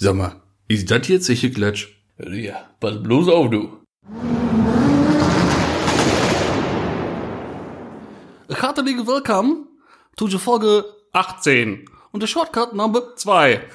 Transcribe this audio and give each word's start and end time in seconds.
Sag 0.00 0.14
mal, 0.14 0.40
ist 0.68 0.92
das 0.92 1.08
jetzt 1.08 1.26
sicher 1.26 1.48
Klatsch? 1.48 1.88
Ja, 2.18 2.70
pass 2.78 3.02
bloß 3.02 3.28
auf, 3.30 3.50
du. 3.50 3.78
Herzlich 8.48 8.96
willkommen 9.04 9.66
zu 10.16 10.28
der 10.28 10.38
Folge 10.38 10.84
18 11.12 11.86
und 12.12 12.22
der 12.22 12.28
Shortcut 12.28 12.74
Number 12.74 13.16
2. 13.16 13.60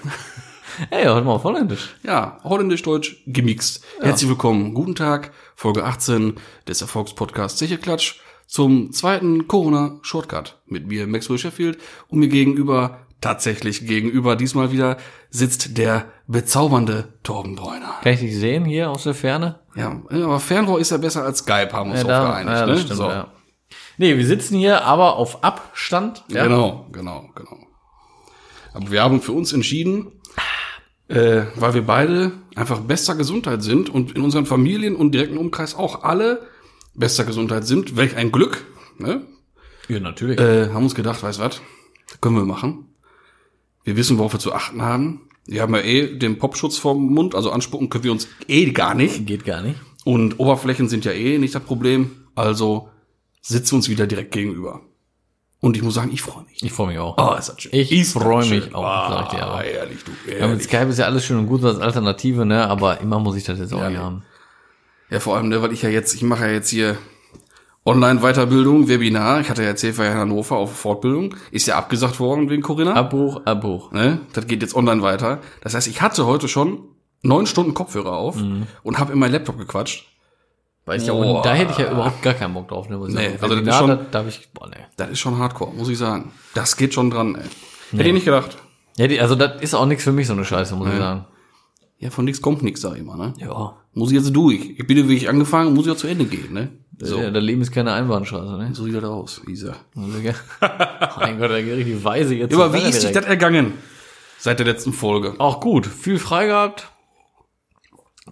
Hey, 0.89 1.05
heute 1.05 1.25
mal 1.25 1.33
auf 1.33 1.43
Holländisch. 1.43 1.95
Ja, 2.01 2.39
holländisch-deutsch 2.43 3.23
gemixt. 3.27 3.83
Herzlich 3.99 4.27
willkommen, 4.27 4.73
guten 4.73 4.95
Tag, 4.95 5.31
Folge 5.55 5.83
18 5.83 6.35
des 6.67 6.81
Erfolgspodcasts 6.81 7.59
Sicherklatsch 7.59 8.15
zum 8.47 8.91
zweiten 8.91 9.47
Corona-Shortcut 9.47 10.61
mit 10.65 10.87
mir, 10.87 11.05
Maxwell 11.05 11.37
Sheffield, 11.37 11.77
und 12.07 12.19
mir 12.19 12.27
gegenüber, 12.29 13.05
tatsächlich 13.23 13.87
gegenüber, 13.87 14.35
diesmal 14.35 14.71
wieder 14.71 14.97
sitzt 15.29 15.77
der 15.77 16.05
bezaubernde 16.27 17.13
Torben 17.23 17.55
Bräuner. 17.55 17.95
Kann 18.03 18.13
ich 18.13 18.19
dich 18.19 18.35
sehen 18.37 18.65
hier 18.65 18.89
aus 18.91 19.03
der 19.03 19.13
Ferne? 19.13 19.59
Ja, 19.75 20.01
aber 20.09 20.39
Fernrohr 20.39 20.79
ist 20.79 20.91
ja 20.91 20.97
besser 20.97 21.23
als 21.23 21.39
Skype, 21.39 21.69
haben 21.73 21.91
wir 21.91 21.99
uns 21.99 22.07
Ja, 22.07 22.21
auch 22.23 22.27
geeinigt. 22.29 22.55
ja, 22.55 22.65
ne? 22.65 22.77
stimmt, 22.77 22.97
so. 22.97 23.09
ja. 23.09 23.27
Nee, 23.97 24.17
wir 24.17 24.25
sitzen 24.25 24.57
hier 24.57 24.83
aber 24.85 25.15
auf 25.15 25.43
Abstand. 25.43 26.23
Ja. 26.27 26.43
Genau, 26.43 26.87
genau, 26.91 27.29
genau. 27.35 27.57
Aber 28.73 28.91
wir 28.91 29.01
haben 29.03 29.21
für 29.21 29.31
uns 29.33 29.53
entschieden, 29.53 30.11
äh, 31.07 31.43
weil 31.55 31.73
wir 31.75 31.85
beide 31.85 32.31
einfach 32.55 32.79
bester 32.79 33.15
Gesundheit 33.15 33.61
sind 33.63 33.89
und 33.89 34.15
in 34.15 34.21
unseren 34.23 34.45
Familien 34.45 34.95
und 34.95 35.11
direkten 35.11 35.37
Umkreis 35.37 35.75
auch 35.75 36.03
alle 36.03 36.47
bester 36.95 37.23
Gesundheit 37.23 37.65
sind. 37.65 37.95
Welch 37.97 38.15
ein 38.15 38.31
Glück, 38.31 38.65
ne? 38.97 39.21
Ja, 39.87 39.99
natürlich. 39.99 40.39
Äh, 40.39 40.69
haben 40.69 40.83
uns 40.83 40.95
gedacht, 40.95 41.21
weißt 41.21 41.39
was, 41.39 41.61
können 42.21 42.35
wir 42.35 42.45
machen. 42.45 42.92
Wir 43.83 43.95
wissen, 43.97 44.17
worauf 44.17 44.33
wir 44.33 44.39
zu 44.39 44.53
achten 44.53 44.81
haben. 44.81 45.21
Wir 45.45 45.61
haben 45.61 45.75
ja 45.75 45.81
eh 45.81 46.17
den 46.17 46.37
Popschutz 46.37 46.77
vorm 46.77 47.05
Mund, 47.13 47.35
also 47.35 47.51
anspucken 47.51 47.89
können 47.89 48.03
wir 48.05 48.11
uns 48.13 48.27
eh 48.47 48.71
gar 48.71 48.93
nicht. 48.95 49.25
Geht 49.25 49.43
gar 49.45 49.61
nicht. 49.61 49.79
Und 50.05 50.39
Oberflächen 50.39 50.87
sind 50.89 51.03
ja 51.05 51.11
eh 51.11 51.37
nicht 51.37 51.53
das 51.55 51.63
Problem. 51.63 52.11
Also 52.35 52.89
sitzen 53.41 53.71
wir 53.73 53.75
uns 53.77 53.89
wieder 53.89 54.07
direkt 54.07 54.31
gegenüber. 54.31 54.81
Und 55.59 55.77
ich 55.77 55.83
muss 55.83 55.93
sagen, 55.93 56.11
ich 56.13 56.21
freue 56.21 56.43
mich. 56.43 56.61
Ich 56.61 56.71
freue 56.73 56.87
mich 56.87 56.99
auch. 56.99 57.15
Oh, 57.17 57.37
ist 57.37 57.47
das 57.49 57.61
schön. 57.61 57.71
Ich 57.73 57.89
das 57.89 58.11
freue 58.11 58.45
mich 58.49 58.73
auch, 58.75 58.83
Ah, 58.83 59.09
sag 59.09 59.25
ich 59.33 59.39
dir 59.39 59.45
aber. 59.45 59.63
ehrlich, 59.63 59.99
du, 60.03 60.11
Ja, 60.27 60.33
mit 60.33 60.41
ehrlich. 60.41 60.63
Skype 60.63 60.87
ist 60.89 60.99
ja 60.99 61.05
alles 61.05 61.25
schön 61.25 61.37
und 61.37 61.47
gut 61.47 61.63
als 61.63 61.79
Alternative, 61.79 62.45
ne? 62.45 62.67
Aber 62.67 62.99
immer 63.01 63.19
muss 63.19 63.35
ich 63.37 63.43
das 63.45 63.59
jetzt 63.59 63.73
auch 63.73 63.79
Ja, 63.81 63.89
nicht 63.89 63.99
haben. 63.99 64.23
Ja, 65.09 65.19
vor 65.21 65.37
allem, 65.37 65.47
ne, 65.49 65.61
weil 65.61 65.71
ich 65.71 65.81
ja 65.81 65.89
jetzt, 65.89 66.13
ich 66.15 66.21
mache 66.23 66.45
ja 66.47 66.51
jetzt 66.51 66.69
hier 66.69 66.97
Online-Weiterbildung, 67.85 68.87
Webinar. 68.87 69.41
Ich 69.41 69.49
hatte 69.49 69.61
ja 69.61 69.67
erzählt, 69.69 69.97
war 69.97 70.05
ja 70.05 70.11
in 70.13 70.17
Hannover 70.17 70.55
auf 70.57 70.73
Fortbildung. 70.75 71.35
Ist 71.51 71.67
ja 71.67 71.77
abgesagt 71.77 72.19
worden 72.19 72.49
wegen 72.49 72.61
Corinna. 72.61 72.93
Abbruch, 72.93 73.41
Abbruch. 73.45 73.91
Ne? 73.91 74.19
Das 74.33 74.47
geht 74.47 74.61
jetzt 74.61 74.75
online 74.75 75.01
weiter. 75.01 75.39
Das 75.61 75.73
heißt, 75.73 75.87
ich 75.87 76.01
hatte 76.01 76.25
heute 76.25 76.47
schon 76.47 76.79
neun 77.21 77.45
Stunden 77.45 77.73
Kopfhörer 77.73 78.13
auf 78.17 78.37
Mhm. 78.37 78.67
und 78.83 78.99
habe 78.99 79.11
in 79.13 79.19
mein 79.19 79.31
Laptop 79.31 79.57
gequatscht. 79.57 80.05
Weiß 80.85 81.01
ich 81.01 81.07
ja, 81.07 81.13
Boah. 81.13 81.37
und 81.37 81.45
da 81.45 81.53
hätte 81.53 81.71
ich 81.71 81.77
ja 81.77 81.91
überhaupt 81.91 82.21
gar 82.21 82.33
keinen 82.33 82.53
Bock 82.53 82.67
drauf, 82.67 82.89
ne? 82.89 82.97
Muss 82.97 83.13
Nee, 83.13 83.37
also 83.41 83.55
das 83.55 83.67
ist 83.67 83.75
schon- 83.79 83.87
da 83.89 83.95
darf 84.11 84.27
ich, 84.27 84.49
boah, 84.53 84.67
ne. 84.67 84.75
Das 84.97 85.09
ist 85.09 85.19
schon 85.19 85.37
hardcore, 85.37 85.73
muss 85.73 85.87
ich 85.87 85.97
sagen. 85.97 86.33
Das 86.55 86.75
geht 86.75 86.93
schon 86.93 87.09
dran, 87.09 87.35
ey. 87.35 87.43
Hätte 87.97 88.07
ich 88.09 88.13
nicht 88.13 88.25
gedacht. 88.25 88.57
Ja, 88.97 89.07
die, 89.07 89.19
also 89.21 89.35
das 89.35 89.61
ist 89.61 89.73
auch 89.75 89.85
nichts 89.85 90.03
für 90.03 90.11
mich, 90.11 90.27
so 90.27 90.33
eine 90.33 90.43
Scheiße, 90.45 90.75
muss 90.75 90.89
ich 90.89 90.97
sagen. 90.97 91.25
Ja, 91.99 92.09
von 92.09 92.25
nichts 92.25 92.41
kommt 92.41 92.63
nichts, 92.63 92.81
sag 92.81 92.97
ich 92.97 93.03
mal, 93.03 93.17
ne? 93.17 93.33
Ja. 93.37 93.75
Muss 93.93 94.11
ich 94.11 94.17
jetzt 94.17 94.35
durch. 94.35 94.71
Ich 94.77 94.87
bin, 94.87 95.07
wie 95.07 95.15
ich 95.15 95.29
angefangen, 95.29 95.73
muss 95.73 95.85
ich 95.85 95.91
auch 95.91 95.97
zu 95.97 96.07
Ende 96.07 96.25
gehen, 96.25 96.53
ne? 96.53 96.69
So. 96.99 97.19
Ja, 97.19 97.31
das 97.31 97.43
Leben 97.43 97.61
ist 97.61 97.71
keine 97.71 97.93
Einbahnstraße, 97.93 98.57
ne? 98.57 98.69
So 98.73 98.85
sieht 98.85 98.95
das 98.95 99.03
aus, 99.03 99.41
Isa. 99.47 99.75
Also, 99.95 100.17
ja. 100.19 100.33
mein 101.19 101.37
Gott, 101.39 101.51
da 101.51 101.61
geht 101.61 101.75
richtig 101.77 102.03
weise 102.03 102.35
jetzt. 102.35 102.53
Aber 102.53 102.73
wie 102.73 102.77
ist 102.77 103.01
sich 103.01 103.01
direkt. 103.01 103.17
das 103.17 103.25
ergangen? 103.25 103.73
Seit 104.39 104.59
der 104.59 104.65
letzten 104.65 104.93
Folge. 104.93 105.35
Auch 105.37 105.59
gut, 105.59 105.85
viel 105.85 106.19
frei 106.19 106.47
gehabt. 106.47 106.89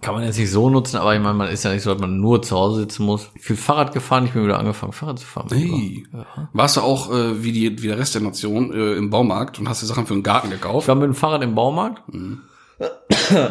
Kann 0.00 0.14
man 0.14 0.24
jetzt 0.24 0.38
nicht 0.38 0.50
so 0.50 0.70
nutzen, 0.70 0.96
aber 0.96 1.14
ich 1.14 1.20
meine, 1.20 1.34
man 1.34 1.48
ist 1.48 1.64
ja 1.64 1.72
nicht 1.72 1.82
so, 1.82 1.92
dass 1.92 2.00
man 2.00 2.18
nur 2.18 2.40
zu 2.40 2.56
Hause 2.56 2.80
sitzen 2.80 3.04
muss. 3.04 3.30
Viel 3.38 3.56
Fahrrad 3.56 3.92
gefahren, 3.92 4.24
ich 4.24 4.32
bin 4.32 4.42
wieder 4.44 4.58
angefangen, 4.58 4.92
Fahrrad 4.92 5.18
zu 5.18 5.26
fahren. 5.26 5.48
Hey. 5.52 6.06
Warst 6.54 6.78
du 6.78 6.80
auch 6.80 7.12
äh, 7.12 7.44
wie, 7.44 7.52
die, 7.52 7.82
wie 7.82 7.88
der 7.88 7.98
Rest 7.98 8.14
der 8.14 8.22
Nation 8.22 8.72
äh, 8.72 8.94
im 8.94 9.10
Baumarkt 9.10 9.58
und 9.58 9.68
hast 9.68 9.82
dir 9.82 9.86
Sachen 9.86 10.06
für 10.06 10.14
den 10.14 10.22
Garten 10.22 10.48
Ich 10.48 10.54
gekauft? 10.54 10.88
war 10.88 10.94
mit 10.94 11.04
dem 11.04 11.14
Fahrrad 11.14 11.42
im 11.42 11.54
Baumarkt. 11.54 12.02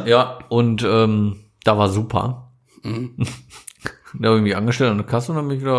ja, 0.06 0.40
und 0.50 0.84
ähm, 0.84 1.41
da 1.64 1.78
war 1.78 1.90
super. 1.90 2.52
da 2.84 4.28
habe 4.28 4.38
ich 4.38 4.44
mich 4.44 4.56
angestellt 4.56 4.92
an 4.92 4.98
der 4.98 5.06
Kasse 5.06 5.32
und 5.32 5.38
dann 5.38 5.48
bin 5.48 5.58
ich 5.58 5.64
wieder 5.64 5.74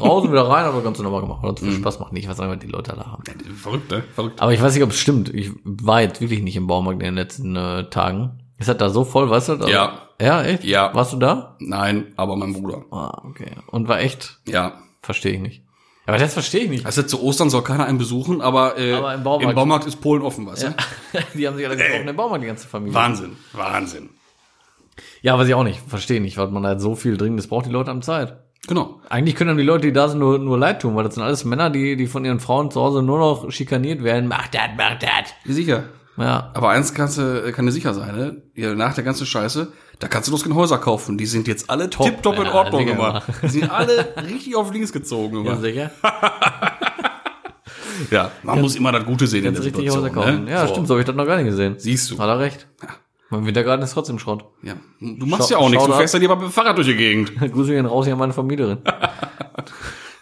raus 0.00 0.24
und 0.24 0.32
wieder 0.32 0.48
rein, 0.48 0.64
aber 0.64 0.82
ganz 0.82 0.98
normal 0.98 1.20
gemacht. 1.20 1.42
Hat 1.42 1.60
viel 1.60 1.72
Spaß 1.72 2.00
macht 2.00 2.12
nicht, 2.12 2.28
was 2.28 2.40
einfach 2.40 2.58
die 2.58 2.66
Leute 2.66 2.92
da 2.96 3.06
haben. 3.06 3.22
Verrückt, 3.54 3.90
ne? 3.90 4.02
Verrückt. 4.14 4.40
Aber 4.40 4.52
ich 4.52 4.60
weiß 4.62 4.74
nicht, 4.74 4.82
ob 4.82 4.90
es 4.90 4.98
stimmt. 4.98 5.28
Ich 5.34 5.52
war 5.64 6.00
jetzt 6.00 6.20
wirklich 6.20 6.42
nicht 6.42 6.56
im 6.56 6.66
Baumarkt 6.66 7.00
in 7.00 7.06
den 7.06 7.14
letzten 7.14 7.54
äh, 7.56 7.88
Tagen. 7.90 8.40
Ist 8.58 8.68
das 8.68 8.76
da 8.78 8.88
so 8.90 9.04
voll, 9.04 9.30
weißt 9.30 9.48
du? 9.50 9.52
Also, 9.52 9.68
Ja. 9.68 10.02
Ja, 10.20 10.42
echt? 10.42 10.64
Ja. 10.64 10.92
Warst 10.94 11.12
du 11.12 11.16
da? 11.16 11.56
Nein, 11.60 12.12
aber 12.16 12.34
mein 12.34 12.52
Bruder. 12.52 12.84
Ah, 12.90 13.22
okay. 13.24 13.52
Und 13.68 13.86
war 13.86 14.00
echt? 14.00 14.40
Ja. 14.48 14.80
Verstehe 15.00 15.32
ich 15.34 15.40
nicht. 15.40 15.62
Aber 16.06 16.18
das 16.18 16.32
verstehe 16.32 16.62
ich 16.62 16.70
nicht. 16.70 16.86
Also 16.86 17.02
zu 17.04 17.22
Ostern 17.22 17.50
soll 17.50 17.62
keiner 17.62 17.84
einen 17.84 17.98
besuchen, 17.98 18.40
aber, 18.40 18.76
äh, 18.78 18.94
Aber 18.94 19.14
im 19.14 19.22
Baumarkt- 19.22 19.86
ist 19.86 20.00
Polen 20.00 20.22
offen, 20.22 20.46
weißt 20.46 20.62
du? 20.64 20.74
die 21.38 21.46
haben 21.46 21.56
sich 21.56 21.66
alle 21.66 21.76
getroffen 21.76 22.08
im 22.08 22.16
Baumarkt, 22.16 22.42
die 22.42 22.48
ganze 22.48 22.66
Familie. 22.66 22.94
Wahnsinn, 22.94 23.36
Wahnsinn. 23.52 24.08
Ja, 25.22 25.38
weiß 25.38 25.48
ich 25.48 25.54
auch 25.54 25.64
nicht. 25.64 25.80
Verstehe 25.88 26.20
nicht, 26.20 26.36
weil 26.38 26.48
man 26.48 26.64
halt 26.66 26.80
so 26.80 26.94
viel 26.94 27.16
dringendes 27.16 27.48
braucht, 27.48 27.66
die 27.66 27.70
Leute 27.70 27.90
haben 27.90 28.02
Zeit. 28.02 28.36
Genau. 28.66 29.00
Eigentlich 29.08 29.34
können 29.36 29.50
einem 29.50 29.58
die 29.58 29.64
Leute, 29.64 29.86
die 29.86 29.92
da 29.92 30.08
sind, 30.08 30.18
nur, 30.18 30.38
nur 30.38 30.58
leid 30.58 30.82
tun, 30.82 30.94
weil 30.96 31.04
das 31.04 31.14
sind 31.14 31.22
alles 31.22 31.44
Männer, 31.44 31.70
die, 31.70 31.96
die 31.96 32.06
von 32.06 32.24
ihren 32.24 32.40
Frauen 32.40 32.70
zu 32.70 32.80
Hause 32.80 33.02
nur 33.02 33.18
noch 33.18 33.50
schikaniert 33.50 34.02
werden. 34.04 34.28
Mach 34.28 34.48
das, 34.48 34.62
mach 34.76 34.98
das. 34.98 35.32
Sicher. 35.44 35.84
Ja. 36.16 36.50
Aber 36.54 36.70
eins 36.70 36.92
kannst 36.94 37.16
du, 37.18 37.52
kann 37.52 37.64
dir 37.66 37.72
sicher 37.72 37.94
sein, 37.94 38.14
ne? 38.16 38.42
Ja, 38.54 38.74
nach 38.74 38.92
der 38.94 39.04
ganzen 39.04 39.24
Scheiße, 39.24 39.72
da 40.00 40.08
kannst 40.08 40.28
du 40.28 40.32
los 40.32 40.44
in 40.44 40.54
Häuser 40.54 40.78
kaufen. 40.78 41.16
Die 41.16 41.26
sind 41.26 41.46
jetzt 41.46 41.70
alle 41.70 41.88
Top. 41.88 42.06
tipptopp 42.06 42.36
in 42.40 42.46
Ja, 42.46 42.54
Ordnung 42.54 42.80
Digga. 42.80 42.92
gemacht. 42.94 43.22
Die 43.42 43.48
sind 43.48 43.70
alle 43.70 44.08
richtig 44.28 44.56
auf 44.56 44.72
links 44.72 44.92
gezogen 44.92 45.44
Ja, 45.44 45.52
immer. 45.52 45.60
sicher. 45.60 45.90
Ja, 48.12 48.30
man 48.44 48.60
muss 48.60 48.76
immer 48.76 48.92
das 48.92 49.04
Gute 49.04 49.26
sehen 49.26 49.40
in 49.40 49.44
Ganz 49.46 49.56
der 49.56 49.64
richtig 49.66 49.88
Hause 49.90 50.02
Situation. 50.02 50.24
kaufen. 50.36 50.44
Ne? 50.44 50.50
Ja, 50.52 50.66
So. 50.66 50.72
stimmt, 50.72 50.86
so 50.86 50.94
habe 50.94 51.00
ich 51.00 51.06
das 51.06 51.16
noch 51.16 51.26
gar 51.26 51.36
nicht 51.36 51.46
gesehen. 51.46 51.74
Siehst 51.78 52.08
du. 52.10 52.18
Hat 52.18 52.28
er 52.28 52.38
recht. 52.38 52.68
Mein 53.30 53.44
Wintergarten 53.46 53.82
ist 53.84 53.92
trotzdem 53.92 54.18
Schrott. 54.18 54.44
Ja. 54.62 54.74
Du 55.00 55.26
machst 55.26 55.48
Schau- 55.50 55.56
ja 55.56 55.58
auch 55.58 55.68
nichts. 55.68 55.84
Du 55.84 55.92
fährst 55.92 56.14
ja 56.14 56.20
lieber 56.20 56.36
mit 56.36 56.46
dem 56.46 56.52
Fahrrad 56.52 56.76
durch 56.76 56.86
die 56.86 56.96
Gegend. 56.96 57.36
Grüße 57.52 57.72
gehen 57.72 57.86
raus 57.86 58.06
hier 58.06 58.14
an 58.14 58.18
meine 58.18 58.32
Familie. 58.32 58.78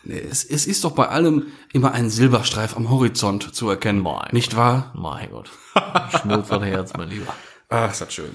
Nee, 0.08 0.20
es, 0.30 0.44
es 0.44 0.68
ist 0.68 0.84
doch 0.84 0.92
bei 0.92 1.08
allem 1.08 1.46
immer 1.72 1.90
ein 1.90 2.10
Silberstreif 2.10 2.76
am 2.76 2.90
Horizont 2.90 3.52
zu 3.56 3.68
erkennen. 3.68 4.00
Mein 4.02 4.28
Nicht 4.30 4.56
wahr? 4.56 4.92
mein 4.94 5.28
Gott. 5.32 5.50
Schmutz 6.20 6.46
das 6.46 6.62
Herz, 6.62 6.92
mein 6.96 7.10
Lieber. 7.10 7.34
Ah, 7.68 7.86
ist 7.86 8.00
das 8.00 8.14
schön. 8.14 8.30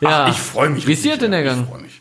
Ja. 0.00 0.26
Ach, 0.26 0.30
ich 0.30 0.36
freue 0.38 0.70
mich. 0.70 0.86
Wie 0.86 0.92
ist 0.92 1.04
dir 1.04 1.16
denn 1.16 1.32
ja. 1.32 1.38
ergangen? 1.38 1.64
Ich 1.64 1.68
freue 1.68 1.82
mich. 1.82 2.00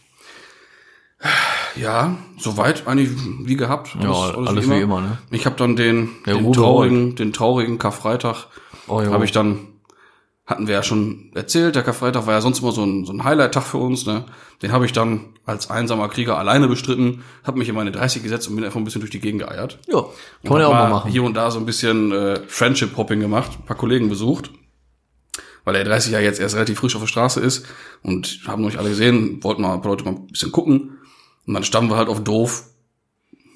Ja, 1.76 2.18
soweit 2.38 2.86
eigentlich 2.88 3.10
wie 3.46 3.56
gehabt. 3.56 3.98
Ja, 4.00 4.12
alles 4.12 4.70
wie 4.70 4.80
immer, 4.80 5.02
ne? 5.02 5.18
Ich 5.32 5.48
habe 5.48 5.56
dann 5.56 5.76
den, 5.76 6.10
Der 6.28 6.36
den 6.36 6.46
Ruhe 6.46 6.54
traurigen, 6.56 7.16
den 7.16 7.34
traurigen 7.34 7.80
Karfreitag 7.80 8.46
Oh, 8.88 9.02
habe 9.04 9.26
ich 9.26 9.32
dann 9.32 9.60
hatten 10.48 10.66
wir 10.66 10.76
ja 10.76 10.84
schon 10.84 11.30
erzählt. 11.36 11.76
Der 11.76 11.84
Karfreitag 11.84 12.26
war 12.26 12.34
ja 12.34 12.42
sonst 12.42 12.60
immer 12.60 12.72
so 12.72 12.84
ein, 12.84 13.06
so 13.06 13.12
ein 13.12 13.26
Highlight-Tag 13.26 13.64
für 13.64 13.78
uns. 13.78 14.06
Ne? 14.06 14.26
Den 14.62 14.72
habe 14.72 14.86
ich 14.86 14.94
dann 14.94 15.26
als 15.46 15.70
einsamer 15.70 16.08
Krieger 16.08 16.38
alleine 16.38 16.70
bestritten, 16.70 17.24
habe 17.44 17.60
mich 17.60 17.68
in 17.68 17.76
meine 17.76 17.92
30 17.92 18.24
gesetzt 18.24 18.48
und 18.48 18.56
bin 18.56 18.64
einfach 18.64 18.80
ein 18.80 18.86
bisschen 18.86 19.02
durch 19.02 19.12
die 19.12 19.20
Gegend 19.20 19.42
geeiert. 19.42 19.78
Ja, 19.88 20.02
kann 20.02 20.54
man 20.54 20.62
ja 20.62 20.68
auch 20.68 20.74
mal 20.74 20.90
machen. 20.90 21.12
Hier 21.12 21.24
und 21.24 21.34
da 21.34 21.52
so 21.52 21.60
ein 21.60 21.66
bisschen 21.66 22.14
äh, 22.14 22.40
Friendship-Hopping 22.48 23.20
gemacht, 23.20 23.52
ein 23.60 23.66
paar 23.66 23.76
Kollegen 23.76 24.08
besucht, 24.08 24.52
weil 25.66 25.74
der 25.74 25.84
30 25.84 26.14
ja 26.14 26.22
jetzt 26.22 26.40
erst 26.40 26.56
relativ 26.56 26.80
frisch 26.80 26.96
auf 26.96 27.02
der 27.02 27.08
Straße 27.08 27.42
ist 27.42 27.66
und 28.02 28.40
haben 28.48 28.64
euch 28.64 28.80
alle 28.80 28.90
gesehen, 28.90 29.44
wollten 29.44 29.62
mal 29.62 29.74
ein 29.74 29.82
paar 29.82 29.92
Leute 29.92 30.06
mal 30.06 30.12
ein 30.12 30.28
bisschen 30.28 30.54
gucken 30.54 30.98
und 31.46 31.54
dann 31.54 31.66
standen 31.66 31.90
wir 31.90 31.98
halt 31.98 32.08
auf 32.08 32.24
doof, 32.24 32.64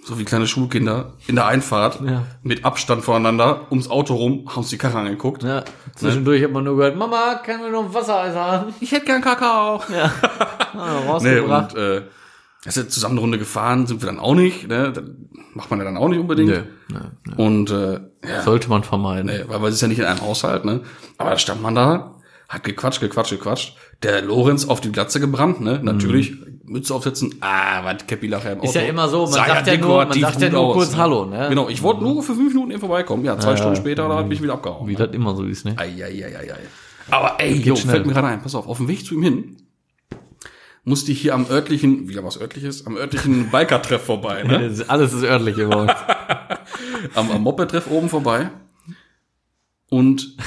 so 0.03 0.17
wie 0.17 0.23
kleine 0.25 0.47
Schulkinder, 0.47 1.13
in 1.27 1.35
der 1.35 1.45
Einfahrt 1.45 1.99
Ja. 2.01 2.23
mit 2.43 2.65
Abstand 2.65 3.03
voneinander 3.03 3.67
ums 3.69 3.89
Auto 3.89 4.15
rum, 4.15 4.45
haben 4.49 4.57
uns 4.57 4.69
die 4.69 4.77
Karre 4.77 4.97
angeguckt. 4.99 5.43
Ja, 5.43 5.63
zwischendurch 5.95 6.43
hat 6.43 6.51
man 6.51 6.63
nur 6.63 6.75
gehört, 6.77 6.97
Mama, 6.97 7.35
kann 7.45 7.61
mir 7.61 7.69
noch 7.69 7.85
ein 7.85 7.93
Wassereis 7.93 8.35
haben? 8.35 8.73
Ich 8.79 8.91
hätte 8.91 9.05
gern 9.05 9.21
Kakao. 9.21 9.81
Ja, 9.93 10.11
Nee, 10.73 11.09
rausgebracht. 11.09 11.73
und 11.75 11.79
äh, 11.81 12.01
ist 12.65 12.77
ja 12.77 12.87
zusammen 12.87 13.13
eine 13.13 13.21
Runde 13.21 13.37
gefahren, 13.39 13.87
sind 13.87 14.01
wir 14.01 14.07
dann 14.07 14.19
auch 14.19 14.35
nicht, 14.35 14.67
ne? 14.67 14.91
Das 14.93 15.03
macht 15.53 15.69
man 15.69 15.79
ja 15.79 15.85
dann 15.85 15.97
auch 15.97 16.07
nicht 16.09 16.19
unbedingt. 16.19 16.49
Nö, 16.49 16.61
nö, 16.89 16.99
nö. 17.25 17.35
Und 17.43 17.69
äh, 17.71 17.99
ja, 18.27 18.41
Sollte 18.43 18.69
man 18.69 18.83
vermeiden. 18.83 19.25
Nee, 19.27 19.43
weil 19.47 19.63
es 19.69 19.75
ist 19.75 19.81
ja 19.81 19.87
nicht 19.87 19.99
in 19.99 20.05
einem 20.05 20.21
Haushalt, 20.21 20.63
ne? 20.65 20.81
Aber 21.17 21.31
da 21.31 21.37
stand 21.37 21.61
man 21.61 21.73
da, 21.75 22.15
hat 22.51 22.63
gequatscht, 22.63 22.99
gequatscht, 22.99 23.31
gequatscht. 23.31 23.77
Der 24.03 24.21
Lorenz 24.21 24.67
auf 24.67 24.81
die 24.81 24.91
Glatze 24.91 25.21
gebrannt, 25.21 25.61
ne? 25.61 25.79
Natürlich, 25.81 26.33
Mütze 26.65 26.93
aufsetzen, 26.93 27.35
ah, 27.39 27.83
was 27.85 28.05
Käppi 28.07 28.27
nachher 28.27 28.53
im 28.53 28.59
Auto. 28.59 28.67
Ist 28.67 28.75
ja 28.75 28.81
immer 28.81 29.07
so, 29.07 29.23
man 29.23 29.31
Sah 29.31 29.45
sagt 29.45 29.67
ja 29.67 29.77
nur, 29.77 30.05
man 30.05 30.19
sagt 30.19 30.41
ja 30.41 30.49
nur 30.49 30.59
aus, 30.59 30.75
kurz 30.75 30.91
ne? 30.91 30.97
Hallo, 30.97 31.25
ne? 31.25 31.47
Genau, 31.49 31.69
ich 31.69 31.81
wollte 31.81 32.03
nur 32.03 32.21
für 32.21 32.35
fünf 32.35 32.53
Minuten 32.53 32.71
eben 32.71 32.81
vorbeikommen. 32.81 33.23
Ja, 33.23 33.39
zwei 33.39 33.55
Stunden 33.55 33.77
später, 33.77 34.09
da 34.09 34.21
bin 34.21 34.31
ich 34.33 34.41
wieder 34.41 34.53
abgehauen. 34.53 34.87
Wie 34.87 34.93
ne? 34.93 34.97
das 34.97 35.15
immer 35.15 35.33
so 35.33 35.43
ist, 35.43 35.63
ne? 35.63 35.77
Eieieiei. 35.77 36.55
Aber 37.09 37.35
ey, 37.39 37.53
jo, 37.53 37.75
schnell. 37.75 37.95
fällt 37.95 38.05
mir 38.05 38.13
gerade 38.13 38.27
ein, 38.27 38.41
pass 38.41 38.53
auf, 38.53 38.67
auf 38.67 38.77
dem 38.77 38.87
Weg 38.89 39.05
zu 39.05 39.15
ihm 39.15 39.23
hin 39.23 39.57
musste 40.83 41.11
ich 41.11 41.21
hier 41.21 41.35
am 41.35 41.45
örtlichen, 41.47 42.09
wieder 42.09 42.23
was 42.23 42.41
örtliches, 42.41 42.87
am 42.87 42.97
örtlichen 42.97 43.49
Biker-Treff 43.51 44.03
vorbei, 44.03 44.43
ne? 44.43 44.73
Alles 44.87 45.13
ist 45.13 45.23
örtlich 45.23 45.57
uns. 45.57 45.91
am, 47.15 47.31
am 47.31 47.43
Moped-Treff 47.43 47.87
oben 47.87 48.09
vorbei. 48.09 48.49
Und 49.89 50.37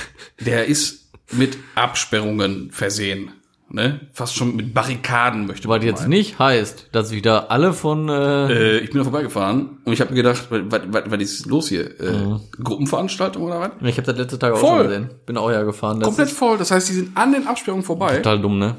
der 0.41 0.67
ist 0.67 1.04
mit 1.35 1.59
Absperrungen 1.75 2.71
versehen. 2.71 3.31
Ne? 3.71 4.01
Fast 4.13 4.37
schon 4.37 4.55
mit 4.55 4.73
Barrikaden 4.73 5.47
möchte 5.47 5.69
Was 5.69 5.83
jetzt 5.83 6.07
nicht 6.07 6.39
heißt, 6.39 6.91
dass 6.93 7.11
wieder 7.11 7.51
alle 7.51 7.73
von 7.73 8.09
äh, 8.09 8.77
Äh, 8.77 8.79
ich 8.79 8.91
bin 8.91 8.99
da 8.99 9.05
vorbeigefahren 9.05 9.79
und 9.85 9.93
ich 9.93 10.01
habe 10.01 10.11
mir 10.11 10.23
gedacht, 10.23 10.47
was, 10.51 10.83
was, 10.89 11.03
was 11.07 11.21
ist 11.23 11.47
los 11.47 11.69
hier? 11.71 11.99
Äh, 12.01 12.39
Gruppenveranstaltung 12.63 13.43
oder 13.43 13.61
was? 13.61 13.71
ich 13.89 13.97
habe 13.97 14.07
das 14.07 14.17
letzte 14.17 14.39
Tag 14.39 14.53
auch 14.53 14.59
Voll. 14.59 14.79
schon 14.79 14.87
gesehen. 14.89 15.11
Bin 15.27 15.37
auch 15.37 15.51
ja 15.51 15.63
gefahren. 15.63 16.01
Komplett 16.03 16.31
voll. 16.31 16.57
Das 16.59 16.71
heißt, 16.71 16.89
die 16.89 16.93
sind 16.93 17.17
an 17.17 17.33
den 17.33 17.47
Absperrungen 17.49 17.85
vorbei. 17.85 18.17
total 18.19 18.41
dumm, 18.41 18.59
ne? 18.59 18.77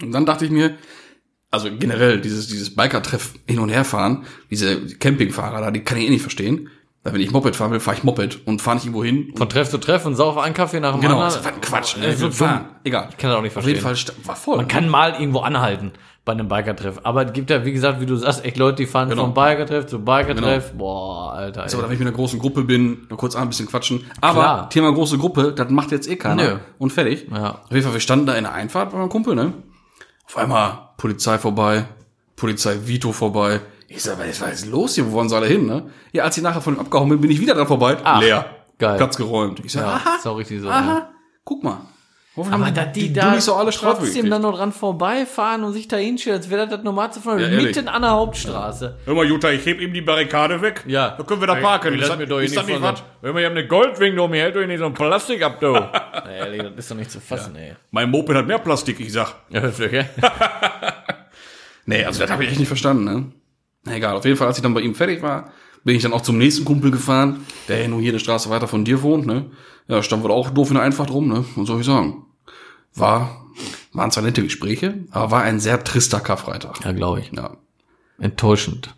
Und 0.00 0.10
dann 0.12 0.26
dachte 0.26 0.46
ich 0.46 0.50
mir, 0.50 0.74
also 1.50 1.68
generell 1.78 2.20
dieses, 2.20 2.48
dieses 2.48 2.74
Biker-Treff 2.74 3.34
hin 3.46 3.58
und 3.60 3.68
her 3.68 3.84
fahren, 3.84 4.24
diese 4.50 4.86
Campingfahrer 4.96 5.60
da, 5.60 5.70
die 5.70 5.80
kann 5.80 5.98
ich 5.98 6.06
eh 6.06 6.10
nicht 6.10 6.22
verstehen. 6.22 6.68
Weil 7.04 7.14
wenn 7.14 7.20
ich 7.20 7.32
Moped 7.32 7.56
fahren 7.56 7.72
will, 7.72 7.80
fahre 7.80 7.96
ich 7.96 8.04
Moped 8.04 8.46
und 8.46 8.62
fahre 8.62 8.76
nicht 8.76 8.84
irgendwo 8.86 9.02
hin. 9.02 9.32
Von 9.36 9.48
Treff 9.48 9.68
zu 9.68 9.78
Treff 9.78 10.06
und 10.06 10.14
sauf 10.14 10.38
einen 10.38 10.54
Kaffee 10.54 10.78
nach 10.78 10.92
dem 10.92 11.00
genau, 11.00 11.20
anderen. 11.20 11.44
ein 11.44 11.60
Quatsch. 11.60 11.96
Ne? 11.96 12.06
Äh, 12.06 12.16
so 12.16 12.30
fahren. 12.30 12.66
Egal. 12.84 13.08
Ich 13.10 13.16
kann 13.16 13.30
das 13.30 13.38
auch 13.38 13.42
nicht 13.42 13.56
Auf 13.56 13.66
jeden 13.66 13.80
verstehen. 13.80 14.14
Fall 14.14 14.26
war 14.28 14.36
voll. 14.36 14.56
Man 14.58 14.68
kann 14.68 14.88
mal 14.88 15.14
irgendwo 15.18 15.40
anhalten 15.40 15.92
bei 16.24 16.30
einem 16.30 16.46
Biker-Treff. 16.46 17.00
Aber 17.02 17.26
es 17.26 17.32
gibt 17.32 17.50
ja, 17.50 17.64
wie 17.64 17.72
gesagt, 17.72 18.00
wie 18.00 18.06
du 18.06 18.14
sagst, 18.14 18.44
echt 18.44 18.56
Leute, 18.56 18.76
die 18.76 18.86
fahren 18.86 19.08
Genau. 19.08 19.22
vom 19.24 19.34
Biker-Treff 19.34 19.86
zu 19.86 19.98
Biker-Treff. 19.98 20.74
Boah, 20.74 21.32
Alter. 21.32 21.68
So, 21.68 21.78
oder 21.78 21.88
wenn 21.88 21.94
ich 21.94 21.98
mit 21.98 22.06
einer 22.06 22.16
großen 22.16 22.38
Gruppe 22.38 22.62
bin, 22.62 23.06
nur 23.08 23.18
kurz 23.18 23.34
ein 23.34 23.48
bisschen 23.48 23.66
quatschen. 23.66 24.04
Aber 24.20 24.40
Klar. 24.40 24.70
Thema 24.70 24.92
große 24.92 25.18
Gruppe, 25.18 25.52
das 25.52 25.68
macht 25.70 25.90
jetzt 25.90 26.08
eh 26.08 26.14
keiner. 26.14 26.42
Nö. 26.44 26.58
Und 26.78 26.92
fertig. 26.92 27.26
Ja. 27.32 27.62
Auf 27.64 27.70
jeden 27.72 27.82
Fall, 27.82 27.94
wir 27.94 28.00
standen 28.00 28.26
da 28.26 28.34
in 28.34 28.44
der 28.44 28.52
Einfahrt 28.52 28.92
bei 28.92 28.98
meinem 28.98 29.08
Kumpel, 29.08 29.34
ne? 29.34 29.52
Auf 30.26 30.36
einmal 30.38 30.90
Polizei 30.98 31.36
vorbei, 31.38 31.86
Polizei 32.36 32.76
Vito 32.86 33.10
vorbei. 33.10 33.60
Ich 33.94 34.02
sag, 34.02 34.18
was 34.18 34.40
war 34.40 34.48
jetzt 34.48 34.66
los 34.66 34.94
hier? 34.94 35.06
Wo 35.06 35.12
wollen 35.12 35.28
sie 35.28 35.36
alle 35.36 35.46
hin, 35.46 35.66
ne? 35.66 35.90
Ja, 36.12 36.24
als 36.24 36.36
ich 36.36 36.42
nachher 36.42 36.60
von 36.60 36.74
ihm 36.74 36.80
abgehauen 36.80 37.08
bin, 37.08 37.20
bin 37.20 37.30
ich 37.30 37.40
wieder 37.40 37.54
dran 37.54 37.66
vorbei. 37.66 37.96
Leer. 38.20 38.46
geil. 38.78 38.96
Platz 38.96 39.16
geräumt. 39.16 39.60
Ich 39.64 39.72
sag, 39.72 39.82
Ja, 39.82 39.88
aha, 39.94 40.16
ist 40.18 40.26
auch 40.26 40.36
richtig 40.38 40.60
so. 40.62 40.68
aha, 40.68 40.80
ja. 40.94 41.08
guck 41.44 41.62
mal. 41.62 41.78
Hoffentlich 42.34 42.54
Aber 42.54 42.66
haben 42.68 42.74
dass 42.74 42.92
die 42.94 43.12
du 43.12 43.20
da 43.20 43.32
nicht 43.32 43.42
so 43.42 43.54
alle 43.54 43.70
trotzdem 43.72 44.30
dann 44.30 44.40
noch 44.40 44.56
dran 44.56 44.72
vorbeifahren 44.72 45.64
und 45.64 45.74
sich 45.74 45.86
da 45.86 45.98
hinstellen, 45.98 46.38
als 46.38 46.48
wäre 46.48 46.62
das 46.66 46.76
das 46.76 46.82
Normalste 46.82 47.20
von 47.20 47.38
Ja, 47.38 47.46
ehrlich. 47.46 47.76
mitten 47.76 47.88
an 47.88 48.00
der 48.00 48.12
Hauptstraße. 48.12 48.96
Hör 49.04 49.14
mal, 49.14 49.26
Jutta, 49.26 49.50
ich 49.50 49.66
heb 49.66 49.82
ihm 49.82 49.92
die 49.92 50.00
Barrikade 50.00 50.62
weg. 50.62 50.82
Ja. 50.86 51.10
Da 51.10 51.24
können 51.24 51.40
wir 51.42 51.46
da 51.46 51.56
parken. 51.56 51.92
Ist 51.92 52.00
lass 52.00 52.08
das, 52.08 52.18
mir 52.18 52.26
doch 52.26 52.40
ist 52.40 52.56
nicht 52.56 52.70
von 52.70 52.80
was? 52.82 53.02
Hör 53.20 53.32
mal, 53.34 53.40
ihr 53.40 53.46
habt 53.48 53.58
eine 53.58 53.66
Goldwing 53.68 54.16
da, 54.16 54.26
mir 54.28 54.40
hält 54.40 54.56
euch 54.56 54.66
nicht 54.66 54.78
so 54.78 54.86
ein 54.86 54.94
Plastik 54.94 55.42
ab, 55.42 55.60
du. 55.60 55.74
Ey, 56.26 56.38
ehrlich, 56.38 56.62
das 56.62 56.72
ist 56.76 56.90
doch 56.90 56.96
nicht 56.96 57.10
zu 57.10 57.20
fassen, 57.20 57.54
ey. 57.54 57.74
mein 57.90 58.08
Moped 58.10 58.34
hat 58.34 58.46
mehr 58.46 58.58
Plastik, 58.60 58.98
ich 59.00 59.12
sag. 59.12 59.34
Ja, 59.50 59.62
okay. 59.64 60.06
Nee, 61.84 62.04
also 62.04 62.20
das 62.20 62.30
habe 62.30 62.44
ich 62.44 62.50
echt 62.50 62.60
nicht 62.60 62.68
verstanden, 62.68 63.04
ne? 63.04 63.32
Na 63.84 63.96
egal, 63.96 64.16
auf 64.16 64.24
jeden 64.24 64.36
Fall, 64.36 64.46
als 64.48 64.58
ich 64.58 64.62
dann 64.62 64.74
bei 64.74 64.80
ihm 64.80 64.94
fertig 64.94 65.22
war, 65.22 65.50
bin 65.84 65.96
ich 65.96 66.02
dann 66.02 66.12
auch 66.12 66.20
zum 66.20 66.38
nächsten 66.38 66.64
Kumpel 66.64 66.90
gefahren, 66.90 67.44
der 67.68 67.82
ja 67.82 67.88
nur 67.88 68.00
hier 68.00 68.12
eine 68.12 68.20
Straße 68.20 68.48
weiter 68.50 68.68
von 68.68 68.84
dir 68.84 69.02
wohnt, 69.02 69.26
ne? 69.26 69.50
Ja, 69.88 70.02
stand 70.02 70.22
wohl 70.22 70.30
auch 70.30 70.50
doof 70.50 70.68
in 70.68 70.74
der 70.74 70.84
Einfahrt 70.84 71.10
rum, 71.10 71.28
ne? 71.28 71.44
Und 71.56 71.66
soll 71.66 71.80
ich 71.80 71.86
sagen. 71.86 72.24
War, 72.94 73.46
waren 73.92 74.10
zwar 74.10 74.22
nette 74.22 74.42
Gespräche, 74.42 75.04
aber 75.10 75.30
war 75.32 75.42
ein 75.42 75.58
sehr 75.58 75.82
trister 75.82 76.20
Karfreitag. 76.20 76.84
Ja, 76.84 76.92
glaube 76.92 77.20
ich. 77.20 77.32
Ja. 77.32 77.56
Enttäuschend. 78.18 78.94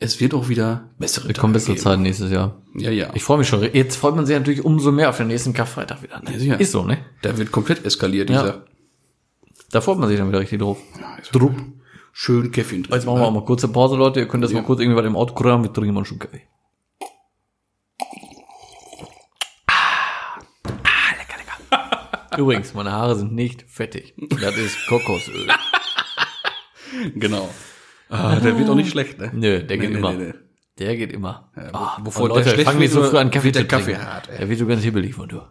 Es 0.00 0.20
wird 0.20 0.34
auch 0.34 0.48
wieder 0.48 0.90
bessere 0.98 1.32
Kommt 1.32 1.54
bessere 1.54 1.74
geben. 1.74 1.82
Zeit 1.84 2.00
nächstes 2.00 2.30
Jahr. 2.30 2.60
Ja, 2.74 2.90
ja. 2.90 3.10
Ich 3.14 3.22
freue 3.22 3.38
mich 3.38 3.48
schon. 3.48 3.62
Jetzt 3.72 3.96
freut 3.96 4.14
man 4.16 4.26
sich 4.26 4.36
natürlich 4.36 4.62
umso 4.64 4.92
mehr 4.92 5.08
auf 5.08 5.16
den 5.16 5.28
nächsten 5.28 5.52
Karfreitag 5.54 6.02
wieder. 6.02 6.20
Ne? 6.20 6.32
Ja, 6.32 6.38
sicher. 6.38 6.60
Ist 6.60 6.72
so, 6.72 6.84
ne? 6.84 6.98
Der 7.22 7.38
wird 7.38 7.50
komplett 7.52 7.84
eskaliert, 7.84 8.28
Ja. 8.28 8.42
dieser. 8.42 8.64
Da 9.70 9.80
freut 9.80 9.98
man 9.98 10.08
sich 10.08 10.18
dann 10.18 10.28
wieder 10.28 10.40
richtig 10.40 10.60
drauf. 10.60 10.78
Drupp. 11.32 11.54
Schön 12.18 12.50
Käffchen 12.50 12.82
drin. 12.82 12.94
Jetzt 12.94 13.04
machen 13.04 13.18
wir 13.20 13.26
auch 13.26 13.30
mal 13.30 13.44
kurze 13.44 13.68
Pause, 13.68 13.94
Leute. 13.96 14.20
Ihr 14.20 14.28
könnt 14.28 14.42
das 14.42 14.50
mal 14.50 14.62
kurz 14.62 14.80
irgendwie 14.80 14.96
was 14.98 15.04
im 15.04 15.16
Auto 15.16 15.34
kurbeln. 15.34 15.62
Wir 15.64 15.70
trinken 15.72 15.92
mal 15.92 16.00
einen 16.00 16.06
Schluck 16.06 16.20
Kaffee. 16.20 16.40
Ah, 19.66 21.12
lecker, 21.18 21.36
lecker. 21.38 22.28
Übrigens, 22.38 22.72
meine 22.72 22.92
Haare 22.92 23.16
sind 23.16 23.34
nicht 23.34 23.64
fettig. 23.68 24.14
Das 24.40 24.56
ist 24.56 24.86
Kokosöl. 24.88 25.46
Genau. 27.14 27.50
Ah, 28.08 28.36
der 28.36 28.58
wird 28.58 28.70
auch 28.70 28.74
nicht 28.74 28.90
schlecht, 28.90 29.18
ne? 29.18 29.30
Nö, 29.34 29.62
der 29.62 29.76
geht 29.76 29.90
Nee, 29.90 29.98
immer. 29.98 30.12
nee, 30.14 30.24
nee. 30.28 30.34
Der 30.78 30.96
geht 30.96 31.12
immer. 31.12 31.50
Ah, 31.74 31.98
bevor 32.02 32.28
der 32.28 32.38
Leute, 32.38 32.50
schlecht 32.50 32.64
fang 32.70 32.78
nicht 32.78 32.92
so 32.92 33.02
früh 33.02 33.18
an, 33.18 33.30
Kaffee 33.30 33.52
der 33.52 33.62
zu 33.62 33.68
Kaffee 33.68 33.92
trinken. 33.92 34.06
hart, 34.06 34.28
ey. 34.30 34.38
Der 34.38 34.48
wird 34.48 34.58
so 34.58 34.66
ganz 34.66 34.82
hibbelig 34.82 35.14
von 35.14 35.28
du. 35.28 35.42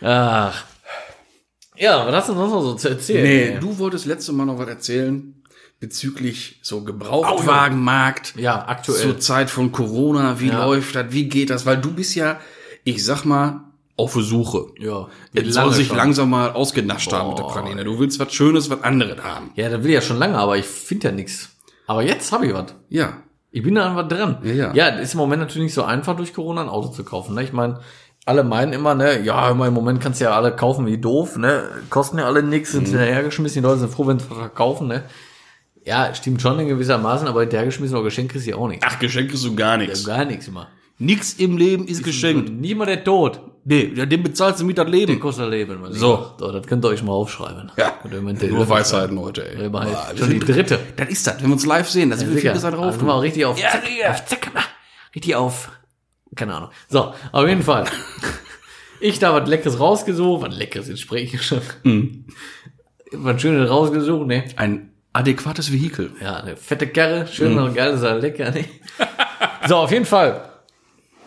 Ach. 0.00 0.64
Ja, 1.80 2.06
was 2.06 2.14
hast 2.14 2.28
du 2.28 2.34
sonst 2.34 2.52
noch 2.52 2.62
so 2.62 2.74
zu 2.74 2.88
erzählen? 2.90 3.22
Nee, 3.54 3.58
du 3.60 3.78
wolltest 3.78 4.06
letzte 4.06 4.32
Mal 4.32 4.44
noch 4.44 4.58
was 4.58 4.68
erzählen 4.68 5.34
bezüglich 5.80 6.60
so 6.62 6.84
Gebrauchtwagenmarkt. 6.84 8.34
Ja, 8.36 8.66
aktuell. 8.68 9.00
Zur 9.00 9.18
Zeit 9.18 9.48
von 9.48 9.72
Corona, 9.72 10.38
wie 10.38 10.48
Ja. 10.48 10.66
läuft 10.66 10.94
das, 10.94 11.06
wie 11.08 11.28
geht 11.28 11.48
das? 11.48 11.64
Weil 11.64 11.78
du 11.78 11.92
bist 11.92 12.14
ja, 12.14 12.38
ich 12.84 13.02
sag 13.04 13.24
mal, 13.24 13.64
auf 13.96 14.12
Versuche. 14.12 14.66
Ja. 14.78 15.08
Es 15.34 15.54
soll 15.54 15.72
sich 15.72 15.88
schon. 15.88 15.96
langsam 15.96 16.30
mal 16.30 16.52
ausgenascht 16.52 17.12
haben 17.12 17.30
mit 17.30 17.38
der 17.38 17.44
Praline. 17.44 17.84
Du 17.84 17.98
willst 17.98 18.18
was 18.18 18.32
Schönes, 18.32 18.68
was 18.70 18.82
anderes 18.82 19.22
haben. 19.22 19.50
Ja, 19.56 19.68
das 19.68 19.82
will 19.82 19.90
ich 19.90 19.94
ja 19.94 20.00
schon 20.02 20.18
lange, 20.18 20.38
aber 20.38 20.56
ich 20.58 20.66
finde 20.66 21.08
ja 21.08 21.14
nichts. 21.14 21.50
Aber 21.86 22.02
jetzt 22.02 22.30
habe 22.32 22.46
ich 22.46 22.54
was. 22.54 22.74
Ja. 22.88 23.22
Ich 23.50 23.62
bin 23.62 23.74
da 23.74 23.88
einfach 23.88 24.06
dran. 24.06 24.38
Ja, 24.44 24.52
ja. 24.52 24.74
ja, 24.74 24.86
ist 25.00 25.14
im 25.14 25.18
Moment 25.18 25.40
natürlich 25.40 25.64
nicht 25.64 25.74
so 25.74 25.82
einfach, 25.82 26.14
durch 26.16 26.32
Corona 26.32 26.62
ein 26.62 26.68
Auto 26.68 26.88
zu 26.88 27.04
kaufen. 27.04 27.34
Ne? 27.34 27.42
Ich 27.42 27.52
meine, 27.52 27.80
alle 28.30 28.44
meinen 28.44 28.72
immer, 28.72 28.94
ne, 28.94 29.20
ja, 29.22 29.50
im 29.50 29.58
Moment 29.74 30.00
kannst 30.00 30.20
du 30.20 30.24
ja 30.24 30.32
alle 30.32 30.54
kaufen 30.56 30.86
wie 30.86 30.96
doof, 30.98 31.36
ne? 31.36 31.64
Kosten 31.90 32.18
ja 32.18 32.24
alle 32.26 32.42
nichts, 32.42 32.70
Mhm. 32.72 32.78
sind 32.86 32.88
hinterhergeschmissen, 32.88 33.60
die 33.62 33.66
Leute 33.68 33.80
sind 33.80 33.92
froh, 33.92 34.06
wenn 34.06 34.18
sie 34.18 34.24
verkaufen, 34.26 34.88
ne? 34.88 35.02
Ja, 35.84 36.14
stimmt 36.14 36.40
schon 36.42 36.58
in 36.60 36.68
gewissermaßen, 36.68 37.26
aber 37.28 37.40
hinterhergeschmissen 37.40 37.96
oder 37.96 38.04
Geschenk 38.04 38.30
kriegst 38.32 38.46
du 38.46 38.50
ja 38.52 38.56
auch 38.56 38.68
nichts. 38.68 38.86
Ach, 38.88 38.98
Geschenk 38.98 39.32
ist 39.32 39.40
so 39.42 39.54
gar 39.54 39.76
nichts. 39.76 40.04
Gar 40.04 40.24
nichts 40.24 40.46
immer. 40.48 40.68
Nix 40.98 41.34
im 41.34 41.56
Leben 41.56 41.86
ist 41.86 42.04
geschenkt. 42.04 42.50
Niemand 42.50 42.90
der 42.90 43.02
Tod. 43.02 43.40
Nee, 43.64 43.92
ja, 43.94 44.04
den 44.06 44.22
bezahlst 44.22 44.60
du 44.60 44.64
mit 44.64 44.76
das 44.78 44.88
Leben. 44.88 45.18
kostet 45.20 45.48
Leben. 45.50 45.80
mein 45.80 45.92
So. 45.92 46.12
Lieber. 46.14 46.34
so. 46.38 46.52
Das 46.52 46.66
könnt 46.66 46.84
ihr 46.84 46.88
euch 46.88 47.02
mal 47.02 47.12
aufschreiben. 47.12 47.72
Ja. 47.78 47.94
Nur 48.50 48.68
Weisheiten 48.68 49.18
heute, 49.18 49.46
ey. 49.50 49.64
Immer 49.66 49.80
halt. 49.80 49.92
Boah, 49.92 50.16
Schon 50.16 50.30
die 50.30 50.38
dritte. 50.38 50.78
Das 50.96 51.08
ist 51.08 51.26
das, 51.26 51.36
wenn 51.40 51.46
wir 51.48 51.52
uns 51.54 51.66
live 51.66 51.88
sehen, 51.88 52.10
da 52.10 52.16
sind 52.16 52.32
wir 52.34 52.40
viel 52.40 52.52
besser 52.52 52.70
drauf. 52.70 52.94
also 52.94 53.04
mal 53.04 53.18
richtig 53.18 53.44
auf 53.46 53.58
Ja, 53.58 53.70
Zack, 53.70 53.84
Digga. 53.86 54.10
auf 54.10 54.24
Zack, 54.26 54.50
richtig 55.14 55.34
auf, 55.36 55.70
keine 56.36 56.54
Ahnung. 56.54 56.70
So, 56.88 57.14
auf 57.32 57.48
jeden 57.48 57.62
Fall. 57.62 57.84
Ich 59.00 59.18
da 59.18 59.34
was 59.34 59.48
Leckeres 59.48 59.80
rausgesucht, 59.80 60.42
was 60.42 60.56
Leckeres, 60.56 60.88
jetzt 60.88 61.00
spreche 61.00 61.36
ich 61.36 61.42
schon. 61.42 61.62
Mhm. 61.84 62.26
Was 63.12 63.40
Schönes 63.40 63.70
rausgesucht, 63.70 64.26
ne? 64.26 64.44
Ein 64.56 64.92
adäquates 65.12 65.72
Vehikel. 65.72 66.12
Ja, 66.20 66.36
eine 66.36 66.56
fette 66.56 66.86
Karre, 66.86 67.26
schön 67.26 67.58
und 67.58 67.74
geil, 67.74 67.94
ist 67.94 68.02
lecker, 68.02 68.50
ne? 68.50 68.64
So, 69.66 69.76
auf 69.76 69.90
jeden 69.90 70.04
Fall. 70.04 70.42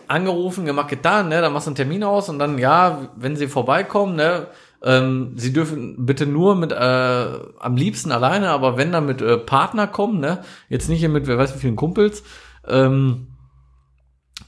Angerufen, 0.06 0.64
gemacht, 0.66 0.88
getan, 0.88 1.28
ne? 1.28 1.40
Dann 1.40 1.52
machst 1.52 1.66
du 1.66 1.70
einen 1.70 1.76
Termin 1.76 2.04
aus 2.04 2.28
und 2.28 2.38
dann, 2.38 2.58
ja, 2.58 3.08
wenn 3.16 3.36
sie 3.36 3.48
vorbeikommen, 3.48 4.16
ne? 4.16 4.46
Ähm, 4.82 5.32
sie 5.36 5.52
dürfen 5.52 6.06
bitte 6.06 6.26
nur 6.26 6.54
mit, 6.56 6.70
äh, 6.70 6.76
am 6.76 7.76
liebsten 7.76 8.12
alleine, 8.12 8.50
aber 8.50 8.76
wenn 8.76 8.92
dann 8.92 9.06
mit 9.06 9.22
äh, 9.22 9.38
Partner 9.38 9.86
kommen, 9.86 10.20
ne? 10.20 10.44
Jetzt 10.68 10.88
nicht 10.88 11.00
hier 11.00 11.08
mit, 11.08 11.26
wer 11.26 11.38
weiß 11.38 11.54
wie 11.54 11.60
vielen 11.60 11.76
Kumpels, 11.76 12.22
ähm, 12.68 13.28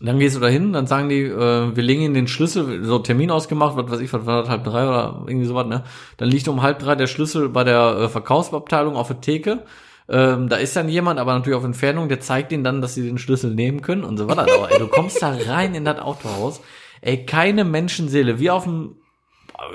dann 0.00 0.18
gehst 0.18 0.36
du 0.36 0.40
da 0.40 0.48
hin, 0.48 0.72
dann 0.72 0.86
sagen 0.86 1.08
die, 1.08 1.22
äh, 1.22 1.74
wir 1.74 1.82
legen 1.82 2.02
ihnen 2.02 2.14
den 2.14 2.28
Schlüssel, 2.28 2.84
so 2.84 2.98
Termin 2.98 3.30
ausgemacht, 3.30 3.76
was 3.76 3.90
weiß 3.90 4.00
ich, 4.00 4.12
was 4.12 4.26
war 4.26 4.42
das, 4.42 4.50
halb 4.50 4.64
drei 4.64 4.86
oder 4.86 5.24
irgendwie 5.26 5.46
sowas, 5.46 5.66
ne? 5.66 5.84
Dann 6.18 6.28
liegt 6.28 6.48
um 6.48 6.62
halb 6.62 6.78
drei 6.78 6.94
der 6.94 7.06
Schlüssel 7.06 7.48
bei 7.48 7.64
der 7.64 7.96
äh, 7.98 8.08
Verkaufsabteilung 8.08 8.96
auf 8.96 9.08
der 9.08 9.20
Theke. 9.20 9.64
Ähm, 10.08 10.48
da 10.48 10.56
ist 10.56 10.76
dann 10.76 10.88
jemand, 10.88 11.18
aber 11.18 11.34
natürlich 11.34 11.56
auf 11.56 11.64
Entfernung, 11.64 12.08
der 12.08 12.20
zeigt 12.20 12.52
ihnen 12.52 12.62
dann, 12.62 12.80
dass 12.80 12.94
sie 12.94 13.02
den 13.02 13.18
Schlüssel 13.18 13.54
nehmen 13.54 13.82
können 13.82 14.04
und 14.04 14.18
so 14.18 14.28
weiter. 14.28 14.42
Aber 14.42 14.70
ey, 14.70 14.78
du 14.78 14.86
kommst 14.86 15.20
da 15.22 15.34
rein 15.34 15.74
in 15.74 15.84
das 15.84 15.98
Autohaus, 15.98 16.60
ey, 17.00 17.24
keine 17.24 17.64
Menschenseele, 17.64 18.38
wie 18.38 18.50
auf 18.50 18.64
dem, 18.64 18.96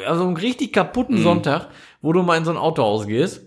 also 0.07 0.25
einem 0.25 0.35
richtig 0.35 0.71
kaputten 0.71 1.17
Sonntag, 1.21 1.67
wo 2.01 2.13
du 2.13 2.21
mal 2.21 2.37
in 2.37 2.45
so 2.45 2.51
ein 2.51 2.57
Autohaus 2.57 3.07
gehst, 3.07 3.41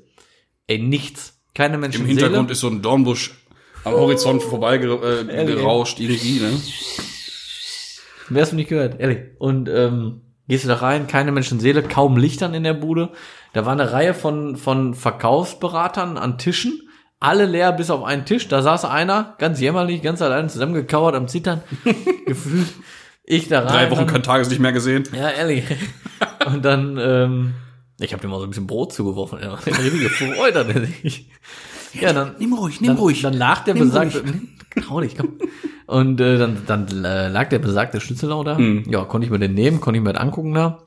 ey, 0.66 0.78
nichts. 0.78 1.40
Keine 1.54 1.74
Im 1.74 1.80
Menschenseele. 1.82 2.20
Hintergrund 2.20 2.50
ist 2.50 2.60
so 2.60 2.68
ein 2.68 2.82
Dornbusch 2.82 3.43
am 3.84 3.92
Horizont 3.94 4.42
vorbei 4.42 4.76
äh, 4.76 4.78
irgendwie, 4.84 6.40
ne? 6.40 6.50
Mehr 8.30 8.42
hast 8.42 8.52
du 8.52 8.56
nicht 8.56 8.68
gehört, 8.70 8.98
ehrlich. 9.00 9.18
Und 9.38 9.68
ähm, 9.68 10.22
gehst 10.48 10.64
du 10.64 10.68
da 10.68 10.76
rein, 10.76 11.06
keine 11.06 11.30
Menschenseele, 11.32 11.82
kaum 11.82 12.16
Lichtern 12.16 12.54
in 12.54 12.64
der 12.64 12.74
Bude. 12.74 13.10
Da 13.52 13.66
war 13.66 13.72
eine 13.72 13.92
Reihe 13.92 14.14
von, 14.14 14.56
von 14.56 14.94
Verkaufsberatern 14.94 16.16
an 16.16 16.38
Tischen, 16.38 16.80
alle 17.20 17.46
leer 17.46 17.72
bis 17.72 17.90
auf 17.90 18.02
einen 18.02 18.24
Tisch. 18.24 18.48
Da 18.48 18.62
saß 18.62 18.86
einer, 18.86 19.34
ganz 19.38 19.60
jämmerlich, 19.60 20.02
ganz 20.02 20.22
allein 20.22 20.48
zusammengekauert 20.48 21.14
am 21.14 21.28
Zittern, 21.28 21.62
gefühlt. 22.26 22.68
Ich 23.24 23.48
da 23.48 23.60
rein. 23.60 23.68
Drei 23.68 23.90
Wochen 23.90 24.00
dann- 24.00 24.08
kein 24.08 24.22
Tageslicht 24.22 24.60
mehr 24.60 24.72
gesehen. 24.72 25.04
Ja, 25.16 25.30
ehrlich. 25.30 25.64
Und 26.46 26.64
dann, 26.64 26.98
ähm, 26.98 27.54
ich 28.00 28.12
habe 28.12 28.20
dir 28.22 28.28
mal 28.28 28.38
so 28.38 28.44
ein 28.44 28.50
bisschen 28.50 28.66
Brot 28.66 28.92
zugeworfen. 28.92 29.38
Ja, 29.42 29.54
richtige 29.54 30.10
Freude 30.10 30.60
an 30.60 30.86
sich. 31.02 31.30
Ja, 32.00 32.12
dann, 32.12 32.32
Nimm 32.38 32.52
ruhig, 32.54 32.80
nimm 32.80 32.88
dann, 32.88 32.96
ruhig. 32.98 33.22
Dann 33.22 33.34
lag 33.34 33.64
der 33.64 33.74
Nimm 33.74 33.84
besagte, 33.84 34.22
trau 34.82 35.00
dich, 35.02 35.16
komm. 35.16 35.38
Und 35.86 36.20
äh, 36.20 36.38
dann, 36.38 36.58
dann 36.66 37.04
äh, 37.04 37.28
lag 37.28 37.48
der 37.50 37.58
besagte 37.58 38.00
Schlüssel 38.00 38.32
auch 38.32 38.44
da. 38.44 38.58
Mhm. 38.58 38.84
Ja, 38.90 39.04
konnte 39.04 39.26
ich 39.26 39.30
mir 39.30 39.38
den 39.38 39.54
nehmen, 39.54 39.80
konnte 39.80 39.98
ich 39.98 40.04
mir 40.04 40.12
das 40.12 40.22
angucken 40.22 40.54
da. 40.54 40.78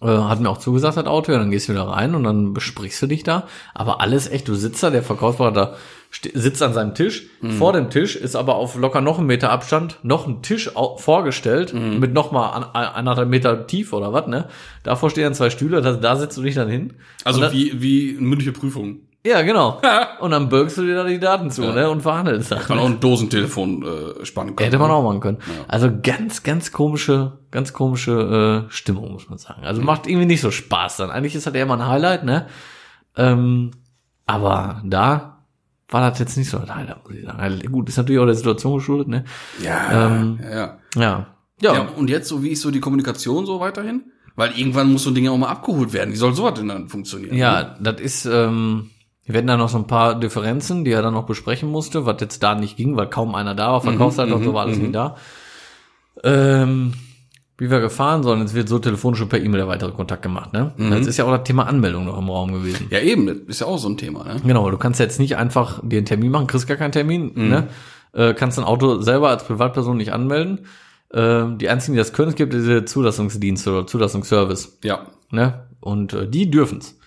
Äh, 0.00 0.06
hat 0.06 0.40
mir 0.40 0.48
auch 0.48 0.58
zugesagt, 0.58 0.96
das 0.96 1.06
Auto, 1.06 1.32
ja, 1.32 1.38
dann 1.38 1.50
gehst 1.50 1.68
du 1.68 1.72
wieder 1.72 1.88
rein 1.88 2.14
und 2.14 2.22
dann 2.22 2.54
besprichst 2.54 3.02
du 3.02 3.06
dich 3.08 3.24
da. 3.24 3.48
Aber 3.74 4.00
alles 4.00 4.28
echt, 4.30 4.46
du 4.46 4.54
sitzt 4.54 4.80
da, 4.82 4.90
der 4.90 5.02
Verkaufsberater 5.02 5.74
ste- 6.12 6.30
sitzt 6.38 6.62
an 6.62 6.72
seinem 6.72 6.94
Tisch. 6.94 7.26
Vor 7.58 7.72
dem 7.72 7.90
Tisch 7.90 8.14
ist 8.14 8.36
aber 8.36 8.54
auf 8.56 8.76
locker 8.76 9.00
noch 9.00 9.18
einen 9.18 9.26
Meter 9.26 9.50
Abstand 9.50 9.98
noch 10.04 10.28
ein 10.28 10.40
Tisch 10.42 10.70
vorgestellt 10.98 11.72
mit 11.74 12.12
noch 12.14 12.30
mal 12.30 12.50
an, 12.50 12.62
an, 12.62 12.84
anderthalb 12.94 13.28
Meter 13.28 13.66
tief 13.66 13.92
oder 13.92 14.12
was, 14.12 14.28
ne? 14.28 14.48
Davor 14.84 15.10
stehen 15.10 15.24
dann 15.24 15.34
zwei 15.34 15.50
Stühle, 15.50 15.82
da, 15.82 15.92
da 15.94 16.14
setzt 16.14 16.36
du 16.38 16.42
dich 16.42 16.54
dann 16.54 16.68
hin. 16.68 16.94
Also 17.24 17.40
dann- 17.40 17.52
wie, 17.52 17.82
wie 17.82 18.10
eine 18.18 18.26
mündliche 18.26 18.52
Prüfung. 18.52 19.00
Ja, 19.26 19.42
genau. 19.42 19.80
Und 20.20 20.30
dann 20.30 20.48
bürgst 20.48 20.78
du 20.78 20.82
dir 20.82 20.94
da 20.94 21.04
die 21.04 21.18
Daten 21.18 21.50
zu, 21.50 21.62
ne? 21.62 21.90
Und 21.90 22.02
verhandelst 22.02 22.52
dann. 22.52 22.60
Man 22.68 22.78
auch 22.78 22.86
ein 22.86 23.00
Dosentelefon 23.00 23.82
äh, 23.82 24.24
spannen 24.24 24.54
können. 24.56 24.64
Hätte 24.64 24.78
man 24.78 24.90
auch 24.90 25.02
machen 25.02 25.20
können. 25.20 25.38
Also 25.66 25.90
ganz, 26.02 26.42
ganz 26.44 26.72
komische, 26.72 27.38
ganz 27.50 27.72
komische 27.72 28.66
äh, 28.68 28.72
Stimmung, 28.72 29.12
muss 29.12 29.28
man 29.28 29.38
sagen. 29.38 29.64
Also 29.64 29.82
macht 29.82 30.06
irgendwie 30.06 30.26
nicht 30.26 30.40
so 30.40 30.50
Spaß 30.50 30.98
dann. 30.98 31.10
Eigentlich 31.10 31.34
ist 31.34 31.46
das 31.46 31.54
eher 31.54 31.66
mal 31.66 31.80
ein 31.80 31.86
Highlight, 31.86 32.24
ne? 32.24 32.46
Ähm, 33.16 33.72
aber 34.24 34.82
da 34.84 35.44
war 35.90 36.10
das 36.10 36.18
jetzt 36.20 36.36
nicht 36.36 36.48
so 36.50 36.58
ein 36.58 36.74
Highlight, 36.74 37.04
muss 37.04 37.16
ich 37.16 37.24
sagen. 37.24 37.40
Also, 37.40 37.58
gut, 37.68 37.88
ist 37.88 37.96
natürlich 37.96 38.20
auch 38.20 38.26
der 38.26 38.34
Situation 38.34 38.74
geschuldet, 38.76 39.08
ne? 39.08 39.24
Ja, 39.62 40.06
Ähm, 40.06 40.38
ja, 40.42 40.50
ja. 40.50 40.78
Ja. 40.96 41.26
Ja. 41.60 41.74
Ja, 41.74 41.80
und 41.96 42.08
jetzt, 42.08 42.28
so 42.28 42.42
wie 42.44 42.50
ist 42.50 42.62
so 42.62 42.70
die 42.70 42.78
Kommunikation 42.80 43.44
so 43.46 43.58
weiterhin? 43.58 44.12
Weil 44.36 44.56
irgendwann 44.56 44.92
muss 44.92 45.02
so 45.02 45.10
ein 45.10 45.14
Ding 45.16 45.24
ja 45.24 45.32
auch 45.32 45.38
mal 45.38 45.48
abgeholt 45.48 45.92
werden. 45.92 46.12
Wie 46.12 46.16
soll 46.16 46.32
sowas 46.34 46.54
denn 46.54 46.68
dann 46.68 46.88
funktionieren? 46.88 47.34
Ja, 47.36 47.74
das 47.80 48.00
ist, 48.00 48.24
ähm, 48.26 48.90
wir 49.32 49.38
hatten 49.38 49.46
da 49.46 49.56
noch 49.56 49.68
so 49.68 49.78
ein 49.78 49.86
paar 49.86 50.18
Differenzen, 50.18 50.84
die 50.84 50.92
er 50.92 51.02
dann 51.02 51.14
noch 51.14 51.26
besprechen 51.26 51.70
musste, 51.70 52.06
was 52.06 52.20
jetzt 52.20 52.42
da 52.42 52.54
nicht 52.54 52.76
ging, 52.76 52.96
weil 52.96 53.08
kaum 53.08 53.34
einer 53.34 53.54
da 53.54 53.72
war, 53.72 53.80
Verkaufsseite 53.80 54.34
und 54.34 54.44
so 54.44 54.54
war 54.54 54.62
alles 54.64 54.78
nicht 54.78 54.94
da. 54.94 55.16
Ähm, 56.24 56.94
wie 57.58 57.70
wir 57.70 57.80
gefahren 57.80 58.22
sollen, 58.22 58.40
es 58.42 58.54
wird 58.54 58.68
so 58.68 58.78
telefonisch 58.78 59.20
und 59.20 59.28
per 59.28 59.40
E-Mail 59.40 59.58
der 59.58 59.68
weitere 59.68 59.90
Kontakt 59.90 60.22
gemacht, 60.22 60.52
ne? 60.52 60.72
Das 60.78 61.06
ist 61.06 61.16
ja 61.16 61.24
auch 61.24 61.32
das 61.32 61.42
Thema 61.44 61.66
Anmeldung 61.66 62.04
noch 62.04 62.16
im 62.16 62.28
Raum 62.28 62.52
gewesen. 62.52 62.86
Ja, 62.90 63.00
eben, 63.00 63.26
das 63.26 63.36
ist 63.46 63.60
ja 63.60 63.66
auch 63.66 63.78
so 63.78 63.88
ein 63.88 63.96
Thema, 63.96 64.24
ne? 64.24 64.36
Genau, 64.44 64.70
du 64.70 64.78
kannst 64.78 65.00
jetzt 65.00 65.18
nicht 65.18 65.36
einfach 65.36 65.80
dir 65.82 65.98
einen 65.98 66.06
Termin 66.06 66.30
machen, 66.30 66.46
kriegst 66.46 66.66
gar 66.68 66.76
keinen 66.76 66.92
Termin, 66.92 67.32
ne? 67.34 67.68
Äh, 68.12 68.34
kannst 68.34 68.58
ein 68.58 68.64
Auto 68.64 69.00
selber 69.00 69.28
als 69.28 69.44
Privatperson 69.44 69.96
nicht 69.96 70.12
anmelden. 70.12 70.66
Ähm, 71.12 71.58
die 71.58 71.68
einzigen, 71.68 71.94
die 71.94 71.98
das 71.98 72.12
können, 72.12 72.30
es 72.30 72.34
gibt 72.34 72.52
diese 72.52 72.84
Zulassungsdienste 72.84 73.70
oder 73.70 73.86
Zulassungsservice. 73.86 74.78
Ja. 74.84 75.06
ne? 75.30 75.66
Und 75.80 76.12
äh, 76.12 76.28
die 76.28 76.50
dürfen's. 76.50 76.97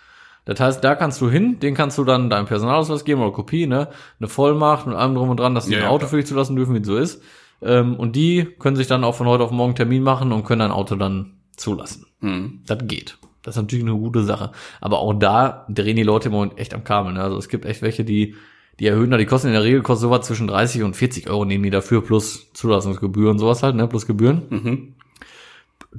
Das 0.45 0.59
heißt, 0.59 0.83
da 0.83 0.95
kannst 0.95 1.21
du 1.21 1.29
hin, 1.29 1.59
den 1.59 1.75
kannst 1.75 1.97
du 1.97 2.03
dann 2.03 2.29
deinen 2.29 2.47
Personalausweis 2.47 3.05
geben 3.05 3.21
oder 3.21 3.31
Kopie, 3.31 3.67
ne? 3.67 3.89
Eine 4.19 4.27
Vollmacht 4.27 4.87
und 4.87 4.93
allem 4.93 5.13
drum 5.15 5.29
und 5.29 5.39
dran, 5.39 5.53
dass 5.53 5.65
die 5.67 5.73
Ja, 5.73 5.77
ein 5.79 5.83
ja, 5.83 5.89
Auto 5.89 5.99
klar. 5.99 6.09
für 6.09 6.17
dich 6.17 6.25
zulassen 6.25 6.55
dürfen, 6.55 6.73
wie 6.73 6.79
es 6.79 6.87
so 6.87 6.97
ist. 6.97 7.21
Ähm, 7.61 7.95
und 7.95 8.15
die 8.15 8.47
können 8.57 8.75
sich 8.75 8.87
dann 8.87 9.03
auch 9.03 9.13
von 9.15 9.27
heute 9.27 9.43
auf 9.43 9.51
morgen 9.51 9.75
Termin 9.75 10.01
machen 10.01 10.31
und 10.31 10.43
können 10.43 10.59
dein 10.59 10.71
Auto 10.71 10.95
dann 10.95 11.33
zulassen. 11.57 12.07
Mhm. 12.21 12.61
Das 12.65 12.79
geht. 12.83 13.17
Das 13.43 13.55
ist 13.55 13.61
natürlich 13.61 13.85
eine 13.85 13.95
gute 13.95 14.23
Sache. 14.23 14.51
Aber 14.81 14.99
auch 14.99 15.13
da 15.13 15.65
drehen 15.69 15.95
die 15.95 16.03
Leute 16.03 16.29
im 16.29 16.33
Moment 16.33 16.57
echt 16.57 16.73
am 16.73 16.83
Kabel. 16.83 17.13
Ne? 17.13 17.21
Also 17.21 17.37
es 17.37 17.47
gibt 17.47 17.65
echt 17.65 17.81
welche, 17.83 18.03
die, 18.03 18.35
die 18.79 18.87
erhöhen 18.87 19.11
da 19.11 19.17
die 19.17 19.25
Kosten. 19.27 19.47
In 19.47 19.53
der 19.53 19.63
Regel 19.63 19.83
kostet 19.83 20.01
sowas 20.09 20.25
zwischen 20.25 20.47
30 20.47 20.81
und 20.83 20.95
40 20.95 21.29
Euro 21.29 21.45
nehmen 21.45 21.63
die 21.63 21.69
dafür 21.69 22.01
plus 22.03 22.51
Zulassungsgebühren, 22.53 23.37
sowas 23.37 23.61
halt, 23.61 23.75
ne? 23.75 23.87
Plus 23.87 24.07
Gebühren. 24.07 24.41
Mhm. 24.49 24.93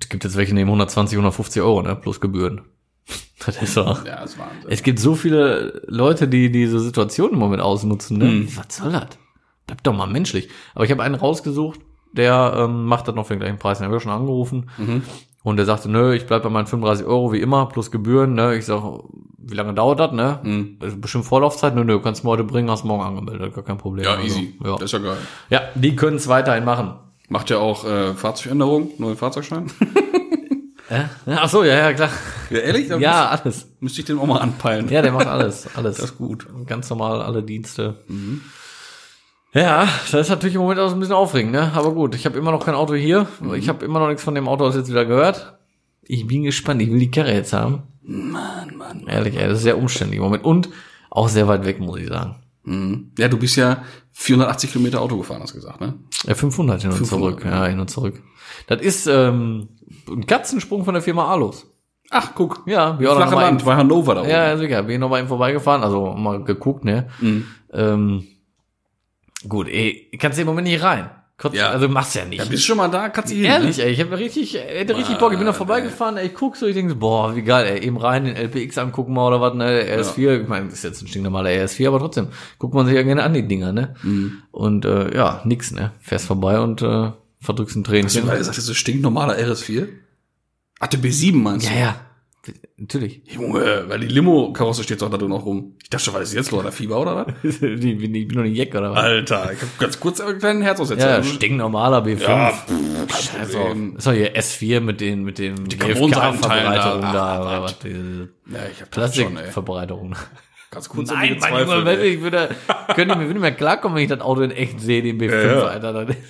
Es 0.00 0.08
gibt 0.08 0.25
jetzt 0.25 0.37
welche, 0.37 0.50
die 0.50 0.54
nehmen 0.56 0.70
120, 0.70 1.16
150 1.16 1.62
Euro, 1.62 1.82
ne? 1.82 1.94
Plus 1.96 2.20
Gebühren. 2.20 2.62
Das 3.44 3.61
ist 3.61 3.75
so. 3.75 3.80
Ja, 3.82 4.21
das 4.21 4.32
ist 4.35 4.38
Wahnsinn. 4.38 4.71
Es 4.71 4.82
gibt 4.85 5.00
so 5.00 5.16
viele 5.16 5.82
Leute, 5.88 6.28
die 6.28 6.52
diese 6.52 6.78
Situation 6.78 7.32
im 7.32 7.40
Moment 7.40 7.61
ausnutzen. 7.61 8.18
Ne? 8.18 8.25
Hm. 8.26 8.49
Was 8.56 8.76
soll 8.76 8.92
das? 8.92 9.09
Bleib 9.66 9.82
doch 9.82 9.92
mal 9.97 10.06
menschlich. 10.06 10.49
Aber 10.76 10.85
ich 10.85 10.92
habe 10.92 11.02
einen 11.02 11.16
rausgesucht, 11.16 11.80
der 12.12 12.54
ähm, 12.56 12.85
macht 12.85 13.09
das 13.09 13.16
noch 13.16 13.26
für 13.26 13.35
den 13.35 13.40
gleichen 13.40 13.59
Preis. 13.59 13.78
Den 13.78 13.87
habe 13.88 13.97
ich 13.97 14.02
schon 14.02 14.12
angerufen. 14.12 14.71
Mhm. 14.78 15.02
Und 15.42 15.56
der 15.56 15.66
sagte, 15.66 15.88
nö, 15.90 16.14
ich 16.14 16.26
bleib 16.26 16.44
bei 16.44 16.50
meinen 16.50 16.68
35 16.68 17.04
Euro 17.04 17.32
wie 17.32 17.40
immer, 17.40 17.66
plus 17.66 17.90
Gebühren. 17.90 18.35
Ne? 18.35 18.54
Ich 18.56 18.66
sag, 18.66 18.80
wie 19.38 19.54
lange 19.54 19.75
dauert 19.75 19.99
das? 19.99 20.12
Ne? 20.12 20.38
Mhm. 20.44 20.76
Also 20.80 20.97
bestimmt 20.99 21.25
Vorlaufzeit. 21.25 21.75
Nö, 21.75 21.82
nö, 21.85 21.99
kannst 22.00 22.23
du 22.23 22.28
mir 22.28 22.32
heute 22.35 22.44
bringen, 22.44 22.71
hast 22.71 22.85
morgen 22.85 23.02
angemeldet. 23.02 23.54
Gar 23.54 23.64
kein 23.64 23.78
Problem. 23.78 24.04
Ja, 24.04 24.12
Also, 24.14 24.25
easy. 24.25 24.54
Ja. 24.62 24.75
Das 24.75 24.82
ist 24.85 24.92
ja 24.92 24.99
geil. 25.00 25.16
ja, 25.50 25.62
die 25.75 25.97
können 25.97 26.16
es 26.18 26.28
weiterhin 26.28 26.64
machen. 26.64 26.94
Macht 27.28 27.50
ja 27.50 27.59
auch 27.59 27.85
äh, 27.85 28.14
Fahrzeugänderung, 28.14 28.90
neuen 28.99 29.16
Fahrzeugschein. 29.16 29.66
Äh? 30.92 31.04
Ach 31.26 31.49
so, 31.49 31.64
ja, 31.64 31.75
ja, 31.75 31.92
klar. 31.94 32.11
ja, 32.50 32.58
ehrlich? 32.58 32.88
Dann 32.88 33.00
Ja, 33.00 33.28
alles. 33.28 33.66
Müsste, 33.80 34.00
ich 34.00 34.06
den 34.06 34.18
auch 34.18 34.26
mal 34.26 34.38
anpeilen. 34.40 34.88
Ja, 34.88 35.00
der 35.00 35.12
macht 35.12 35.26
alles, 35.26 35.66
alles. 35.75 35.96
Das 35.96 36.11
ist 36.11 36.18
gut. 36.18 36.46
Ganz 36.66 36.90
normal 36.90 37.22
alle 37.22 37.42
Dienste. 37.42 37.96
Ja, 39.54 39.88
das 40.11 40.26
ist 40.26 40.30
natürlich 40.30 40.54
im 40.54 40.61
Moment 40.62 40.80
auch 40.80 40.88
so 40.88 40.94
ein 40.94 41.00
bisschen 41.00 41.14
aufregend, 41.14 41.52
ne? 41.52 41.72
Aber 41.75 41.92
gut, 41.92 42.14
ich 42.14 42.26
habe 42.26 42.38
immer 42.38 42.50
noch 42.52 42.64
kein 42.64 42.75
Auto 42.75 42.94
hier. 42.94 43.26
Ich 43.54 43.68
habe 43.68 43.84
immer 43.84 44.00
noch 44.00 44.08
nichts 44.08 44.22
von 44.22 44.34
dem 44.34 44.49
Auto 44.49 44.64
aus 44.64 44.75
jetzt 44.75 44.90
wieder 44.90 45.04
gehört. 45.04 45.58
Ich 46.02 46.26
bin 46.26 46.42
gespannt. 46.42 46.82
Ich 46.82 46.90
will 46.90 46.99
die 46.99 47.11
Karre 47.11 47.32
jetzt 47.32 47.52
haben. 47.52 47.82
Mann, 48.02 48.76
Mann. 48.76 49.06
Ehrlich, 49.06 49.37
ey, 49.37 49.46
das 49.49 49.58
ist 49.58 49.62
sehr 49.64 49.78
umständlich 49.78 50.18
im 50.18 50.25
Moment. 50.25 50.44
Und 50.44 50.68
auch 51.11 51.28
sehr 51.28 51.49
weit 51.49 51.64
weg, 51.64 51.80
muss 51.80 52.00
ich 52.00 52.08
sagen. 52.08 52.37
Mhm. 52.64 53.12
Ja, 53.18 53.28
du 53.28 53.38
bist 53.38 53.56
ja 53.56 53.82
480 54.12 54.72
Kilometer 54.72 55.00
Auto 55.00 55.16
gefahren, 55.16 55.42
hast 55.42 55.52
du 55.52 55.56
gesagt, 55.56 55.80
ne? 55.80 55.94
Ja, 56.25 56.34
500 56.34 56.82
hin 56.82 56.90
und 56.90 56.96
500, 56.96 57.30
zurück. 57.40 57.44
Ja, 57.44 57.66
hin 57.66 57.80
und 57.80 57.90
zurück. 57.90 58.22
Das 58.66 58.81
ist 58.81 59.07
ähm, 59.07 59.69
ein 60.09 60.26
Katzensprung 60.26 60.85
von 60.85 60.95
der 60.95 61.02
Firma 61.02 61.28
Alos. 61.28 61.66
Ach, 62.11 62.33
guck. 62.35 62.62
Ja, 62.66 62.99
wir 63.00 63.11
auch 63.11 63.16
Flache 63.16 63.31
noch 63.31 63.37
mal 63.37 63.45
Land, 63.47 63.64
bei 63.64 63.75
Hannover 63.75 64.14
da 64.14 64.21
oben. 64.21 64.31
Ja, 64.31 64.57
sicher. 64.59 64.83
Bin 64.83 64.95
ich 64.95 65.00
noch 65.00 65.09
mal 65.09 65.19
eben 65.21 65.28
vorbeigefahren, 65.28 65.83
also 65.83 66.12
mal 66.12 66.45
geguckt, 66.45 66.85
ne? 66.85 67.09
Mhm. 67.21 67.47
Ähm, 67.73 68.26
gut, 69.49 69.69
ey, 69.69 70.11
kannst 70.19 70.37
du 70.38 70.42
im 70.42 70.47
Moment 70.49 70.69
nicht 70.69 70.83
rein. 70.83 71.11
Kotz, 71.38 71.54
Ja. 71.54 71.71
Also 71.71 71.88
machst 71.88 72.14
du 72.14 72.19
ja 72.21 72.25
nicht. 72.26 72.38
Ja, 72.38 72.45
bist 72.45 72.62
du 72.62 72.66
schon 72.66 72.76
mal 72.76 72.88
da? 72.88 73.09
Kannst 73.09 73.33
du 73.33 73.37
hin, 73.37 73.47
Ehrlich, 73.47 73.78
Ne? 73.78 73.85
ey, 73.85 73.92
ich 73.92 74.00
habe 74.00 74.16
richtig, 74.19 74.54
hätte 74.54 74.95
richtig 74.97 75.16
Bock. 75.16 75.33
Ich 75.33 75.38
bin 75.38 75.47
da 75.47 75.52
vorbeigefahren, 75.54 76.19
ey, 76.19 76.26
ich 76.26 76.35
guck 76.35 76.57
so, 76.57 76.66
ich 76.66 76.75
denke 76.75 76.92
so, 76.92 76.99
boah, 76.99 77.35
wie 77.35 77.42
geil, 77.42 77.66
ey, 77.66 77.85
eben 77.85 77.97
rein, 77.97 78.26
den 78.26 78.37
LPX 78.37 78.76
angucken 78.78 79.14
mal 79.14 79.26
oder 79.28 79.40
was, 79.40 79.54
ne, 79.54 79.83
der 79.85 80.04
RS4, 80.04 80.42
ich 80.42 80.49
meine, 80.49 80.69
ist 80.69 80.85
jetzt 80.85 81.02
ein 81.02 81.09
stinknormaler 81.09 81.49
RS4, 81.50 81.88
aber 81.88 81.99
trotzdem, 81.99 82.28
guckt 82.59 82.75
man 82.75 82.87
sich 82.87 82.95
ja 82.95 83.02
gerne 83.02 83.25
an, 83.25 83.33
die 83.35 83.49
Dinger, 83.49 83.73
ne? 83.73 83.95
Mhm. 84.02 84.42
Und, 84.52 84.85
äh, 84.85 85.16
ja, 85.16 85.40
nix, 85.45 85.73
ne, 85.73 85.92
fährst 86.00 86.26
vorbei 86.26 86.61
und, 86.61 86.83
äh, 86.83 87.11
verdrückst 87.42 87.76
ein 87.76 87.80
Hast 87.80 87.87
du 87.87 87.90
Tränchen. 87.90 88.25
gerade 88.25 88.38
gesagt, 88.38 88.56
das 88.56 88.64
ist 88.64 88.70
ein 88.70 88.75
stinknormaler 88.76 89.37
RS4? 89.38 89.88
Ach, 90.80 90.87
der 90.87 91.00
B7 91.00 91.34
meinst 91.37 91.66
Ja, 91.66 91.72
du? 91.72 91.78
ja, 91.78 91.96
natürlich. 92.76 93.22
Junge, 93.26 93.84
weil 93.88 94.00
die 94.00 94.08
Limo-Karosse 94.08 94.82
steht 94.82 95.00
doch 95.02 95.11
da 95.11 95.16
drin 95.16 95.30
auch 95.32 95.44
rum. 95.46 95.76
Ich 95.82 95.90
dachte 95.90 96.04
schon, 96.06 96.14
was 96.14 96.22
ist 96.25 96.34
jetzt 96.34 96.50
los? 96.50 96.62
Der 96.62 96.72
Fieber 96.72 97.00
oder 97.00 97.14
was? 97.26 97.34
ich 97.44 97.61
bin 97.61 98.14
ich 98.14 98.26
bin 98.26 98.37
nur 98.37 98.44
ein 98.44 98.54
Jack 98.54 98.75
oder 98.75 98.90
was? 98.90 98.99
Alter, 98.99 99.52
ich 99.52 99.62
hab 99.62 99.78
ganz 99.78 100.00
kurz 100.00 100.20
einen 100.20 100.38
kleinen 100.38 100.62
Herzaussetzer. 100.62 101.18
Ja, 101.18 101.22
stinknormaler 101.22 102.02
B5. 102.04 102.20
Ja, 102.22 102.50
pff, 102.52 102.66
Scheiß 103.11 103.30
kein 103.32 103.42
auf. 103.42 103.50
Problem. 103.68 103.96
Ist 103.96 104.06
doch 104.06 104.12
hier 104.12 104.34
S4 104.37 104.80
mit 104.80 105.00
den, 105.00 105.22
mit 105.22 105.38
dem 105.38 105.68
die 105.68 105.76
Carbonseitenteilen 105.78 106.72
da. 106.72 107.12
da, 107.12 107.40
oder 107.42 107.62
was. 107.62 107.78
diese 107.78 108.28
Ja, 108.50 108.58
ich 108.72 108.80
hab 108.80 108.90
das. 108.90 109.12
Plastikverbreiterung. 109.12 110.16
Ganz 110.72 110.88
kurz 110.88 111.11
Nein, 111.11 111.37
mein 111.38 111.66
Junge, 111.68 111.84
wenn 111.84 111.99
ey. 112.00 112.08
ich 112.14 112.22
würde, 112.22 112.49
könnte 112.94 113.14
mir, 113.16 113.26
würde 113.26 113.38
mir 113.40 113.52
klarkommen, 113.52 113.94
wenn 113.96 114.04
ich 114.04 114.08
das 114.08 114.20
Auto 114.20 114.40
in 114.40 114.50
echt 114.50 114.80
sehe, 114.80 115.02
den 115.02 115.20
B5, 115.20 115.30
Ja, 115.30 115.52
ja. 115.58 115.62
Alter. 115.64 115.92
Das 116.06 116.16
ist 116.16 116.22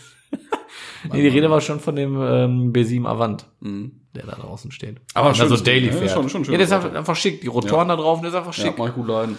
nee, 1.11 1.23
die 1.23 1.28
Rede 1.28 1.50
war 1.50 1.61
schon 1.61 1.80
von 1.80 1.97
dem 1.97 2.14
ähm, 2.21 2.73
B7 2.73 3.06
Avant, 3.06 3.47
Mhm. 3.61 3.92
der 4.14 4.26
da 4.26 4.32
draußen 4.37 4.71
steht. 4.71 5.00
Aber 5.14 5.28
Und 5.30 5.38
dann 5.38 5.49
so 5.49 5.54
schönes 5.56 5.62
Daily 5.64 5.90
fährt. 5.92 6.11
Schon- 6.11 6.28
schon 6.28 6.44
ja, 6.44 6.50
der 6.52 6.61
ist 6.61 6.73
einfach, 6.73 6.92
einfach 6.94 7.16
schick. 7.16 7.40
Die 7.40 7.47
Rotoren 7.49 7.88
da 7.88 7.97
drauf, 7.97 8.21
der 8.21 8.30
ist 8.30 8.37
einfach 8.37 8.56
Ja, 8.56 8.64
schick. 8.64 8.78
mach 8.78 8.88
ich 8.88 8.94
gut 8.94 9.09
leiden. 9.09 9.38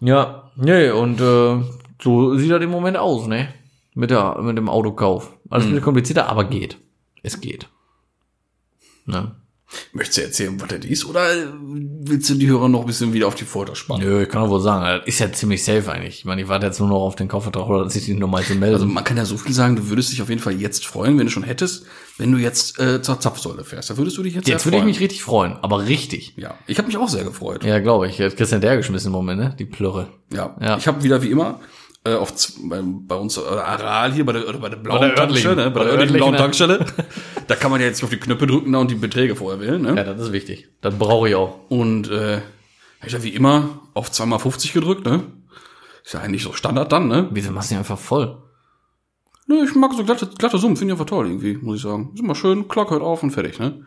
Ja, 0.00 0.50
nee, 0.56 0.90
und 0.90 1.20
äh, 1.20 1.62
so 2.02 2.36
sieht 2.36 2.50
das 2.50 2.62
im 2.62 2.70
Moment 2.70 2.96
aus, 2.96 3.26
ne? 3.26 3.52
Mit, 3.94 4.10
der, 4.10 4.40
mit 4.42 4.56
dem 4.58 4.68
Autokauf. 4.68 5.36
Alles 5.50 5.64
ein 5.66 5.70
bisschen 5.70 5.84
komplizierter, 5.84 6.28
aber 6.28 6.44
geht. 6.44 6.78
Es 7.22 7.40
geht. 7.40 7.68
Ne? 9.06 9.32
Möchtest 9.92 10.18
du 10.18 10.22
erzählen, 10.22 10.60
was 10.60 10.68
das 10.68 10.84
ist? 10.84 11.04
Oder 11.04 11.22
willst 11.62 12.28
du 12.30 12.34
die 12.34 12.48
Hörer 12.48 12.68
noch 12.68 12.80
ein 12.80 12.86
bisschen 12.86 13.12
wieder 13.12 13.26
auf 13.28 13.34
die 13.34 13.44
Folter 13.44 13.74
spannen? 13.74 14.06
Nö, 14.06 14.22
ich 14.22 14.28
kann 14.28 14.42
doch 14.42 14.50
wohl 14.50 14.60
sagen, 14.60 14.84
das 15.00 15.06
ist 15.08 15.18
ja 15.20 15.32
ziemlich 15.32 15.64
safe 15.64 15.90
eigentlich. 15.90 16.18
Ich 16.20 16.24
meine, 16.24 16.42
ich 16.42 16.48
warte 16.48 16.66
jetzt 16.66 16.80
nur 16.80 16.88
noch 16.88 17.00
auf 17.00 17.16
den 17.16 17.28
Kaufvertrag 17.28 17.68
oder 17.68 17.84
dass 17.84 17.96
ich 17.96 18.04
die 18.04 18.14
nochmal 18.14 18.42
zu 18.44 18.54
melden. 18.54 18.74
Also 18.74 18.86
man 18.86 19.04
kann 19.04 19.16
ja 19.16 19.24
so 19.24 19.36
viel 19.36 19.52
sagen, 19.54 19.76
du 19.76 19.88
würdest 19.88 20.12
dich 20.12 20.20
auf 20.22 20.28
jeden 20.28 20.40
Fall 20.40 20.54
jetzt 20.54 20.86
freuen, 20.86 21.18
wenn 21.18 21.26
du 21.26 21.32
schon 21.32 21.42
hättest, 21.44 21.84
wenn 22.18 22.30
du 22.32 22.38
jetzt 22.38 22.78
äh, 22.78 23.02
zur 23.02 23.18
Zapfsäule 23.20 23.64
fährst. 23.64 23.90
Da 23.90 23.96
würdest 23.96 24.16
du 24.16 24.22
dich 24.22 24.34
jetzt 24.34 24.48
jetzt 24.48 24.64
würde 24.66 24.78
ich 24.78 24.84
mich 24.84 25.00
richtig 25.00 25.22
freuen, 25.22 25.56
aber 25.62 25.86
richtig. 25.86 26.34
Ja, 26.36 26.54
ich 26.66 26.78
habe 26.78 26.86
mich 26.88 26.96
auch 26.96 27.08
sehr 27.08 27.24
gefreut. 27.24 27.64
Ja, 27.64 27.78
glaube 27.80 28.08
ich. 28.08 28.16
Christian 28.18 28.60
der 28.60 28.76
geschmissen 28.76 29.08
im 29.08 29.12
Moment, 29.12 29.40
ne? 29.40 29.54
Die 29.58 29.64
Plörre. 29.64 30.08
Ja, 30.32 30.56
Ja. 30.60 30.76
ich 30.76 30.86
habe 30.86 31.02
wieder 31.02 31.22
wie 31.22 31.30
immer 31.30 31.60
äh, 32.06 32.14
auf 32.14 32.32
bei, 32.62 32.80
bei 32.82 33.14
uns 33.16 33.36
äh, 33.36 33.40
Aral 33.40 34.12
hier 34.12 34.24
bei 34.26 34.32
der, 34.32 34.48
oder 34.48 34.58
bei 34.58 34.68
der 34.68 34.76
blauen 34.76 35.00
der 35.00 35.18
örtlichen. 35.18 35.54
Tankstelle, 35.54 35.56
ne? 35.56 35.70
bei 35.70 35.80
Bei 35.80 35.84
der 35.84 35.92
der 35.92 36.00
örtlichen 36.00 36.16
blauen 36.16 36.34
örtlichen, 36.34 36.68
Tankstelle. 36.68 37.06
da 37.46 37.56
kann 37.56 37.70
man 37.70 37.80
ja 37.80 37.86
jetzt 37.86 38.02
auf 38.04 38.10
die 38.10 38.18
Knöpfe 38.18 38.46
drücken 38.46 38.72
da 38.72 38.78
und 38.78 38.90
die 38.90 38.94
Beträge 38.96 39.36
vorher 39.36 39.60
wählen. 39.60 39.82
Ne? 39.82 39.96
Ja, 39.96 40.04
das 40.04 40.20
ist 40.20 40.32
wichtig. 40.32 40.68
Das 40.80 40.94
brauche 40.98 41.28
ich 41.28 41.34
auch. 41.34 41.60
Und 41.68 42.10
äh, 42.10 42.36
hab 43.00 43.06
ich 43.06 43.12
ja 43.12 43.22
wie 43.22 43.30
immer 43.30 43.80
auf 43.94 44.10
2x50 44.10 44.72
gedrückt. 44.72 45.06
Ne? 45.06 45.22
Ist 46.04 46.14
ja 46.14 46.20
eigentlich 46.20 46.42
so 46.42 46.52
Standard 46.52 46.92
dann. 46.92 47.08
Ne? 47.08 47.28
Wieso 47.30 47.50
machst 47.50 47.70
du 47.70 47.74
die 47.74 47.78
einfach 47.78 47.98
voll? 47.98 48.38
Ne, 49.46 49.62
ich 49.62 49.74
mag 49.74 49.92
so 49.92 50.04
glatte, 50.04 50.26
glatte 50.38 50.56
Summen, 50.56 50.74
finde 50.76 50.94
ich 50.94 50.98
einfach 50.98 51.08
toll 51.10 51.26
irgendwie, 51.26 51.54
muss 51.58 51.76
ich 51.76 51.82
sagen. 51.82 52.12
Ist 52.14 52.20
immer 52.20 52.34
schön, 52.34 52.66
Glock 52.66 52.90
hört 52.90 53.02
auf 53.02 53.22
und 53.22 53.30
fertig. 53.30 53.58
Ne? 53.58 53.84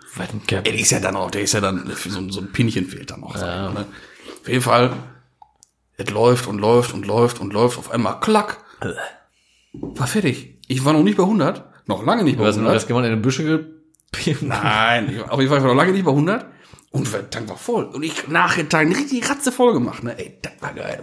Ey, 0.58 0.72
der 0.72 0.76
ist 0.82 0.92
ja 0.92 1.00
dann 1.00 1.16
auch, 1.16 1.32
der 1.32 1.42
ist 1.42 1.54
ja 1.54 1.62
dann, 1.62 1.92
so, 1.96 2.30
so 2.30 2.42
ein 2.42 2.52
Pinchen 2.52 2.86
fehlt 2.86 3.10
dann 3.10 3.22
noch. 3.22 3.34
mal, 3.34 3.74
Ne? 3.74 3.86
Auf 4.42 4.48
jeden 4.48 4.62
Fall, 4.62 4.92
es 5.98 6.10
läuft 6.12 6.48
und 6.48 6.60
läuft 6.60 6.94
und 6.94 7.06
läuft 7.06 7.42
und 7.42 7.54
läuft, 7.54 7.78
auf 7.78 7.92
einmal 7.92 8.20
klack. 8.20 8.58
War 9.74 10.08
fertig. 10.08 10.60
Ich 10.68 10.86
war 10.86 10.94
noch 10.94 11.04
nicht 11.04 11.18
bei 11.18 11.24
100, 11.24 11.64
noch 11.88 12.06
lange 12.06 12.24
nicht 12.24 12.38
bei 12.38 12.44
Du 12.44 12.48
hast 12.50 12.56
mir 12.56 12.62
100. 12.64 12.76
das 12.76 12.88
gemacht 12.88 13.06
in 13.06 13.12
den 13.12 13.22
Büsche 13.22 13.44
gepimpt. 13.44 14.44
Nein, 14.44 15.10
ich- 15.12 15.24
aber 15.32 15.42
ich 15.42 15.50
war 15.50 15.60
noch 15.60 15.74
lange 15.76 15.92
nicht 15.92 16.06
bei 16.06 16.12
100 16.12 16.46
und 16.92 17.12
der 17.14 17.30
Tank 17.30 17.50
war 17.50 17.58
voll. 17.58 17.86
Und 17.86 18.04
ich 18.04 18.28
nachher 18.28 18.68
Tank 18.68 18.96
richtig 18.98 19.30
ratze 19.30 19.52
voll 19.52 19.74
gemacht. 19.74 20.04
Ne? 20.04 20.18
Ey, 20.18 20.40
das 20.42 20.54
war 20.62 20.74
geil. 20.74 21.00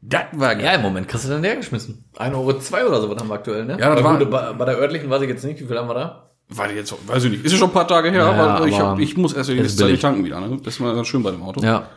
Das 0.00 0.22
war 0.32 0.54
geil. 0.54 0.64
Ja, 0.64 0.72
im 0.74 0.82
Moment 0.82 1.08
kriegst 1.08 1.24
du 1.26 1.28
dann 1.30 1.42
hergeschmissen. 1.44 2.04
1,02 2.16 2.34
Euro 2.34 2.58
zwei 2.58 2.86
oder 2.86 3.00
so, 3.00 3.10
was 3.10 3.18
haben 3.18 3.28
wir 3.28 3.34
aktuell, 3.34 3.64
ne? 3.64 3.76
Ja, 3.80 3.94
das 3.94 4.02
Bei 4.02 4.10
war- 4.10 4.18
gut, 4.18 4.30
bei, 4.30 4.52
bei 4.52 4.64
der 4.64 4.76
örtlichen 4.78 5.10
weiß 5.10 5.22
ich 5.22 5.28
jetzt 5.28 5.44
nicht, 5.44 5.60
wie 5.60 5.66
viel 5.66 5.78
haben 5.78 5.88
wir 5.88 5.94
da? 5.94 6.30
War 6.50 6.70
jetzt, 6.72 6.94
weiß 7.06 7.24
ich 7.24 7.30
nicht. 7.32 7.44
Ist 7.44 7.52
ja 7.52 7.58
schon 7.58 7.68
ein 7.68 7.74
paar 7.74 7.86
Tage 7.88 8.10
her, 8.10 8.20
Ja, 8.24 8.30
aber, 8.54 8.66
ich, 8.66 8.78
hab, 8.80 8.98
ich 8.98 9.16
muss 9.18 9.34
erst 9.34 9.50
billig. 9.50 10.00
tanken 10.00 10.24
wieder. 10.24 10.40
Ne? 10.40 10.56
Das 10.62 10.74
ist 10.74 10.80
mal 10.80 10.94
ganz 10.94 11.06
schön 11.08 11.22
bei 11.22 11.30
dem 11.30 11.42
Auto. 11.42 11.60
Ja. 11.62 11.88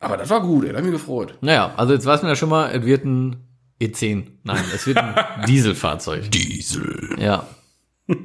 Aber 0.00 0.16
das 0.16 0.30
war 0.30 0.40
gut, 0.40 0.64
ey. 0.64 0.70
Da 0.72 0.78
hab 0.78 0.84
ich 0.84 0.90
mich 0.92 1.00
gefreut. 1.00 1.34
Naja, 1.40 1.72
also 1.76 1.92
jetzt 1.92 2.06
weiß 2.06 2.22
man 2.22 2.30
ja 2.30 2.36
schon 2.36 2.48
mal, 2.50 2.70
es 2.70 2.84
wird 2.84 3.04
ein 3.04 3.36
E10. 3.80 4.24
Nein, 4.44 4.64
es 4.74 4.86
wird 4.86 4.96
ein 4.98 5.14
Dieselfahrzeug. 5.46 6.30
Diesel. 6.30 7.16
Ja. 7.18 7.46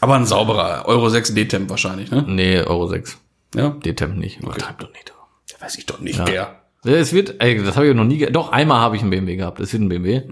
Aber 0.00 0.14
ein 0.16 0.24
sauberer 0.26 0.86
Euro 0.86 1.08
6 1.10 1.34
D-Temp 1.34 1.68
wahrscheinlich, 1.68 2.10
ne? 2.10 2.24
Nee, 2.26 2.60
Euro 2.62 2.86
6. 2.86 3.18
Ja. 3.54 3.70
D-Temp 3.70 4.16
nicht. 4.16 4.40
Übertreib 4.40 4.78
doch 4.78 4.90
nicht. 4.92 5.12
Weiß 5.60 5.76
ich 5.76 5.84
doch 5.86 6.00
nicht, 6.00 6.18
der. 6.26 6.56
Ja, 6.84 6.92
Es 6.92 7.12
wird, 7.12 7.42
ey, 7.42 7.62
das 7.62 7.76
habe 7.76 7.88
ich 7.88 7.94
noch 7.94 8.04
nie, 8.04 8.16
ge- 8.16 8.30
doch 8.30 8.50
einmal 8.50 8.80
habe 8.80 8.96
ich 8.96 9.02
einen 9.02 9.10
BMW 9.10 9.36
gehabt. 9.36 9.60
Es 9.60 9.72
wird 9.74 9.82
ein 9.82 9.88
BMW. 9.90 10.22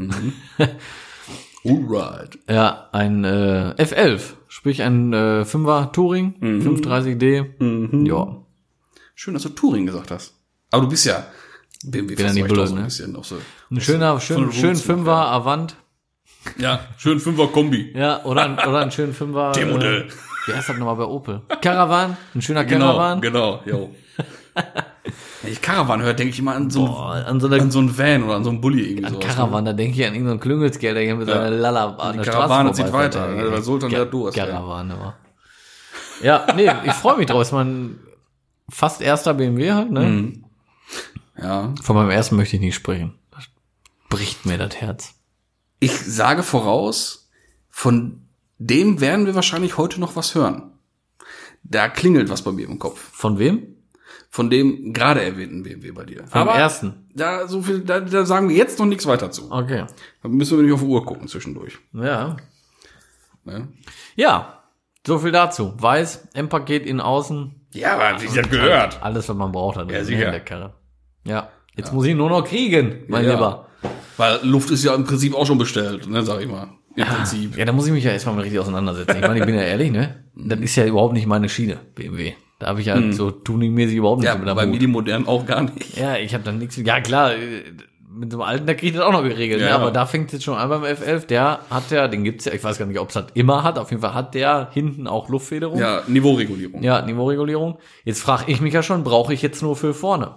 Alright. 1.67 2.39
Ja, 2.49 2.89
ein 2.93 3.25
äh, 3.25 3.75
F11, 3.77 4.21
sprich 4.49 4.81
ein 4.83 5.13
äh, 5.13 5.43
5er 5.45 5.93
Touring, 5.93 6.35
530D. 6.41 8.07
Ja, 8.09 8.37
Schön, 9.21 9.35
dass 9.35 9.43
du 9.43 9.49
Touring 9.49 9.85
gesagt 9.85 10.13
hast. 10.13 10.33
Aber 10.71 10.83
du 10.83 10.91
bist 10.91 11.05
ja 11.05 11.25
BMW 11.85 12.15
Bin 12.15 12.37
ja 12.37 12.45
blöd, 12.45 12.57
auch 12.61 12.67
so 12.67 12.75
ein 12.75 12.79
ne? 12.79 12.85
bisschen. 12.85 13.17
Auch 13.17 13.25
so. 13.25 13.35
ein 13.69 13.81
schöner, 13.81 14.21
schön, 14.21 14.53
schön 14.53 14.77
Roots, 14.77 14.89
5er 14.89 15.11
Avant. 15.11 15.75
Ja, 16.57 16.79
schön 16.99 17.19
Fünfer 17.19 17.49
Kombi. 17.49 17.93
Ja, 17.97 18.25
oder 18.25 18.45
ein, 18.45 18.53
oder 18.57 18.79
ein 18.79 18.93
schön 18.93 19.13
5er. 19.13 19.53
T-Modell. 19.55 20.03
Äh, 20.03 20.13
wie 20.47 20.55
heißt 20.55 20.69
das 20.69 20.77
nochmal 20.79 20.95
bei 20.95 21.05
Opel? 21.05 21.43
Caravan, 21.61 22.17
ein 22.33 22.43
schöner 22.43 22.65
Genau, 22.65 22.93
Caravan. 22.93 23.21
genau, 23.21 23.61
jo. 23.67 23.93
Wenn 25.43 25.53
ich 25.53 25.63
Caravan 25.63 26.01
höre, 26.01 26.15
denke 26.15 26.33
ich 26.33 26.39
immer 26.39 26.55
an 26.55 26.71
so, 26.71 26.87
Boah, 26.87 27.15
an 27.15 27.41
so 27.41 27.49
einer 27.49 27.61
an 27.61 27.73
so 27.73 27.81
einen 27.81 27.99
Van 27.99 28.23
oder 28.23 28.37
an 28.37 28.45
so 28.45 28.51
einen 28.51 28.61
Bulli 28.61 28.85
irgendwie 28.85 29.05
an 29.07 29.15
sowas. 29.15 29.27
Caravan, 29.35 29.65
da 29.65 29.73
denke 29.73 30.01
ich 30.01 30.07
an 30.07 30.13
irgendeinen 30.15 30.39
Klüngelskerl, 30.39 30.95
der 30.95 31.03
hier 31.03 31.17
mit 31.17 31.27
seiner 31.27 31.51
Lala 31.51 31.97
an 31.97 32.13
Die 32.13 32.19
der 32.19 32.31
Straße 32.31 32.73
zieht 32.73 32.93
weiter, 32.93 33.27
ne, 33.27 33.51
weil 33.51 33.63
Sultan 33.63 33.91
der 33.91 34.05
Durst, 34.07 34.39
ey. 34.39 34.47
Karawane, 34.47 34.97
war. 34.97 35.17
Ja, 36.23 36.47
nee, 36.55 36.71
ich 36.85 36.93
freue 36.93 37.17
mich 37.17 37.27
drauf. 37.27 37.43
Ist 37.43 37.51
mein 37.51 37.99
fast 38.69 39.01
erster 39.01 39.35
BMW 39.35 39.73
halt, 39.73 39.91
ne? 39.91 40.01
Mhm. 40.01 40.45
Ja. 41.41 41.75
Von 41.83 41.97
meinem 41.97 42.11
ersten 42.11 42.37
möchte 42.37 42.57
ich 42.57 42.63
nicht 42.63 42.75
sprechen. 42.75 43.15
Das 43.31 43.45
bricht 44.09 44.47
mir 44.47 44.59
das 44.59 44.77
Herz. 44.77 45.15
Ich 45.81 45.93
sage 45.93 46.43
voraus, 46.43 47.31
von 47.69 48.29
dem 48.59 49.01
werden 49.01 49.27
wir 49.27 49.35
wahrscheinlich 49.35 49.77
heute 49.79 50.01
noch 50.01 50.17
was 50.17 50.35
hören. 50.35 50.73
Da 51.63 51.89
klingelt 51.89 52.29
was 52.29 52.43
bei 52.43 52.53
mir 52.53 52.67
im 52.67 52.79
Kopf. 52.79 52.99
Von 53.13 53.39
wem? 53.39 53.77
Von 54.31 54.51
dem 54.51 54.93
gerade 54.93 55.23
erwähnten 55.23 55.63
BMW 55.63 55.93
bei 55.93 56.05
dir. 56.05 56.27
Vom 56.27 56.49
ersten. 56.49 57.09
Da, 57.15 57.49
so 57.49 57.63
viel, 57.63 57.81
da, 57.81 58.01
da 58.01 58.27
sagen 58.27 58.49
wir 58.49 58.57
jetzt 58.57 58.79
noch 58.79 58.87
nichts 58.87 59.07
weiter 59.07 59.31
zu. 59.31 59.51
Okay. 59.51 59.87
Da 60.23 60.29
müssen 60.29 60.59
wir 60.59 60.65
nicht 60.65 60.73
auf 60.73 60.81
die 60.81 60.87
Uhr 60.87 61.05
gucken 61.05 61.29
zwischendurch. 61.29 61.79
Ja. 61.93 62.37
Ne? 63.45 63.69
Ja. 64.17 64.63
So 65.07 65.19
viel 65.19 65.33
dazu. 65.33 65.73
Weiß, 65.77 66.29
M-Paket 66.35 66.85
innen 66.85 67.01
außen. 67.01 67.58
Ja, 67.75 67.97
aber 67.99 68.21
wie 68.23 68.27
das 68.35 68.49
gehört. 68.51 69.03
Alles, 69.03 69.29
was 69.29 69.37
man 69.37 69.53
braucht, 69.53 69.77
hat 69.77 69.91
Ja, 69.91 69.99
in 69.99 70.05
sicher. 70.05 70.31
der 70.31 70.41
Karre. 70.41 70.73
Ja. 71.25 71.49
Jetzt 71.77 71.93
muss 71.93 72.07
ich 72.07 72.15
nur 72.15 72.29
noch 72.31 72.45
kriegen, 72.45 73.05
mein 73.09 73.25
Ja. 73.25 73.33
Lieber. 73.35 73.67
Weil 74.17 74.39
Luft 74.43 74.71
ist 74.71 74.85
ja 74.85 74.95
im 74.95 75.05
Prinzip 75.05 75.35
auch 75.35 75.47
schon 75.47 75.59
bestellt, 75.59 76.09
ne, 76.09 76.23
sag 76.23 76.41
ich 76.41 76.49
mal. 76.49 76.69
Im 76.97 77.05
Prinzip. 77.07 77.57
Ja, 77.57 77.65
da 77.65 77.73
muss 77.73 77.87
ich 77.87 77.93
mich 77.93 78.03
ja 78.03 78.11
erstmal 78.11 78.35
mal 78.35 78.41
richtig 78.41 78.59
auseinandersetzen. 78.59 79.15
Ich 79.17 79.23
meine, 79.23 79.39
ich 79.39 79.47
bin 79.47 79.55
ja 79.55 79.61
ehrlich, 79.63 79.93
ne? 79.93 80.25
Das 80.35 80.59
ist 80.59 80.75
ja 80.75 80.85
überhaupt 80.87 81.13
nicht 81.15 81.27
meine 81.27 81.49
Schiene, 81.49 81.77
BMW. 81.95 82.33
Da 82.59 82.67
habe 82.69 82.81
ich 82.81 82.89
halt 82.91 83.15
so 83.15 83.31
tuningmäßig 83.31 83.95
überhaupt 83.97 84.21
nichts 84.21 84.35
Ja, 84.35 84.41
mit 84.41 84.49
am 84.49 84.57
bei. 84.57 84.67
Midi 84.67 84.89
modern 84.89 85.29
auch 85.29 85.47
gar 85.47 85.63
nicht. 85.63 85.97
Ja, 85.97 86.17
ich 86.17 86.35
habe 86.35 86.43
dann 86.43 86.59
nichts. 86.59 86.77
Ja, 86.77 87.01
klar, 87.01 87.35
äh, 87.35 87.63
mit 88.19 88.33
so 88.33 88.39
einem 88.43 88.49
alten, 88.49 88.67
da 88.67 88.75
kriege 88.75 88.89
ich 88.89 88.93
das 88.95 89.03
auch 89.05 89.13
noch 89.13 89.23
geregelt. 89.23 89.61
Ja, 89.61 89.69
ne? 89.69 89.75
Aber 89.75 89.91
da 89.91 90.05
fängt 90.07 90.27
es 90.27 90.33
jetzt 90.33 90.45
schon 90.45 90.57
an 90.59 90.69
beim 90.69 90.83
F11. 90.85 91.27
Der 91.27 91.61
hat 91.71 91.91
ja, 91.91 92.09
den 92.09 92.25
gibt's 92.25 92.45
ja, 92.45 92.53
ich 92.53 92.63
weiß 92.65 92.79
gar 92.79 92.87
nicht, 92.87 92.99
ob 92.99 93.09
es 93.09 93.15
das 93.15 93.27
immer 93.35 93.63
hat. 93.63 93.79
Auf 93.79 93.91
jeden 93.91 94.03
Fall 94.03 94.15
hat 94.15 94.35
der 94.35 94.69
hinten 94.73 95.07
auch 95.07 95.29
Luftfederung. 95.29 95.79
Ja, 95.79 96.03
Niveauregulierung. 96.07 96.83
Ja, 96.83 97.01
Niveauregulierung. 97.03 97.79
Jetzt 98.05 98.21
frage 98.23 98.45
ich 98.51 98.61
mich 98.61 98.75
ja 98.75 98.83
schon, 98.83 99.05
brauche 99.05 99.33
ich 99.33 99.43
jetzt 99.43 99.63
nur 99.63 99.77
für 99.77 99.95
vorne? 99.95 100.33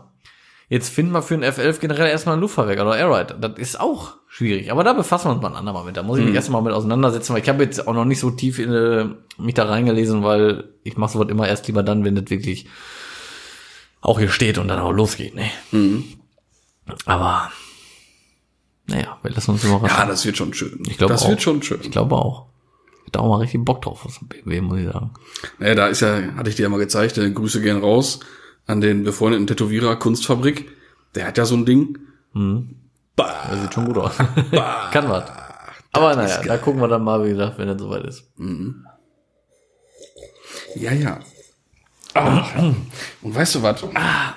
Jetzt 0.69 0.89
finden 0.93 1.11
wir 1.11 1.21
für 1.21 1.33
einen 1.33 1.43
F11 1.43 1.79
generell 1.79 2.07
erstmal 2.07 2.33
einen 2.33 2.41
Luftfahrwerk 2.43 2.79
oder 2.79 2.97
Airride. 2.97 3.35
Das 3.41 3.57
ist 3.57 3.79
auch 3.79 4.13
schwierig. 4.29 4.71
Aber 4.71 4.85
da 4.85 4.93
befassen 4.93 5.27
wir 5.27 5.33
uns 5.33 5.41
mal 5.41 5.49
ein 5.49 5.55
andermal 5.55 5.83
mit. 5.83 5.97
Da 5.97 6.03
muss 6.03 6.17
ich 6.17 6.23
Mhm. 6.23 6.29
mich 6.29 6.35
erst 6.37 6.49
mal 6.49 6.61
mit 6.61 6.71
auseinandersetzen, 6.71 7.33
weil 7.33 7.41
ich 7.41 7.49
habe 7.49 7.63
jetzt 7.63 7.85
auch 7.87 7.93
noch 7.93 8.05
nicht 8.05 8.19
so 8.21 8.31
tief 8.31 8.57
in, 8.57 8.71
äh, 8.73 9.05
mich 9.37 9.53
da 9.55 9.65
reingelesen, 9.65 10.23
weil 10.23 10.69
ich 10.83 10.95
mache 10.95 11.11
sowas 11.11 11.27
immer 11.29 11.45
erst 11.47 11.67
lieber 11.67 11.83
dann, 11.83 12.05
wenn 12.05 12.15
das 12.15 12.29
wirklich 12.29 12.67
auch 13.99 14.17
hier 14.19 14.29
steht 14.29 14.57
und 14.59 14.69
dann 14.69 14.79
auch 14.79 14.93
losgeht. 14.93 15.35
Ne? 15.35 15.49
Mhm. 15.71 16.05
Aber 17.05 17.51
naja, 18.87 19.17
wir 19.21 19.31
lassen 19.31 19.51
uns 19.51 19.63
überraschen. 19.63 19.97
Ja, 19.97 20.05
das 20.05 20.25
wird 20.25 20.37
schon 20.37 20.53
schön. 20.53 20.83
Ich 20.87 20.97
glaube 20.97 21.13
das 21.13 21.23
auch. 21.23 21.29
wird 21.29 21.41
schon 21.41 21.61
schön. 21.63 21.79
Ich 21.81 21.91
glaube 21.91 22.15
auch. 22.15 22.47
Ich 23.01 23.07
hätte 23.07 23.19
auch 23.19 23.29
mal 23.29 23.37
richtig 23.37 23.63
Bock 23.63 23.81
drauf 23.81 24.05
aus 24.05 24.19
dem 24.19 24.27
BMW, 24.27 24.61
muss 24.61 24.79
ich 24.79 24.85
sagen. 24.85 25.11
Naja, 25.59 25.75
da 25.75 25.87
ist 25.87 26.01
ja, 26.01 26.35
hatte 26.35 26.49
ich 26.49 26.55
dir 26.55 26.63
ja 26.63 26.69
mal 26.69 26.77
gezeigt, 26.77 27.17
äh, 27.17 27.29
Grüße 27.31 27.61
gehen 27.61 27.79
raus 27.79 28.19
an 28.67 28.81
den 28.81 29.03
befreundeten 29.03 29.47
Tätowierer 29.47 29.95
Kunstfabrik. 29.97 30.69
Der 31.15 31.27
hat 31.27 31.37
ja 31.37 31.45
so 31.45 31.55
ein 31.55 31.65
Ding. 31.65 31.97
Das 33.15 33.61
sieht 33.61 33.73
schon 33.73 33.85
gut 33.85 33.97
aus. 33.97 34.13
Kann 34.91 35.09
was. 35.09 35.29
Aber 35.93 36.15
naja, 36.15 36.41
da 36.43 36.57
gucken 36.57 36.79
wir 36.79 36.87
dann 36.87 37.03
mal, 37.03 37.23
wie 37.25 37.29
gesagt, 37.29 37.57
wenn 37.57 37.67
es 37.67 37.81
soweit 37.81 38.05
ist. 38.05 38.23
Ja, 40.75 40.93
ja. 40.93 41.19
Ah, 42.13 42.45
und 43.21 43.35
weißt 43.35 43.55
du 43.55 43.63
was? 43.63 43.83
Ah, 43.93 44.33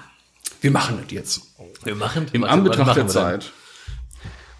wir 0.60 0.70
machen 0.70 0.98
das 1.02 1.12
jetzt. 1.12 1.42
Wir 1.82 1.94
machen 1.94 2.26
Im 2.32 2.44
Anbetracht 2.44 2.96
der 2.96 3.06
Zeit. 3.08 3.52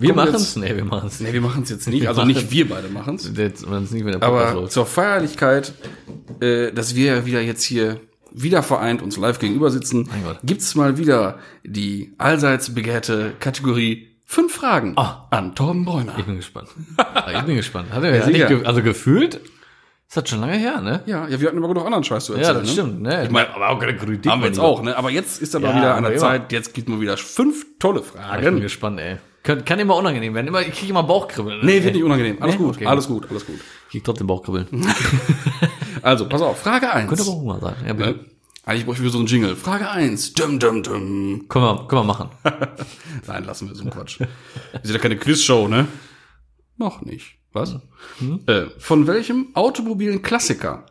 Wir 0.09 0.15
machen 0.15 0.35
es? 0.35 0.57
Nee, 0.57 0.77
wir 0.77 0.85
machen 0.85 1.07
es 1.09 1.21
Nee, 1.21 1.33
wir 1.33 1.41
machen 1.41 1.63
es 1.65 1.71
jetzt 1.71 1.89
nicht. 1.89 2.03
Wir 2.03 2.09
Also 2.09 2.25
nicht 2.25 2.51
wir 2.51 2.69
beide 2.69 2.89
machen 2.89 3.17
es. 3.17 3.27
Es 3.27 4.23
Aber 4.23 4.53
läuft. 4.55 4.73
zur 4.73 4.87
Feierlichkeit, 4.87 5.73
äh, 6.41 6.73
dass 6.73 6.95
wir 6.95 7.07
ja 7.17 7.27
wieder 7.27 7.41
jetzt 7.41 7.63
hier 7.65 8.01
wieder 8.37 8.63
vereint 8.65 9.01
uns 9.01 9.17
live 9.17 9.39
gegenüber 9.39 9.71
sitzen, 9.71 10.09
Gott. 10.25 10.39
gibt's 10.43 10.75
mal 10.75 10.99
wieder 10.99 11.39
die 11.65 12.15
allseits 12.19 12.75
begehrte 12.75 13.33
Kategorie 13.39 14.09
fünf 14.27 14.53
Fragen 14.55 14.95
Ah. 14.97 15.29
an 15.31 15.55
Torben 15.55 15.85
Bräuner. 15.85 16.15
Ich 16.19 16.25
bin 16.25 16.37
gespannt. 16.37 16.69
ich 17.33 17.43
bin 17.43 17.55
gespannt. 17.57 17.93
Hat 17.93 18.03
er, 18.03 18.21
hat 18.25 18.31
ich 18.31 18.47
ge 18.49 18.65
also 18.65 18.83
gefühlt, 18.83 19.37
ist 19.37 20.17
das 20.17 20.29
schon 20.29 20.41
lange 20.41 20.55
her, 20.57 20.81
ne? 20.81 21.03
Ja, 21.07 21.29
ja, 21.29 21.41
wir 21.41 21.47
hatten 21.49 21.59
aber 21.59 21.69
genug 21.69 21.87
anderen 21.87 22.03
Scheiß 22.03 22.25
zu 22.25 22.33
Ja, 22.33 22.39
erzählen. 22.39 22.57
das 22.59 22.67
ne? 22.67 22.73
stimmt, 22.73 23.03
ne? 23.03 23.25
Ich 23.25 23.31
mein, 23.31 23.47
aber 23.55 23.69
auch 23.69 23.79
keine 23.79 23.97
Kritik. 23.97 24.29
Haben 24.31 24.41
wir 24.43 24.49
jetzt 24.49 24.59
auch, 24.59 24.83
ne? 24.83 24.97
Aber 24.97 25.11
jetzt 25.11 25.41
ist 25.41 25.55
dann 25.55 25.63
Ja, 25.63 25.71
wieder 25.77 25.95
an 25.95 25.99
aber 26.05 26.09
der 26.09 26.19
immer. 26.19 26.29
Zeit. 26.29 26.51
Jetzt 26.53 26.75
gibt 26.75 26.89
mal 26.89 27.01
wieder 27.01 27.17
fünf 27.17 27.65
tolle 27.79 28.01
Lieber. 28.01 28.09
Ich 28.09 28.15
bin 28.15 28.43
Fragen. 28.43 28.61
gespannt, 28.61 28.99
ey. 29.01 29.17
Kann, 29.45 29.65
kann 29.65 29.79
immer 29.79 29.95
unangenehm 29.97 30.35
werden. 30.35 30.49
Immer, 30.49 30.63
ich 30.63 30.73
kriege 30.73 30.91
immer 30.91 31.03
Bauchkribbeln. 31.05 31.65
Nee, 31.65 31.81
finde 31.81 31.99
ich 31.99 32.05
unangenehm. 32.05 32.39
Alles 32.43 32.57
Nee? 32.57 32.65
gut, 32.65 32.75
Okay. 32.77 32.87
alles 32.87 33.07
gut, 33.07 33.31
alles 33.31 33.47
gut. 33.47 33.57
Ich 33.87 33.91
krieg 33.93 34.05
trotzdem 34.05 34.27
Bauchkribbeln. 34.27 34.67
Also, 36.03 36.29
pass 36.29 36.43
auf, 36.43 36.59
Frage 36.59 36.91
eins. 36.93 37.09
Könnte 37.09 37.23
aber 37.23 37.33
Hunger 37.33 37.61
sein. 37.61 37.77
Ja, 37.87 37.93
bitte. 37.95 38.11
Ne? 38.11 38.25
Eigentlich 38.67 38.85
bräuchte 38.85 39.01
ich 39.01 39.05
wieder 39.05 39.13
so 39.13 39.19
einen 39.19 39.27
Jingle. 39.27 39.57
Frage 39.57 39.89
eins. 39.89 40.35
Dum, 40.35 40.59
dum, 40.59 40.83
dum. 40.83 41.47
Können 41.49 41.65
wir, 41.65 41.87
können 41.89 42.01
wir 42.03 42.05
machen. 42.05 42.29
Nein, 43.27 43.45
lassen 43.45 43.69
wir 43.69 43.75
so 43.75 43.83
einen 43.83 43.91
Quatsch. 43.91 44.19
Sind 44.83 44.93
ja 44.95 44.99
keine 44.99 45.17
Quizshow, 45.17 45.67
ne? 45.67 45.87
Noch 46.77 47.01
nicht. 47.03 47.39
Was? 47.55 47.77
Äh, 48.47 48.65
von 48.79 49.07
welchem 49.07 49.49
automobilen 49.55 50.21
Klassiker 50.21 50.85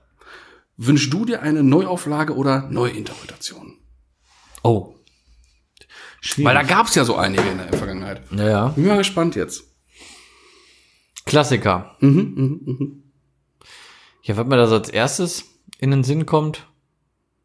wünschst 0.78 1.14
du 1.14 1.26
dir 1.26 1.44
eine 1.44 1.62
Neuauflage 1.62 2.36
oder 2.36 2.68
Neuinterpretation? 2.72 3.78
Oh. 4.64 4.96
Schwierig. 6.26 6.48
Weil 6.48 6.56
da 6.56 6.64
gab's 6.64 6.96
ja 6.96 7.04
so 7.04 7.18
einige 7.18 7.44
in 7.44 7.58
der 7.58 7.74
Vergangenheit. 7.74 8.22
ja, 8.32 8.48
ja. 8.50 8.68
Bin 8.70 8.88
mal 8.88 8.98
gespannt 8.98 9.36
jetzt. 9.36 9.66
Klassiker. 11.26 11.96
Mhm, 12.00 13.04
Ja, 14.24 14.38
was 14.38 14.46
mir 14.46 14.56
da 14.58 14.68
so 14.68 14.76
als 14.76 14.90
erstes 14.90 15.44
in 15.80 15.92
den 15.92 16.04
Sinn 16.04 16.26
kommt, 16.26 16.66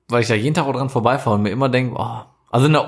weil 0.08 0.22
ich 0.22 0.28
da 0.28 0.34
jeden 0.34 0.54
Tag 0.54 0.66
auch 0.66 0.72
dran 0.72 0.90
vorbeifahre 0.90 1.34
und 1.36 1.42
mir 1.42 1.50
immer 1.50 1.68
denke, 1.68 1.96
oh, 1.98 2.20
also 2.50 2.66
eine, 2.66 2.80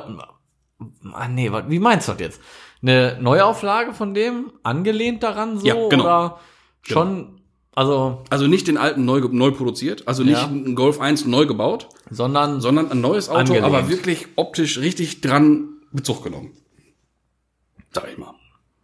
ah 1.12 1.28
nee, 1.28 1.50
wie 1.68 1.78
meinst 1.80 2.06
du 2.08 2.12
das 2.12 2.20
jetzt? 2.20 2.40
Eine 2.82 3.18
Neuauflage 3.20 3.92
von 3.92 4.14
dem, 4.14 4.52
angelehnt 4.62 5.22
daran 5.24 5.58
so, 5.58 5.66
Ja, 5.66 5.74
genau. 5.88 6.04
oder 6.04 6.38
schon, 6.82 7.40
also, 7.74 8.22
Also 8.30 8.46
nicht 8.46 8.68
den 8.68 8.78
alten 8.78 9.04
neu, 9.04 9.20
neu 9.30 9.50
produziert, 9.50 10.06
also 10.08 10.22
nicht 10.22 10.38
Ja. 10.40 10.46
ein 10.46 10.74
Golf 10.76 11.00
1 11.00 11.24
neu 11.26 11.46
gebaut, 11.46 11.88
sondern, 12.10 12.60
sondern 12.60 12.90
ein 12.92 13.00
neues 13.00 13.28
Auto, 13.28 13.38
Angelehnt. 13.40 13.64
aber 13.66 13.88
wirklich 13.88 14.28
optisch 14.36 14.78
richtig 14.78 15.20
dran 15.20 15.79
Bezug 15.92 16.22
genommen. 16.24 16.52
Sag 17.92 18.08
ich 18.10 18.18
mal. 18.18 18.34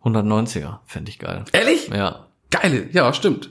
190er, 0.02 0.78
fände 0.86 1.10
ich 1.10 1.18
geil. 1.18 1.44
Ehrlich? 1.52 1.88
Ja. 1.88 2.26
Geile, 2.50 2.88
ja, 2.92 3.12
stimmt. 3.12 3.50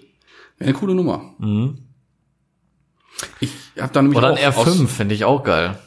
Wäre 0.58 0.70
eine 0.70 0.78
coole 0.78 0.96
Nummer. 0.96 1.34
Mhm. 1.38 1.80
Ich 3.40 3.52
habe 3.80 3.94
da 3.94 4.02
nämlich 4.02 4.18
Oder 4.18 4.36
ein 4.36 4.54
auch 4.54 4.66
R5 4.68 4.88
fände 4.88 5.16
ich 5.16 5.26
auch 5.26 5.44
geil. 5.44 5.78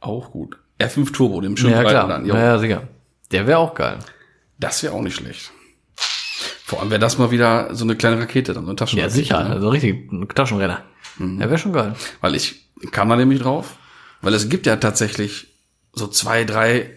Auch 0.00 0.30
gut. 0.30 0.58
R5 0.78 1.12
Turbo, 1.12 1.40
dem 1.40 1.56
schönen 1.56 1.72
Ja, 1.74 1.84
klar. 1.84 2.08
dann. 2.08 2.26
Ja, 2.26 2.36
ja, 2.38 2.58
sicher. 2.58 2.88
Der 3.30 3.46
wäre 3.46 3.58
auch 3.58 3.74
geil. 3.74 3.98
Das 4.58 4.82
wäre 4.82 4.92
auch 4.94 5.00
nicht 5.02 5.16
schlecht. 5.16 5.50
Vor 6.64 6.80
allem 6.80 6.90
wäre 6.90 7.00
das 7.00 7.18
mal 7.18 7.30
wieder 7.30 7.74
so 7.74 7.84
eine 7.84 7.96
kleine 7.96 8.18
Rakete, 8.20 8.52
dann 8.54 8.64
so 8.64 8.70
eine 8.70 8.74
Ja, 8.74 8.76
Taschenrakete. 8.76 9.14
sicher. 9.14 9.44
Ne? 9.44 9.50
Also 9.50 9.68
richtig, 9.68 10.10
ein 10.12 10.28
Taschenrenner. 10.28 10.82
Mhm. 11.18 11.38
Der 11.38 11.48
wäre 11.48 11.58
schon 11.58 11.72
geil. 11.72 11.94
Weil 12.20 12.34
ich 12.34 12.70
kam 12.90 13.08
da 13.08 13.16
nämlich 13.16 13.40
drauf, 13.40 13.76
weil 14.22 14.34
es 14.34 14.48
gibt 14.48 14.66
ja 14.66 14.76
tatsächlich 14.76 15.53
so 15.94 16.06
zwei, 16.08 16.44
drei 16.44 16.90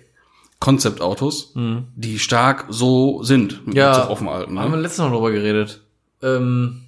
Konzeptautos, 0.60 1.54
die 1.56 2.18
stark 2.20 2.66
so 2.70 3.22
sind. 3.24 3.60
mit 3.66 3.76
Mhm. 3.76 3.80
Ja, 3.80 4.08
auf 4.08 4.18
dem 4.20 4.28
alten. 4.28 4.58
Haben 4.60 4.72
wir 4.72 4.78
Ne? 4.78 4.82
letztens 4.84 5.08
noch 5.10 5.14
drüber 5.16 5.32
geredet. 5.32 5.82
Ähm, 6.24 6.82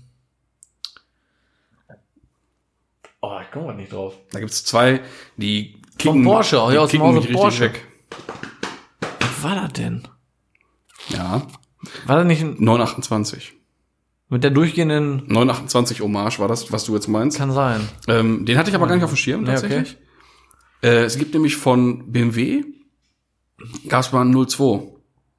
oh, 3.22 3.38
ich 3.44 3.52
komme 3.52 3.68
grad 3.68 3.78
nicht 3.78 3.92
drauf. 3.94 4.16
Da 4.32 4.40
gibt's 4.40 4.64
zwei, 4.64 5.02
die 5.38 5.82
Von 6.02 6.24
Porsche, 6.24 6.64
die 6.70 6.76
ja, 6.76 6.80
aus 6.82 6.90
dem 6.92 7.02
kicken 7.02 7.16
Hause 7.18 7.28
Porsche. 7.32 7.62
weg. 7.66 7.86
Was 9.20 9.44
war 9.44 9.56
das 9.56 9.74
denn? 9.74 10.08
Ja, 11.10 11.44
War 12.06 12.18
das 12.18 12.26
nicht 12.26 12.42
ein, 12.42 12.56
928. 12.60 13.54
mit 14.30 14.44
der 14.44 14.52
durchgehenden, 14.52 15.24
928 15.28 16.02
Hommage 16.02 16.40
war 16.40 16.48
das, 16.48 16.72
was 16.72 16.86
du 16.86 16.94
jetzt 16.96 17.08
meinst. 17.08 17.38
kann 17.38 17.52
sein. 17.52 17.88
Ähm, 18.08 18.46
den 18.46 18.58
hatte 18.58 18.70
ich 18.70 18.76
aber 18.76 18.88
gar 18.88 18.96
nicht 18.96 19.04
auf 19.04 19.12
dem 19.12 19.18
Schirm, 19.18 19.46
Ja, 19.46 19.54
tatsächlich. 19.54 19.98
Äh, 20.82 21.04
es 21.04 21.18
gibt 21.18 21.34
nämlich 21.34 21.56
von 21.58 22.12
BMW, 22.12 22.64
gab's 23.88 24.12
mal 24.12 24.26
ein 24.26 24.48
02 24.48 24.94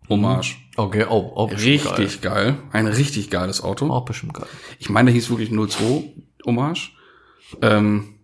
Hommage. 0.08 0.56
Okay, 0.76 1.06
oh, 1.08 1.32
oh 1.34 1.46
bestimmt 1.46 1.84
geil. 1.84 1.94
Richtig 1.94 2.20
geil. 2.20 2.58
Ein 2.72 2.86
richtig 2.86 3.30
geiles 3.30 3.62
Auto. 3.62 3.88
Auch 3.90 4.04
bestimmt 4.04 4.34
geil. 4.34 4.46
Ich 4.78 4.90
meine, 4.90 5.06
der 5.06 5.14
hieß 5.14 5.30
wirklich 5.30 5.50
02 5.50 6.12
Hommage. 6.46 6.92
Ähm, 7.62 8.14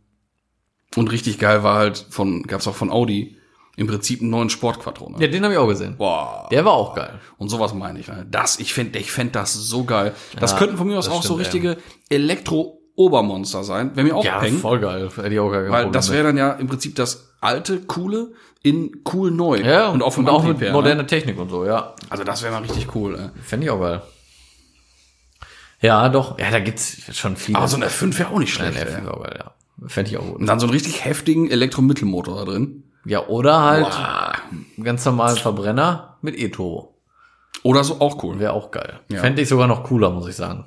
und 0.96 1.12
richtig 1.12 1.38
geil 1.38 1.62
war 1.62 1.79
halt 1.79 2.07
von, 2.11 2.42
gab's 2.44 2.66
auch 2.66 2.74
von 2.74 2.90
Audi, 2.90 3.37
im 3.76 3.87
Prinzip 3.87 4.22
einen 4.22 4.31
neuen 4.31 4.48
Sportquattro. 4.48 5.11
Ne? 5.11 5.16
Ja, 5.20 5.29
den 5.29 5.44
habe 5.44 5.52
ich 5.52 5.59
auch 5.59 5.68
gesehen. 5.68 5.96
Boah. 5.98 6.48
Der 6.50 6.64
war 6.64 6.72
auch 6.72 6.94
geil. 6.94 7.20
Und 7.37 7.50
sowas 7.50 7.74
meine 7.74 8.00
ich. 8.00 8.09
Ne? 8.09 8.26
Das, 8.31 8.59
ich 8.59 8.72
fänd, 8.72 8.96
ich 8.96 9.12
fänd 9.12 9.37
das 9.37 9.52
so 9.52 9.85
geil. 9.85 10.14
Das 10.40 10.52
Ja, 10.52 10.59
könnten 10.59 10.79
von 10.79 10.87
mir 10.87 10.98
aus 10.98 11.09
auch 11.09 11.22
so 11.22 11.35
richtige 11.35 11.76
Elektro-Obermonster 12.96 13.64
sein. 13.64 13.94
Wäre 13.94 14.06
mir 14.06 14.16
auch 14.16 14.24
Ja, 14.24 14.40
hängen. 14.40 14.59
voll 14.59 14.80
geil. 14.80 15.09
Hätte 15.14 15.28
ich 15.28 15.40
auch 15.40 15.50
kein 15.52 15.70
Weil 15.70 15.90
das 15.90 16.11
wäre 16.12 16.24
dann 16.24 16.37
ja 16.37 16.52
im 16.52 16.66
Prinzip 16.66 16.94
das 16.96 17.28
alte, 17.40 17.80
coole 17.82 18.28
in 18.62 19.02
cool 19.12 19.30
neu. 19.30 19.59
Ja, 19.61 19.88
und 19.88 20.02
auch 20.02 20.16
und 20.16 20.28
auch 20.28 20.42
mit 20.44 20.61
her, 20.61 20.72
moderner 20.72 21.02
Ne? 21.02 21.06
Technik 21.06 21.38
und 21.38 21.50
so, 21.50 21.64
ja. 21.64 21.94
Also 22.11 22.24
das 22.24 22.42
wäre 22.42 22.52
mal 22.52 22.62
richtig 22.62 22.94
cool. 22.94 23.14
Ey. 23.16 23.42
Fände 23.42 23.66
ich 23.66 23.70
auch 23.70 23.80
geil. 23.80 24.02
Ja, 25.80 26.09
doch. 26.09 26.38
Ja, 26.38 26.50
da 26.50 26.59
gibt's 26.59 26.96
schon 27.16 27.37
viele. 27.37 27.59
Aber 27.59 27.68
so 27.68 27.76
eine 27.76 27.88
5 27.90 28.18
wäre 28.18 28.30
auch 28.30 28.38
nicht 28.38 28.59
Nein, 28.59 28.72
schlecht. 28.72 28.88
fände 28.88 29.09
ich 29.09 29.14
auch 29.14 29.22
geil, 29.22 29.38
ja. 29.38 29.52
Fände 29.88 30.11
ich 30.11 30.16
auch 30.18 30.24
gut. 30.26 30.37
Und 30.40 30.46
dann 30.46 30.59
so 30.59 30.66
einen 30.66 30.72
richtig 30.72 31.04
heftigen 31.04 31.50
Elektromittelmotor 31.50 32.37
da 32.38 32.44
drin. 32.50 32.85
Ja, 33.04 33.26
oder 33.26 33.61
halt 33.62 33.87
einen 33.94 34.85
ganz 34.85 35.04
normalen 35.04 35.37
Verbrenner 35.37 36.16
mit 36.22 36.37
E-Turbo. 36.37 36.94
Oder 37.62 37.85
so 37.85 38.00
auch 38.00 38.22
cool. 38.24 38.38
Wäre 38.40 38.52
auch 38.52 38.70
geil. 38.70 39.00
Ja. 39.11 39.20
Fände 39.20 39.42
ich 39.42 39.48
sogar 39.48 39.66
noch 39.68 39.85
cooler, 39.85 40.11
muss 40.11 40.28
ich 40.28 40.35
sagen. 40.35 40.66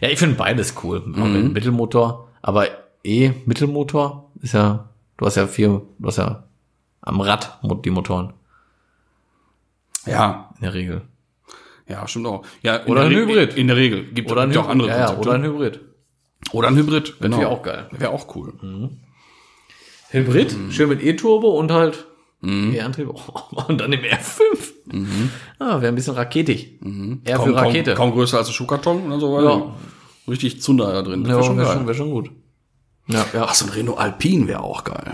Ja, 0.00 0.08
ich 0.08 0.18
finde 0.18 0.36
beides 0.36 0.74
cool. 0.82 1.00
Mhm. 1.04 1.32
mit 1.44 1.52
Mittelmotor. 1.54 2.28
Aber 2.42 2.66
E-Mittelmotor 3.04 4.30
ist 4.42 4.54
ja, 4.54 4.88
du 5.16 5.26
hast 5.26 5.36
ja 5.36 5.46
vier, 5.46 5.82
du 5.98 6.06
hast 6.06 6.18
ja 6.18 6.44
am 7.02 7.20
Rad 7.20 7.58
die 7.84 7.90
Motoren 7.90 8.32
Ja, 10.06 10.50
in 10.56 10.62
der 10.62 10.74
Regel. 10.74 11.02
ja, 11.88 12.06
stimmt 12.08 12.26
auch. 12.26 12.44
Ja, 12.62 12.84
Oder 12.86 13.08
der 13.08 13.10
ein 13.10 13.14
Re- 13.14 13.20
Hybrid. 13.32 13.54
In 13.56 13.66
der 13.68 13.76
Regel. 13.76 14.04
Gibt 14.12 14.30
Oder 14.30 14.42
ein 14.42 14.50
gibt 14.50 14.58
auch 14.58 14.64
Hybrid. 14.68 14.72
andere 14.72 14.88
ja, 14.88 14.96
ja, 14.98 15.06
Konzepte. 15.06 15.28
oder 15.28 15.38
ein 15.38 15.44
Hybrid. 15.44 15.80
Oder 16.52 16.68
ein 16.68 16.76
Hybrid. 16.76 17.20
Genau. 17.20 17.38
Wäre 17.38 17.48
auch 17.48 17.62
geil. 17.62 17.88
Wäre 17.92 18.10
auch 18.10 18.36
cool. 18.36 18.52
Hybrid, 20.10 20.56
Mhm. 20.56 20.70
schön 20.72 20.88
mit 20.90 21.02
E-Turbo 21.02 21.58
und 21.58 21.70
halt 21.72 22.06
E-Antrieb. 22.42 23.08
Und 23.68 23.80
dann 23.80 23.90
im 23.94 24.00
R5. 24.02 24.73
Ah, 25.58 25.80
wäre 25.80 25.88
ein 25.88 25.94
bisschen 25.94 26.14
raketig. 26.14 26.78
Mhm. 26.80 27.22
Kaum, 27.24 27.44
für 27.46 27.52
kaum, 27.54 27.66
Rakete. 27.66 27.94
kaum 27.94 28.12
größer 28.12 28.38
als 28.38 28.48
ein 28.48 28.54
Schuhkarton 28.54 29.06
oder 29.06 29.20
so. 29.20 29.40
Ja. 29.40 29.74
Richtig 30.28 30.62
Zunder 30.62 30.92
da 30.92 31.02
drin. 31.02 31.22
Das 31.24 31.30
ja, 31.30 31.36
wäre 31.36 31.44
schon 31.44 31.56
wäre 31.56 31.66
geil. 31.66 31.76
schon, 31.76 31.86
wär 31.86 31.94
schon 31.94 32.10
gut. 32.10 32.30
Ja, 33.08 33.26
ja. 33.34 33.44
Ach, 33.48 33.54
so 33.54 33.66
ein 33.66 33.70
Renault 33.70 33.98
Alpine 33.98 34.46
wäre 34.48 34.62
auch 34.62 34.84
geil. 34.84 35.12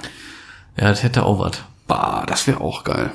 ja, 0.77 0.89
das 0.89 1.03
hätte 1.03 1.25
auch 1.25 1.39
was. 1.39 1.63
Bah, 1.87 2.25
das 2.27 2.47
wäre 2.47 2.61
auch 2.61 2.85
geil. 2.85 3.13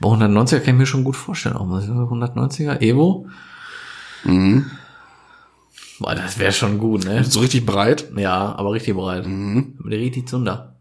Aber 0.00 0.10
190er 0.14 0.60
kann 0.60 0.74
ich 0.74 0.78
mir 0.80 0.86
schon 0.86 1.04
gut 1.04 1.16
vorstellen. 1.16 1.56
Auch 1.56 1.66
mal 1.66 1.82
so 1.82 1.92
190er 1.92 2.80
Evo. 2.80 3.26
Mhm. 4.24 4.70
Boah, 5.98 6.14
das 6.14 6.38
wäre 6.38 6.52
schon 6.52 6.78
gut, 6.78 7.04
ne? 7.04 7.24
So 7.24 7.40
richtig 7.40 7.66
breit. 7.66 8.10
Ja, 8.16 8.54
aber 8.56 8.72
richtig 8.72 8.94
bereit. 8.94 9.26
Mhm. 9.26 9.78
Mit 9.82 9.92
richtig 9.92 10.28
Zunder. 10.28 10.76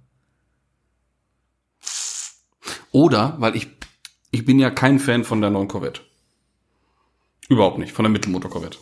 Oder, 2.91 3.35
weil 3.39 3.55
ich, 3.55 3.67
ich 4.31 4.45
bin 4.45 4.59
ja 4.59 4.69
kein 4.69 4.99
Fan 4.99 5.23
von 5.23 5.41
der 5.41 5.49
neuen 5.49 5.67
Corvette. 5.67 6.01
Überhaupt 7.49 7.77
nicht, 7.77 7.93
von 7.93 8.03
der 8.03 8.11
Mittelmotor-Corvette. 8.11 8.77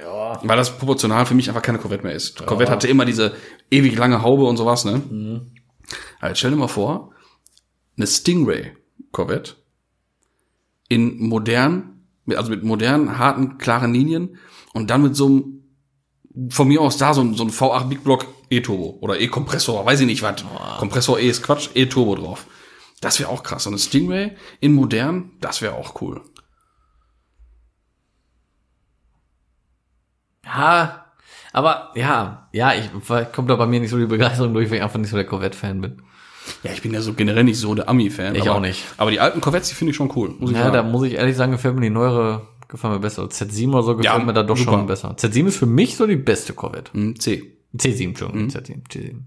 Ja. 0.00 0.40
Weil 0.42 0.56
das 0.56 0.76
proportional 0.76 1.26
für 1.26 1.34
mich 1.34 1.48
einfach 1.48 1.62
keine 1.62 1.78
Corvette 1.78 2.04
mehr 2.04 2.14
ist. 2.14 2.44
Corvette 2.44 2.70
hatte 2.70 2.88
immer 2.88 3.04
diese 3.04 3.34
ewig 3.70 3.96
lange 3.96 4.22
Haube 4.22 4.44
und 4.44 4.56
sowas, 4.56 4.84
ne? 4.84 5.02
Mhm. 5.10 5.52
Jetzt 6.22 6.38
stell 6.38 6.50
dir 6.50 6.56
mal 6.56 6.68
vor, 6.68 7.12
eine 7.96 8.06
Stingray 8.06 8.72
Corvette 9.12 9.56
in 10.88 11.18
modern, 11.28 12.04
also 12.28 12.50
mit 12.50 12.64
modernen, 12.64 13.18
harten, 13.18 13.58
klaren 13.58 13.92
Linien 13.92 14.38
und 14.72 14.90
dann 14.90 15.02
mit 15.02 15.16
so 15.16 15.26
einem, 15.26 15.62
von 16.48 16.68
mir 16.68 16.80
aus 16.80 16.96
da 16.96 17.14
so 17.14 17.20
ein, 17.20 17.34
so 17.34 17.44
ein 17.44 17.50
V8 17.50 17.88
Big 17.88 18.04
Block 18.04 18.26
E-Turbo 18.50 18.98
oder 19.00 19.20
E-Kompressor, 19.20 19.84
weiß 19.86 20.00
ich 20.00 20.06
nicht 20.06 20.22
was. 20.22 20.44
Kompressor 20.78 21.18
E 21.18 21.28
ist 21.28 21.42
Quatsch, 21.42 21.70
E-Turbo 21.74 22.16
drauf. 22.16 22.46
Das 23.00 23.18
wäre 23.18 23.30
auch 23.30 23.42
krass. 23.42 23.64
So 23.64 23.70
eine 23.70 23.78
Stingray 23.78 24.32
in 24.60 24.72
modern, 24.74 25.32
das 25.40 25.62
wäre 25.62 25.74
auch 25.74 26.00
cool. 26.02 26.20
Ja, 30.44 31.06
aber 31.52 31.92
ja, 31.94 32.48
ja, 32.52 32.72
ich 32.74 32.90
kommt 33.32 33.50
da 33.50 33.56
bei 33.56 33.66
mir 33.66 33.80
nicht 33.80 33.90
so 33.90 33.98
die 33.98 34.06
Begeisterung 34.06 34.54
durch, 34.54 34.70
weil 34.70 34.78
ich 34.78 34.82
einfach 34.82 34.98
nicht 34.98 35.10
so 35.10 35.16
der 35.16 35.26
Corvette-Fan 35.26 35.80
bin. 35.80 36.02
Ja, 36.62 36.72
ich 36.72 36.82
bin 36.82 36.92
ja 36.92 37.00
so 37.00 37.12
generell 37.14 37.44
nicht 37.44 37.58
so 37.58 37.74
der 37.74 37.88
Ami-Fan. 37.88 38.34
Ich 38.34 38.42
aber, 38.42 38.54
auch 38.56 38.60
nicht. 38.60 38.84
Aber 38.96 39.10
die 39.10 39.20
alten 39.20 39.40
Corvettes, 39.40 39.68
die 39.68 39.74
finde 39.74 39.90
ich 39.90 39.96
schon 39.96 40.10
cool. 40.16 40.30
Muss 40.38 40.50
ich 40.50 40.56
Ja, 40.56 40.70
da 40.70 40.82
muss 40.82 41.04
ich 41.06 41.14
ehrlich 41.14 41.36
sagen, 41.36 41.52
gefällt 41.52 41.74
mir 41.74 41.82
die 41.82 41.90
neuere, 41.90 42.48
gefällt 42.66 42.94
mir 42.94 42.98
besser. 43.00 43.24
Z7 43.24 43.68
oder 43.72 43.82
so 43.82 43.96
gefällt 43.96 44.18
Ja, 44.18 44.24
mir 44.24 44.32
da 44.32 44.42
doch 44.42 44.56
super. 44.56 44.72
schon 44.72 44.86
besser. 44.86 45.14
Z7 45.16 45.46
ist 45.46 45.56
für 45.58 45.66
mich 45.66 45.96
so 45.96 46.06
die 46.06 46.16
beste 46.16 46.54
Corvette. 46.54 46.92
Hm, 46.94 47.18
C. 47.20 47.56
C7, 47.76 48.04
Entschuldigung, 48.08 48.44
Mhm. 48.44 48.48
Z7, 48.48 48.88
C7. 48.88 49.20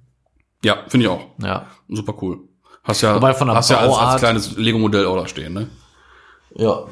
Ja, 0.65 0.83
finde 0.87 1.05
ich 1.05 1.11
auch. 1.11 1.25
Ja. 1.41 1.67
Super 1.87 2.15
cool. 2.21 2.39
Hast 2.83 3.01
ja, 3.01 3.15
Wobei 3.15 3.33
von 3.33 3.47
der 3.47 3.55
hast 3.55 3.69
ja 3.69 3.77
als, 3.77 3.87
als 3.89 3.97
Bauart- 3.97 4.19
kleines 4.19 4.57
Lego-Modell 4.57 5.05
auch 5.05 5.17
da 5.17 5.27
stehen, 5.27 5.53
ne? 5.53 5.67
Ja, 6.55 6.85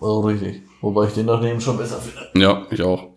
also 0.00 0.20
richtig. 0.20 0.62
Wobei 0.80 1.06
ich 1.06 1.14
den 1.14 1.26
daneben 1.26 1.60
schon 1.60 1.76
besser 1.76 2.00
finde. 2.00 2.40
Ja, 2.40 2.66
ich 2.70 2.82
auch. 2.82 3.08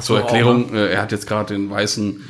Zur 0.00 0.18
du 0.18 0.22
auch, 0.22 0.26
Erklärung, 0.26 0.74
äh, 0.74 0.88
er 0.92 1.02
hat 1.02 1.12
jetzt 1.12 1.26
gerade 1.26 1.54
den 1.54 1.70
weißen 1.70 2.22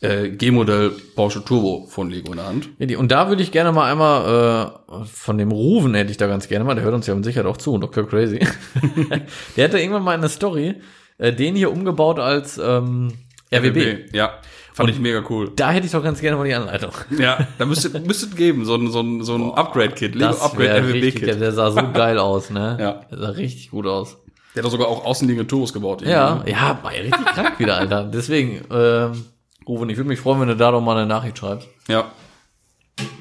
äh, 0.00 0.28
G-Modell 0.30 0.92
Porsche 1.14 1.44
Turbo 1.44 1.86
von 1.88 2.10
Lego 2.10 2.32
in 2.32 2.36
der 2.38 2.46
Hand. 2.46 2.68
Und 2.98 3.10
da 3.12 3.28
würde 3.28 3.42
ich 3.42 3.52
gerne 3.52 3.72
mal 3.72 3.90
einmal 3.90 4.72
äh, 4.92 5.04
von 5.06 5.38
dem 5.38 5.50
Ruven 5.52 5.94
hätte 5.94 6.10
ich 6.10 6.16
da 6.18 6.26
ganz 6.26 6.48
gerne 6.48 6.64
mal, 6.64 6.74
der 6.74 6.84
hört 6.84 6.94
uns 6.94 7.06
ja 7.06 7.14
mit 7.14 7.24
Sicherheit 7.24 7.46
auch 7.46 7.56
zu, 7.56 7.78
Dr. 7.78 8.06
Crazy. 8.06 8.38
der 9.56 9.64
hatte 9.64 9.78
irgendwann 9.78 10.02
mal 10.04 10.14
eine 10.14 10.28
Story, 10.28 10.74
äh, 11.18 11.32
den 11.32 11.54
hier 11.56 11.72
umgebaut 11.72 12.18
als 12.18 12.58
ähm, 12.58 13.12
RWB. 13.52 14.14
Ja, 14.14 14.34
fand 14.76 14.90
ich 14.90 14.98
mega 15.00 15.22
cool. 15.30 15.50
Da 15.56 15.70
hätte 15.70 15.86
ich 15.86 15.92
doch 15.92 16.02
ganz 16.02 16.20
gerne 16.20 16.36
mal 16.36 16.46
die 16.46 16.54
Anleitung. 16.54 16.92
Ja, 17.18 17.48
da 17.56 17.64
müsstet, 17.64 18.06
müsstet 18.06 18.36
geben, 18.36 18.66
so 18.66 18.74
ein, 18.74 18.90
so 18.90 19.00
ein, 19.00 19.22
so 19.24 19.34
ein 19.34 19.54
Upgrade-Kit, 19.54 20.14
Lego 20.14 20.34
Upgrade 20.36 20.86
richtig, 20.92 21.24
der, 21.24 21.36
der 21.36 21.52
sah 21.52 21.70
so 21.70 21.80
geil 21.94 22.18
aus, 22.18 22.50
ne? 22.50 22.76
Ja. 22.78 23.00
Der 23.10 23.18
sah 23.18 23.28
richtig 23.30 23.70
gut 23.70 23.86
aus. 23.86 24.18
Der 24.54 24.62
hat 24.62 24.66
doch 24.66 24.70
sogar 24.70 24.88
auch 24.88 25.04
außenliegende 25.06 25.46
Turbos 25.46 25.72
gebaut. 25.72 26.02
Ja, 26.02 26.36
ne? 26.36 26.50
ja, 26.50 26.78
war 26.82 26.94
ja 26.94 27.02
richtig 27.02 27.24
krank 27.26 27.58
wieder, 27.58 27.78
Alter. 27.78 28.04
Deswegen, 28.04 28.64
ähm, 28.70 29.24
Ruven, 29.66 29.88
ich 29.88 29.96
würde 29.96 30.08
mich 30.08 30.20
freuen, 30.20 30.40
wenn 30.42 30.48
du 30.48 30.56
da 30.56 30.70
doch 30.70 30.80
mal 30.82 30.96
eine 30.96 31.06
Nachricht 31.06 31.38
schreibst, 31.38 31.68
Ja. 31.88 32.12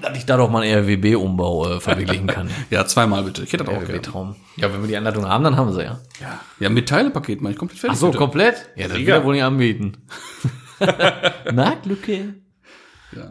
dass 0.01 0.17
ich 0.17 0.25
da 0.25 0.35
doch 0.35 0.49
mal 0.49 0.61
einen 0.61 0.83
RWB-Umbau 0.83 1.75
äh, 1.75 1.79
verwirklichen 1.79 2.27
kann. 2.27 2.49
Ja, 2.69 2.85
zweimal 2.85 3.23
bitte. 3.23 3.43
Ich 3.43 3.53
hätte 3.53 3.63
das 3.63 3.73
auch 3.73 3.79
gerne. 3.79 3.93
RWB-Traum. 3.95 4.35
Ja, 4.57 4.73
wenn 4.73 4.81
wir 4.81 4.87
die 4.89 4.97
Anleitung 4.97 5.25
haben, 5.25 5.43
dann 5.45 5.55
haben 5.55 5.69
wir 5.69 5.73
sie 5.73 5.83
ja. 5.83 5.99
Ja, 6.21 6.39
ja 6.59 6.69
mit 6.69 6.89
Teilepaket, 6.89 7.41
meine 7.41 7.53
ich, 7.53 7.59
komplett 7.59 7.79
fertig. 7.79 7.95
Ach 7.95 7.99
so, 7.99 8.07
bitte. 8.07 8.17
komplett? 8.17 8.69
Ja, 8.75 8.87
das 8.89 8.97
will 8.97 9.07
er 9.07 9.23
wohl 9.23 9.35
nicht 9.35 9.43
anbieten. 9.43 9.97
Marktlücke. 11.53 12.35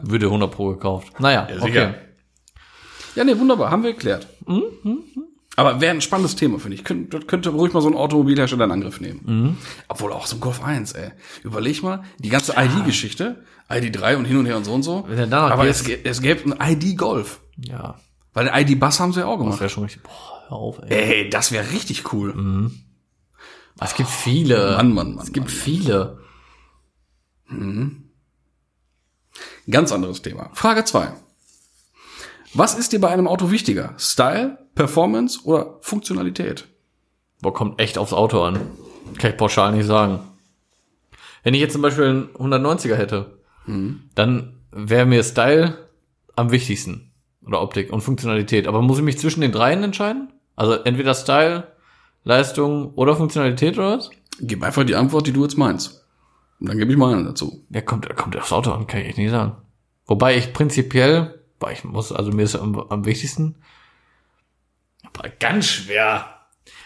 Würde 0.01 0.25
100 0.27 0.51
pro 0.51 0.69
gekauft. 0.69 1.19
Naja, 1.19 1.47
Ja, 1.49 1.55
okay. 1.57 1.65
sicher. 1.67 1.95
Ja, 3.15 3.23
nee, 3.23 3.37
wunderbar, 3.37 3.71
haben 3.71 3.83
wir 3.83 3.93
geklärt. 3.93 4.27
Aber 5.57 5.79
wäre 5.79 5.93
ein 5.95 6.01
spannendes 6.01 6.35
Thema, 6.35 6.59
finde 6.59 6.75
ich. 6.75 6.83
Könnte, 6.83 7.19
könnte 7.21 7.49
ruhig 7.49 7.71
mal 7.71 7.79
so 7.81 7.87
ein 7.87 7.95
Automobilhersteller 7.95 8.65
in 8.65 8.71
Angriff 8.71 8.99
nehmen. 8.99 9.57
Obwohl 9.87 10.11
auch 10.11 10.25
so 10.27 10.35
ein 10.35 10.41
Golf 10.41 10.61
1, 10.61 10.91
ey. 10.93 11.11
Überleg 11.43 11.81
mal, 11.81 12.03
die 12.19 12.29
ganze 12.29 12.53
ID-Geschichte, 12.57 13.43
ID3 13.69 14.17
und 14.17 14.25
hin 14.25 14.37
und 14.37 14.45
her 14.47 14.57
und 14.57 14.65
so 14.65 14.73
und 14.73 14.83
so. 14.83 15.07
Er 15.09 15.31
Aber 15.31 15.65
es, 15.67 15.87
es 15.87 16.21
gäbe 16.21 16.51
ein 16.59 16.73
ID-Golf. 16.73 17.39
Ja, 17.57 17.95
Weil 18.33 18.45
den 18.49 18.53
ID-Bus 18.73 18.99
haben 18.99 19.13
sie 19.13 19.21
ja 19.21 19.27
auch 19.27 19.37
das 19.37 19.43
gemacht. 19.45 19.59
wäre 19.61 19.69
schon 19.69 19.83
richtig. 19.83 20.03
Boah, 20.03 20.43
hör 20.49 20.57
auf, 20.57 20.79
ey. 20.89 20.89
Ey, 21.23 21.29
das 21.29 21.53
wäre 21.53 21.71
richtig 21.71 22.11
cool. 22.11 22.69
Es 23.79 23.95
gibt 23.95 24.09
viele. 24.09 24.73
Mann, 24.75 24.93
Mann, 24.93 25.15
Mann. 25.15 25.23
Es 25.25 25.31
gibt 25.31 25.47
Mann. 25.47 25.55
viele. 25.55 26.17
Ganz 29.69 29.91
anderes 29.91 30.21
Thema. 30.21 30.49
Frage 30.53 30.83
2. 30.83 31.13
Was 32.53 32.77
ist 32.77 32.93
dir 32.93 33.01
bei 33.01 33.09
einem 33.09 33.27
Auto 33.27 33.51
wichtiger? 33.51 33.93
Style, 33.97 34.57
Performance 34.75 35.41
oder 35.43 35.77
Funktionalität? 35.81 36.67
Boah, 37.41 37.53
kommt 37.53 37.81
echt 37.81 37.97
aufs 37.97 38.13
Auto 38.13 38.41
an. 38.43 38.59
Kann 39.17 39.31
ich 39.31 39.37
pauschal 39.37 39.73
nicht 39.73 39.85
sagen. 39.85 40.19
Wenn 41.43 41.53
ich 41.53 41.59
jetzt 41.59 41.73
zum 41.73 41.81
Beispiel 41.81 42.05
einen 42.05 42.29
190er 42.29 42.95
hätte, 42.95 43.39
dann 44.15 44.59
wäre 44.71 45.05
mir 45.05 45.23
Style 45.23 45.89
am 46.35 46.51
wichtigsten. 46.51 47.11
Oder 47.45 47.61
Optik 47.61 47.93
und 47.93 48.01
Funktionalität. 48.01 48.67
Aber 48.67 48.81
muss 48.81 48.97
ich 48.97 49.03
mich 49.03 49.19
zwischen 49.19 49.41
den 49.41 49.51
dreien 49.51 49.83
entscheiden? 49.83 50.33
Also 50.55 50.73
entweder 50.73 51.13
Style, 51.13 51.67
Leistung 52.23 52.93
oder 52.95 53.15
Funktionalität 53.15 53.77
oder 53.77 53.97
was? 53.97 54.09
Gib 54.39 54.63
einfach 54.63 54.83
die 54.83 54.95
Antwort, 54.95 55.27
die 55.27 55.33
du 55.33 55.43
jetzt 55.43 55.57
meinst. 55.57 56.04
Und 56.59 56.69
dann 56.69 56.77
gebe 56.77 56.91
ich 56.91 56.97
meine 56.97 57.23
dazu. 57.23 57.65
Ja, 57.69 57.81
kommt, 57.81 58.13
kommt 58.15 58.37
aufs 58.37 58.53
Auto 58.53 58.71
an, 58.71 58.87
kann 58.87 59.01
ich 59.01 59.07
echt 59.07 59.17
nicht 59.17 59.31
sagen. 59.31 59.57
Wobei 60.05 60.37
ich 60.37 60.53
prinzipiell, 60.53 61.43
boah, 61.59 61.71
ich 61.71 61.83
muss, 61.83 62.11
also 62.11 62.31
mir 62.31 62.43
ist 62.43 62.55
am, 62.55 62.79
am 62.79 63.05
wichtigsten, 63.05 63.55
boah, 65.13 65.29
ganz 65.39 65.67
schwer. 65.67 66.25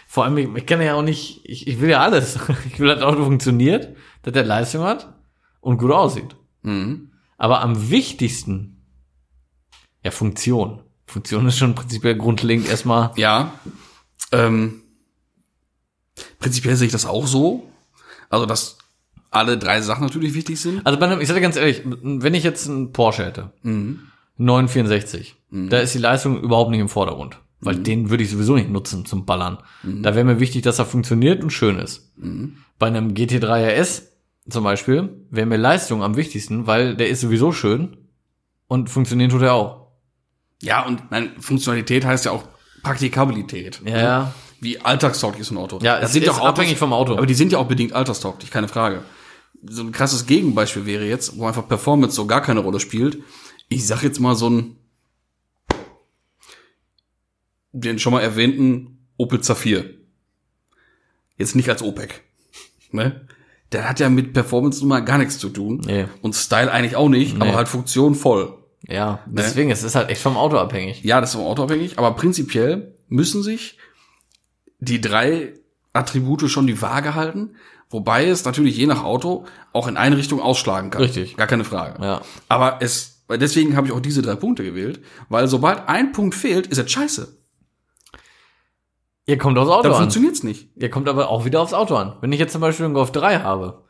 Vor 0.06 0.24
allem, 0.24 0.38
ich, 0.38 0.48
ich 0.54 0.66
kann 0.66 0.82
ja 0.82 0.94
auch 0.94 1.02
nicht, 1.02 1.42
ich, 1.44 1.68
ich 1.68 1.80
will 1.80 1.90
ja 1.90 2.00
alles. 2.00 2.38
Ich 2.66 2.80
will, 2.80 2.88
dass 2.88 2.98
das 2.98 3.06
Auto 3.06 3.24
funktioniert, 3.24 3.96
dass 4.22 4.32
der 4.32 4.44
Leistung 4.44 4.82
hat 4.82 5.12
und 5.60 5.78
gut 5.78 5.92
aussieht. 5.92 6.34
Mhm. 6.62 7.12
Aber 7.38 7.60
am 7.60 7.90
wichtigsten, 7.90 8.84
ja, 10.04 10.10
Funktion. 10.10 10.82
Funktion 11.06 11.46
ist 11.46 11.58
schon 11.58 11.74
prinzipiell 11.74 12.16
grundlegend 12.16 12.68
erstmal, 12.68 13.12
Ja. 13.16 13.54
Ähm, 14.32 14.82
prinzipiell 16.38 16.76
sehe 16.76 16.86
ich 16.86 16.92
das 16.92 17.06
auch 17.06 17.26
so. 17.26 17.68
Also, 18.28 18.46
dass 18.46 18.78
alle 19.30 19.58
drei 19.58 19.80
Sachen 19.80 20.04
natürlich 20.04 20.34
wichtig 20.34 20.60
sind. 20.60 20.84
also 20.84 20.98
bei 20.98 21.06
einem, 21.06 21.20
ich 21.20 21.28
sage 21.28 21.40
dir 21.40 21.44
ganz 21.44 21.56
ehrlich, 21.56 21.82
wenn 21.84 22.34
ich 22.34 22.42
jetzt 22.44 22.68
einen 22.68 22.92
Porsche 22.92 23.24
hätte, 23.24 23.52
964, 24.36 25.36
da 25.50 25.78
ist 25.78 25.94
die 25.94 25.98
Leistung 25.98 26.40
überhaupt 26.42 26.70
nicht 26.70 26.80
im 26.80 26.88
Vordergrund. 26.88 27.38
Weil 27.62 27.76
den 27.76 28.08
würde 28.08 28.24
ich 28.24 28.30
sowieso 28.30 28.54
nicht 28.54 28.70
nutzen 28.70 29.04
zum 29.04 29.26
Ballern. 29.26 29.58
Da 29.82 30.14
wäre 30.14 30.24
mir 30.24 30.40
wichtig, 30.40 30.62
dass 30.62 30.78
er 30.78 30.86
funktioniert 30.86 31.42
und 31.42 31.50
schön 31.50 31.78
ist. 31.78 32.10
Bei 32.78 32.86
einem 32.86 33.12
GT3 33.12 33.78
RS 33.78 34.08
zum 34.48 34.64
Beispiel 34.64 35.10
wäre 35.30 35.46
mir 35.46 35.58
Leistung 35.58 36.02
am 36.02 36.16
wichtigsten, 36.16 36.66
weil 36.66 36.96
der 36.96 37.08
ist 37.08 37.20
sowieso 37.20 37.52
schön 37.52 37.98
und 38.66 38.88
funktionieren 38.88 39.30
tut 39.30 39.42
er 39.42 39.54
auch. 39.54 39.88
Ja, 40.62 40.86
und 40.86 41.10
nein, 41.10 41.30
Funktionalität 41.38 42.04
heißt 42.04 42.24
ja 42.24 42.32
auch 42.32 42.44
Praktikabilität. 42.82 43.80
Ja, 43.84 43.98
ja. 43.98 44.34
Wie 44.60 44.80
alltagstauglich 44.80 45.42
ist 45.42 45.50
ein 45.50 45.56
Auto. 45.56 45.78
Ja, 45.82 45.98
es 46.00 46.14
ist 46.14 46.28
abhängig 46.28 46.78
vom 46.78 46.92
Auto. 46.92 47.16
Aber 47.16 47.26
die 47.26 47.34
sind 47.34 47.52
ja 47.52 47.58
auch 47.58 47.66
bedingt 47.66 47.92
alltagstauglich, 47.92 48.50
keine 48.50 48.68
Frage. 48.68 49.02
So 49.62 49.82
ein 49.82 49.92
krasses 49.92 50.26
Gegenbeispiel 50.26 50.86
wäre 50.86 51.04
jetzt, 51.04 51.38
wo 51.38 51.46
einfach 51.46 51.68
Performance 51.68 52.16
so 52.16 52.26
gar 52.26 52.42
keine 52.42 52.60
Rolle 52.60 52.80
spielt. 52.80 53.22
Ich 53.68 53.86
sag 53.86 54.02
jetzt 54.02 54.20
mal 54.20 54.34
so 54.34 54.48
ein 54.48 54.76
den 57.72 57.98
schon 57.98 58.12
mal 58.12 58.20
erwähnten 58.20 58.98
Opel 59.16 59.40
Zafir. 59.40 59.94
Jetzt 61.36 61.54
nicht 61.56 61.68
als 61.68 61.82
OPEC. 61.82 62.22
Ne? 62.90 63.26
Der 63.72 63.88
hat 63.88 64.00
ja 64.00 64.08
mit 64.08 64.32
Performance 64.32 64.80
nun 64.80 64.88
mal 64.88 65.00
gar 65.00 65.18
nichts 65.18 65.38
zu 65.38 65.48
tun. 65.48 65.80
Nee. 65.86 66.06
Und 66.22 66.34
Style 66.34 66.70
eigentlich 66.70 66.96
auch 66.96 67.08
nicht, 67.08 67.36
Nee. 67.36 67.42
aber 67.42 67.54
halt 67.54 67.68
Funktion 67.68 68.14
voll. 68.14 68.56
Ja, 68.88 69.22
deswegen, 69.26 69.70
es 69.70 69.82
ist 69.82 69.94
halt 69.94 70.08
echt 70.10 70.22
vom 70.22 70.36
Auto 70.36 70.56
abhängig. 70.56 71.04
Ja, 71.04 71.20
das 71.20 71.30
ist 71.30 71.36
vom 71.36 71.44
Auto 71.46 71.62
abhängig, 71.62 71.98
aber 71.98 72.12
prinzipiell 72.12 72.94
müssen 73.08 73.42
sich 73.42 73.76
die 74.78 75.00
drei 75.00 75.52
Attribute 75.92 76.48
schon 76.50 76.66
die 76.66 76.80
Waage 76.80 77.14
halten, 77.14 77.56
wobei 77.90 78.26
es 78.26 78.44
natürlich 78.44 78.76
je 78.76 78.86
nach 78.86 79.04
Auto 79.04 79.44
auch 79.72 79.86
in 79.88 79.96
eine 79.98 80.16
Richtung 80.16 80.40
ausschlagen 80.40 80.90
kann. 80.90 81.02
Richtig. 81.02 81.36
Gar 81.36 81.46
keine 81.46 81.64
Frage. 81.64 82.02
Ja. 82.02 82.22
Aber 82.48 82.78
es, 82.80 83.24
deswegen 83.30 83.76
habe 83.76 83.86
ich 83.88 83.92
auch 83.92 84.00
diese 84.00 84.22
drei 84.22 84.36
Punkte 84.36 84.64
gewählt, 84.64 85.02
weil 85.28 85.46
sobald 85.48 85.88
ein 85.88 86.12
Punkt 86.12 86.34
fehlt, 86.34 86.66
ist 86.68 86.78
es 86.78 86.90
scheiße. 86.90 87.36
Ihr 89.26 89.38
kommt 89.38 89.58
aufs 89.58 89.70
Auto 89.70 89.82
Dann 89.84 89.92
an. 89.92 89.98
funktioniert's 89.98 90.42
nicht. 90.42 90.70
Ihr 90.76 90.90
kommt 90.90 91.08
aber 91.08 91.28
auch 91.28 91.44
wieder 91.44 91.60
aufs 91.60 91.74
Auto 91.74 91.94
an. 91.96 92.14
Wenn 92.20 92.32
ich 92.32 92.40
jetzt 92.40 92.52
zum 92.52 92.60
Beispiel 92.60 92.86
einen 92.86 92.94
Golf 92.94 93.12
3 93.12 93.40
habe 93.40 93.84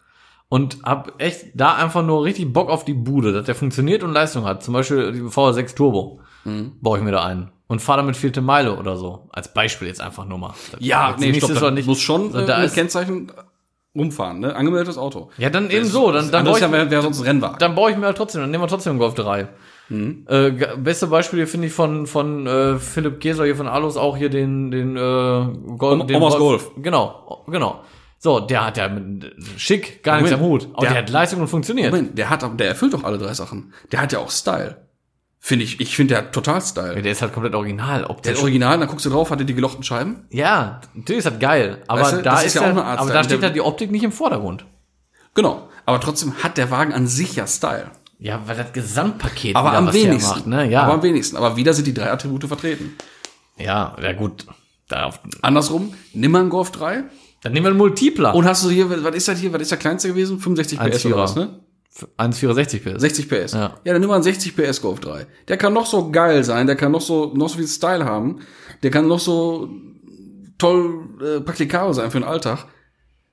und 0.49 0.79
hab 0.83 1.21
echt 1.23 1.47
da 1.55 1.75
einfach 1.77 2.05
nur 2.05 2.25
richtig 2.25 2.53
Bock 2.53 2.69
auf 2.69 2.85
die 2.85 2.93
Bude, 2.95 3.33
dass 3.33 3.47
der 3.47 3.55
funktioniert 3.55 4.03
und 4.03 4.13
Leistung 4.13 4.45
hat, 4.45 4.63
zum 4.63 4.75
Beispiel 4.75 5.13
die 5.13 5.21
VR6 5.21 5.75
Turbo, 5.75 6.21
Mhm. 6.45 6.73
baue 6.81 6.99
ich 6.99 7.05
mir 7.05 7.13
da 7.13 7.23
ein 7.25 7.53
und 7.69 7.81
fahre 7.81 7.99
damit 8.01 8.17
vierte 8.17 8.41
Meile 8.41 8.77
oder 8.79 8.97
so. 8.97 9.29
Als 9.31 9.53
Beispiel 9.55 9.89
jetzt 9.89 10.01
einfach 10.01 10.25
nur 10.27 10.39
mal. 10.39 10.55
Das- 10.73 10.81
Ja, 10.83 11.15
nee, 11.19 11.33
stopp, 11.39 11.73
nicht- 11.75 11.87
muss 11.87 12.01
schon 12.01 12.35
äh, 12.35 12.47
da 12.47 12.63
ist, 12.63 12.75
Kennzeichen 12.75 13.31
rumfahren, 13.97 14.41
ne? 14.41 14.55
Angemeldetes 14.55 14.99
Auto. 14.99 15.31
Ja, 15.39 15.51
dann 15.51 15.71
eben 15.71 15.85
so, 15.85 16.13
dann, 16.13 16.31
dann 16.31 16.47
ist 16.47 16.57
ich, 16.57 16.63
ja, 16.63 16.71
wäre 16.73 16.91
wär 16.91 17.03
sonst 17.03 17.21
ein 17.21 17.27
Rennwagen. 17.27 17.59
dann 17.59 17.75
baue 17.75 17.91
ich 17.91 17.97
mir 17.97 18.07
halt 18.07 18.17
trotzdem, 18.17 18.41
dann 18.43 18.51
nehmen 18.51 18.63
wir 18.63 18.69
trotzdem 18.69 18.91
einen 18.93 19.01
Golf 19.01 19.15
3. 19.15 19.49
Mhm. 19.89 20.25
Äh, 20.29 20.51
beste 20.77 21.09
Beispiel 21.09 21.47
finde 21.47 21.67
ich 21.67 21.73
von 21.73 22.07
von 22.07 22.47
äh, 22.47 22.79
Philipp 22.79 23.19
Geser 23.19 23.45
hier 23.45 23.57
von 23.57 23.67
Alus 23.67 23.97
auch 23.97 24.17
hier 24.17 24.31
den 24.31 24.71
den 24.71 24.97
äh, 24.97 25.01
Golf, 25.77 26.07
den 26.07 26.17
Omas 26.17 26.37
Golf. 26.37 26.71
Genau, 26.77 27.45
genau. 27.49 27.81
So, 28.23 28.39
der 28.39 28.67
hat 28.67 28.77
ja 28.77 28.87
mit, 28.89 29.35
schick 29.57 30.03
gar 30.05 30.19
nichts 30.19 30.33
am 30.33 30.41
Moment, 30.41 30.65
Hut, 30.67 30.71
aber 30.75 30.83
der- 30.83 30.93
der, 30.93 31.03
hat 31.03 31.11
Leistung 31.11 31.41
und 31.41 31.49
funktioniert. 31.49 31.91
Moment, 31.91 32.17
der 32.19 32.29
hat, 32.31 32.45
der 32.61 32.69
erfüllt 32.69 32.93
doch 32.93 33.03
alle 33.03 33.17
drei 33.19 33.33
Sachen. 33.35 33.73
Der 33.91 34.03
hat 34.03 34.13
ja 34.13 34.19
auch 34.21 34.31
Style. 34.31 34.77
Finde 35.43 35.65
ich, 35.65 35.81
ich 35.81 35.97
finde, 35.97 36.15
der 36.15 36.33
total 36.33 36.61
Style. 36.61 37.01
Der 37.01 37.13
ist 37.13 37.23
halt 37.23 37.33
komplett 37.33 37.55
original. 37.55 38.05
Ob 38.05 38.23
Der 38.23 38.35
ist 38.35 38.41
original, 38.43 38.79
dann 38.79 38.89
guckst 38.89 39.07
du 39.07 39.11
drauf, 39.11 39.31
hat 39.31 39.39
er 39.41 39.47
die 39.47 39.55
gelochten 39.55 39.83
Scheiben? 39.83 40.27
ja, 40.31 40.83
natürlich 40.95 41.25
ist 41.25 41.33
das 41.33 41.39
geil, 41.39 41.83
aber 41.89 42.03
Weißt 42.03 42.13
du, 42.13 42.23
da 42.23 42.41
ist, 42.41 42.49
ist 42.49 42.55
ja 42.55 42.63
ja 42.63 42.67
auch 42.69 42.73
eine 42.73 42.85
Art 42.85 42.99
aber 43.01 43.13
da 43.13 43.25
steht 43.25 43.43
halt 43.43 43.55
die 43.57 43.63
Optik 43.63 43.91
nicht 43.91 44.03
im 44.05 44.13
Vordergrund. 44.13 44.67
Genau. 45.35 45.69
Aber 45.87 45.99
trotzdem 45.99 46.35
hat 46.43 46.59
der 46.59 46.71
Wagen 46.71 46.93
an 46.93 47.07
sich 47.07 47.37
ja 47.37 47.47
Style. 47.47 47.91
Ja, 48.19 48.43
weil 48.47 48.55
das 48.57 48.73
Gesamtpaket 48.75 49.57
Aber 49.57 49.71
wieder, 49.71 49.79
am 49.79 49.93
wenigsten. 49.95 50.31
macht, 50.31 50.47
ne? 50.47 50.71
Ja. 50.71 50.83
Aber 50.83 50.93
am 50.93 51.03
wenigsten. 51.03 51.39
Aber 51.39 51.57
wieder 51.57 51.73
sind 51.73 51.87
die 51.87 51.95
drei 51.95 52.11
Attribute 52.11 52.45
vertreten. 52.45 52.97
ja, 53.57 53.97
ja 54.01 54.13
gut. 54.13 54.47
Darauf, 54.89 55.21
Andersrum, 55.41 55.95
nimm 56.13 56.33
mal 56.33 56.41
einen 56.41 56.51
Golf 56.51 56.71
3 56.73 57.05
dann 57.43 57.53
nehmen 57.53 57.65
wir 57.65 57.71
einen 57.71 57.79
Multipler. 57.79 58.35
und 58.35 58.45
hast 58.45 58.65
du 58.65 58.71
hier, 58.71 58.91
was 59.03 59.15
ist 59.15 59.29
das 59.29 59.39
hier, 59.39 59.53
was 59.53 59.63
ist 59.63 59.71
der 59.71 59.79
kleinste 59.79 60.09
gewesen? 60.09 60.39
65 60.39 60.79
PS 60.79 61.07
oder 61.07 61.17
1,4er. 61.17 61.17
was, 61.17 61.37
ne? 61.37 61.61
1,64 62.19 62.81
PS. 62.81 63.01
60 63.01 63.29
PS. 63.29 63.53
Ja. 63.53 63.75
ja, 63.85 63.93
dann 63.93 64.01
nimm 64.01 64.09
mal 64.09 64.15
einen 64.15 64.23
60 64.23 64.57
PS 64.57 64.81
Golf 64.81 65.01
3. 65.01 65.27
Der 65.49 65.57
kann 65.57 65.73
noch 65.73 65.87
so 65.87 66.11
geil 66.11 66.45
sein, 66.45 66.67
der 66.67 66.77
kann 66.77 66.93
noch 66.93 67.01
so, 67.01 67.33
noch 67.35 67.49
so 67.49 67.57
viel 67.57 67.67
Style 67.67 68.05
haben, 68.05 68.41
der 68.83 68.91
kann 68.91 69.09
noch 69.09 69.19
so 69.19 69.69
toll 70.59 71.09
äh, 71.21 71.41
praktikabel 71.41 71.95
sein 71.95 72.11
für 72.11 72.21
den 72.21 72.29
Alltag. 72.29 72.67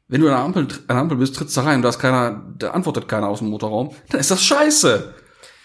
Wenn 0.08 0.22
du 0.22 0.28
an 0.28 0.34
der 0.34 0.44
Ampel, 0.44 0.64
an 0.64 0.88
der 0.88 0.98
Ampel 0.98 1.18
bist, 1.18 1.36
trittst 1.36 1.56
da 1.58 1.64
rein 1.64 1.78
und 1.78 1.82
da 1.82 1.90
ist 1.90 2.00
keiner, 2.00 2.46
da 2.58 2.72
antwortet 2.72 3.08
keiner 3.08 3.28
aus 3.28 3.40
dem 3.40 3.50
Motorraum, 3.50 3.94
dann 4.10 4.20
ist 4.20 4.32
das 4.32 4.42
scheiße. 4.42 5.14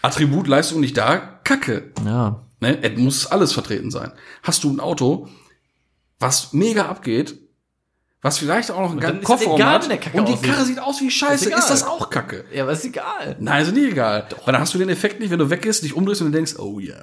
Attribut, 0.02 0.48
Leistung 0.48 0.81
nicht 0.81 0.96
da, 0.96 1.16
Kacke. 1.44 1.92
Ja. 2.05 2.44
Ne? 2.61 2.83
Es 2.83 2.98
muss 2.98 3.26
alles 3.26 3.52
vertreten 3.52 3.90
sein. 3.90 4.12
Hast 4.42 4.64
du 4.64 4.70
ein 4.72 4.81
Auto, 4.81 5.28
was 6.18 6.52
mega 6.52 6.87
abgeht, 6.87 7.38
was 8.22 8.38
vielleicht 8.38 8.70
auch 8.70 8.80
noch 8.80 8.90
einen 8.92 9.00
ist 9.00 9.20
das 9.20 9.24
Kofferraum 9.24 9.56
egal, 9.56 9.74
hat 9.74 10.14
und 10.14 10.28
die. 10.28 10.37
Karre 10.48 10.64
sieht 10.64 10.78
aus 10.80 11.00
wie 11.00 11.11
Scheiße, 11.11 11.48
egal. 11.48 11.58
ist 11.58 11.68
das 11.70 11.85
auch 11.85 12.08
Kacke. 12.08 12.44
Ja, 12.54 12.62
aber 12.62 12.72
ist 12.72 12.85
egal. 12.85 13.37
Nein, 13.40 13.62
ist 13.64 13.74
nicht 13.74 13.90
egal. 13.92 14.28
Weil 14.44 14.52
dann 14.52 14.61
hast 14.62 14.72
du 14.74 14.78
den 14.78 14.88
Effekt 14.88 15.18
nicht, 15.20 15.30
wenn 15.30 15.40
du 15.40 15.50
weggehst, 15.50 15.82
dich 15.82 15.94
umdrehst 15.94 16.20
und 16.22 16.28
du 16.28 16.32
denkst, 16.32 16.54
oh 16.58 16.78
ja. 16.78 16.94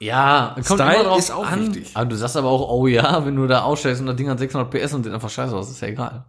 Ja, 0.00 0.52
kommt 0.54 0.66
Style 0.80 0.94
immer 0.96 1.04
drauf 1.04 1.18
ist 1.18 1.30
auch 1.30 1.46
an. 1.46 1.74
wichtig. 1.74 1.92
Aber 1.94 2.04
du 2.06 2.16
sagst 2.16 2.36
aber 2.36 2.48
auch, 2.50 2.68
oh 2.68 2.86
ja, 2.86 3.24
wenn 3.24 3.36
du 3.36 3.46
da 3.46 3.62
ausstellst 3.62 4.00
und 4.02 4.06
das 4.06 4.16
Ding 4.16 4.28
hat 4.28 4.38
600 4.38 4.70
PS 4.70 4.92
und 4.92 5.04
sieht 5.04 5.12
einfach 5.14 5.30
scheiße 5.30 5.56
aus, 5.56 5.70
ist 5.70 5.80
ja 5.80 5.88
egal. 5.88 6.24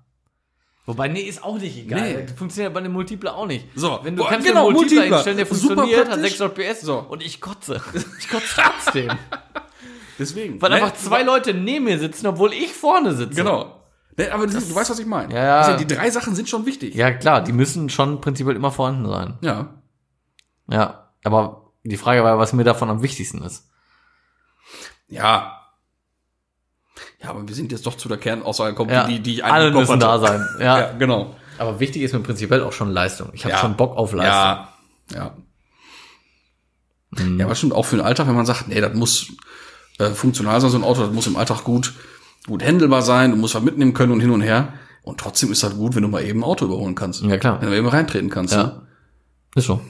Wobei, 0.86 1.08
nee, 1.08 1.22
ist 1.22 1.44
auch 1.44 1.58
nicht 1.58 1.76
egal. 1.76 2.14
Nee. 2.26 2.28
Funktioniert 2.38 2.74
bei 2.74 2.80
einem 2.80 2.94
Multipler 2.94 3.36
auch 3.36 3.48
nicht. 3.48 3.66
So, 3.76 4.00
wenn 4.04 4.16
du 4.16 4.22
boah, 4.24 4.30
kannst 4.30 4.48
genau, 4.48 4.68
einen 4.68 4.76
Multipler 4.76 4.98
Multipler. 5.02 5.16
einstellen, 5.18 5.38
der 5.38 5.46
funktioniert, 5.48 6.00
hat 6.00 6.08
praktisch. 6.10 6.38
600 6.38 6.56
PS 6.76 6.82
So. 6.82 7.00
und 7.00 7.24
ich 7.26 7.42
kotze. 7.42 7.82
Ich 8.20 8.30
kotze 8.30 8.46
trotzdem. 8.56 9.12
Deswegen. 10.20 10.62
Weil 10.62 10.70
Ne? 10.70 10.76
einfach 10.78 10.94
zwei 10.94 11.24
Leute 11.24 11.54
neben 11.54 11.86
mir 11.86 12.00
sitzen, 12.00 12.28
obwohl 12.28 12.54
ich 12.54 12.72
vorne 12.74 13.14
sitze. 13.14 13.36
Genau. 13.36 13.82
Ne, 14.18 14.32
aber 14.32 14.48
du, 14.48 14.54
du 14.54 14.76
weißt, 14.76 14.90
was 14.90 15.00
ich 15.00 15.06
meine. 15.06 15.34
Ja, 15.34 15.44
ja. 15.44 15.60
Also 15.62 15.78
die 15.78 15.88
drei 15.94 16.10
Sachen 16.10 16.36
sind 16.36 16.48
schon 16.48 16.66
wichtig. 16.66 16.96
Ja, 16.96 17.12
klar, 17.12 17.42
die 17.44 17.52
müssen 17.52 17.90
schon 17.90 18.22
prinzipiell 18.22 18.56
immer 18.56 18.72
vorhanden 18.72 19.08
sein. 19.10 19.38
Ja. 19.42 19.74
Ja, 20.68 21.12
aber 21.24 21.72
die 21.84 21.98
Frage 21.98 22.24
war, 22.24 22.38
was 22.38 22.54
mir 22.54 22.64
davon 22.64 22.90
am 22.90 23.02
wichtigsten 23.04 23.42
ist. 23.44 23.68
Ja. 25.08 25.62
Ja, 27.22 27.30
aber 27.30 27.48
wir 27.48 27.56
sind 27.56 27.72
jetzt 27.72 27.86
doch 27.86 27.96
zu 27.98 28.08
der 28.08 28.18
Kernaussage 28.18 28.72
gekommen, 28.72 28.92
Ja, 28.92 29.06
die, 29.06 29.20
die 29.20 29.36
ich 29.36 29.44
alle 29.46 29.72
müssen 29.72 30.00
da 30.00 30.18
sein. 30.20 30.46
Ja. 30.60 30.80
Ja, 30.80 30.92
genau. 30.94 31.36
Aber 31.58 31.80
wichtig 31.80 32.02
ist 32.02 32.14
mir 32.14 32.20
prinzipiell 32.22 32.64
auch 32.64 32.74
schon 32.74 32.90
Leistung. 32.92 33.30
Ich 33.34 33.44
habe 33.44 33.54
Ja. 33.54 33.60
schon 33.60 33.76
Bock 33.76 33.98
auf 33.98 34.14
Leistung. 34.14 34.32
Ja. 34.34 34.74
Ja. 35.14 35.38
Mhm. 37.12 37.40
Ja, 37.40 37.46
aber 37.46 37.56
stimmt 37.56 37.74
auch 37.74 37.86
für 37.86 37.98
den 37.98 38.06
Alltag, 38.06 38.28
wenn 38.28 38.36
man 38.36 38.46
sagt, 38.46 38.68
nee, 38.68 38.82
das 38.82 38.94
muss 38.94 39.28
äh, 40.00 40.10
funktional 40.12 40.60
sein, 40.62 40.70
so 40.70 40.78
ein 40.78 40.84
Auto, 40.84 41.02
das 41.02 41.12
muss 41.12 41.28
im 41.28 41.36
Alltag 41.38 41.64
gut, 41.64 41.94
gut 42.48 42.64
handelbar 42.64 43.02
sein, 43.02 43.32
du 43.32 43.38
musst 43.38 43.56
was 43.56 43.64
mitnehmen 43.64 43.94
können 43.94 44.12
und 44.12 44.20
hin 44.20 44.32
und 44.32 44.42
her. 44.42 44.74
Und 45.04 45.20
trotzdem 45.20 45.52
ist 45.52 45.64
das 45.64 45.76
gut, 45.76 45.96
wenn 45.96 46.02
du 46.02 46.08
mal 46.08 46.24
eben 46.24 46.40
ein 46.40 46.44
Auto 46.44 46.66
überholen 46.66 46.96
kannst. 46.96 47.22
Ja, 47.24 47.38
klar. 47.38 47.62
Wenn 47.62 47.68
du 47.68 47.72
mal 47.72 47.78
eben 47.78 47.88
reintreten 47.88 48.30
kannst. 48.30 48.56
Ne? 48.56 48.62
Ja. 48.62 48.82
Ist 49.56 49.68
so. 49.68 49.82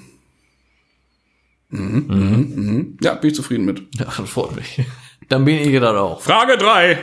Mhm. 1.69 2.97
Ja, 3.01 3.15
bin 3.15 3.29
ich 3.29 3.35
zufrieden 3.35 3.65
mit. 3.65 3.79
Ja, 3.95 4.05
das 4.05 4.29
freut 4.29 4.55
mich. 4.55 4.83
Dann 5.29 5.45
bin 5.45 5.55
ich 5.57 5.79
das 5.79 5.95
auch. 5.95 6.21
Frage 6.21 6.57
drei. 6.57 6.99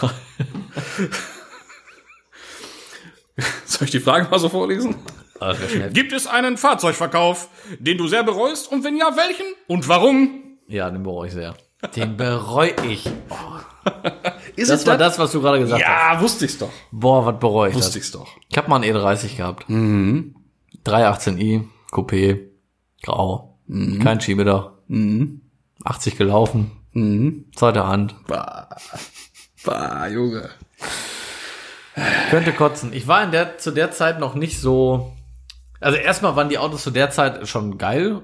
Soll 3.64 3.84
ich 3.84 3.90
die 3.90 4.00
Frage 4.00 4.28
mal 4.30 4.38
so 4.38 4.48
vorlesen? 4.48 4.96
Schnell. 5.70 5.90
Gibt 5.92 6.12
es 6.12 6.26
einen 6.26 6.56
Fahrzeugverkauf, 6.56 7.48
den 7.78 7.98
du 7.98 8.08
sehr 8.08 8.24
bereust? 8.24 8.72
Und 8.72 8.82
wenn 8.84 8.96
ja, 8.96 9.14
welchen? 9.16 9.46
Und 9.68 9.86
warum? 9.88 10.42
Ja, 10.66 10.90
den 10.90 11.04
bereue 11.04 11.28
ich 11.28 11.34
sehr. 11.34 11.54
Den 11.94 12.16
bereue 12.16 12.74
ich. 12.86 13.06
Ist 14.56 14.70
Das 14.70 14.86
war 14.86 14.98
das, 14.98 15.18
was 15.18 15.32
du 15.32 15.40
gerade 15.40 15.60
gesagt 15.60 15.82
hast. 15.84 16.14
Ja, 16.16 16.20
wusste 16.20 16.44
ich's 16.44 16.58
doch. 16.58 16.70
Boah, 16.90 17.24
was 17.24 17.38
bereue 17.38 17.68
ich 17.70 17.76
das? 17.76 17.84
Wusste 17.86 17.98
ich's 17.98 18.10
doch. 18.10 18.26
Ich 18.48 18.56
habe 18.58 18.68
mal 18.68 18.82
einen 18.82 18.96
E30 18.96 19.36
gehabt. 19.36 19.66
318i, 20.84 21.64
Coupé, 21.90 22.40
grau. 23.02 23.58
Kein 24.02 24.20
Schiebedach. 24.20 24.72
80 25.84 26.16
gelaufen. 26.18 26.72
Zweite 27.54 27.86
Hand. 27.86 28.16
Bah, 28.26 28.68
bah, 29.64 30.08
Junge. 30.08 30.50
Könnte 32.30 32.52
kotzen. 32.52 32.92
Ich 32.92 33.06
war 33.06 33.22
in 33.24 33.30
der, 33.32 33.58
zu 33.58 33.70
der 33.72 33.90
Zeit 33.90 34.18
noch 34.20 34.34
nicht 34.34 34.60
so, 34.60 35.12
also 35.80 35.96
erstmal 35.98 36.36
waren 36.36 36.48
die 36.48 36.58
Autos 36.58 36.82
zu 36.82 36.90
der 36.90 37.10
Zeit 37.10 37.46
schon 37.48 37.76
geil, 37.78 38.10
ge- 38.10 38.22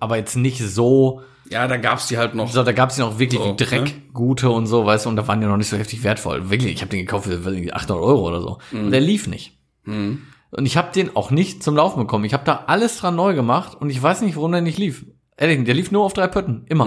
aber 0.00 0.16
jetzt 0.16 0.36
nicht 0.36 0.58
so, 0.62 1.22
Ja, 1.48 1.66
da 1.68 1.76
gab's 1.76 2.08
die 2.08 2.18
halt 2.18 2.34
noch. 2.34 2.50
so, 2.50 2.62
da 2.62 2.72
gab 2.72 2.90
es 2.90 2.98
ja 2.98 3.04
noch 3.06 3.18
wirklich 3.18 3.40
So, 3.40 3.52
die 3.52 3.64
Dreckgute 3.64 4.50
und 4.50 4.66
so, 4.66 4.84
weißt 4.86 5.06
du, 5.06 5.10
und 5.10 5.16
da 5.16 5.26
waren 5.28 5.40
die 5.40 5.46
noch 5.46 5.56
nicht 5.56 5.68
so 5.68 5.76
heftig 5.76 6.02
wertvoll. 6.04 6.50
Wirklich, 6.50 6.72
ich 6.74 6.80
habe 6.82 6.90
den 6.90 7.00
gekauft 7.00 7.26
für 7.26 7.44
wirklich 7.44 7.74
800 7.74 8.02
Euro 8.04 8.28
oder 8.28 8.40
so. 8.40 8.58
Und 8.72 8.90
der 8.90 9.00
lief 9.00 9.26
nicht. 9.26 9.58
Und 9.84 10.66
ich 10.66 10.76
habe 10.76 10.92
den 10.94 11.16
auch 11.16 11.30
nicht 11.30 11.62
zum 11.62 11.76
Laufen 11.76 11.98
bekommen. 12.00 12.24
Ich 12.24 12.34
habe 12.34 12.44
da 12.44 12.64
alles 12.66 12.98
dran 12.98 13.16
neu 13.16 13.34
gemacht 13.34 13.76
und 13.80 13.90
ich 13.90 14.00
weiß 14.02 14.20
nicht, 14.22 14.36
warum 14.36 14.52
der 14.52 14.60
nicht 14.60 14.78
lief. 14.78 15.06
Ehrlich, 15.36 15.64
der 15.64 15.74
lief 15.74 15.90
nur 15.90 16.04
auf 16.04 16.12
drei 16.12 16.26
Pötten, 16.28 16.64
immer. 16.68 16.86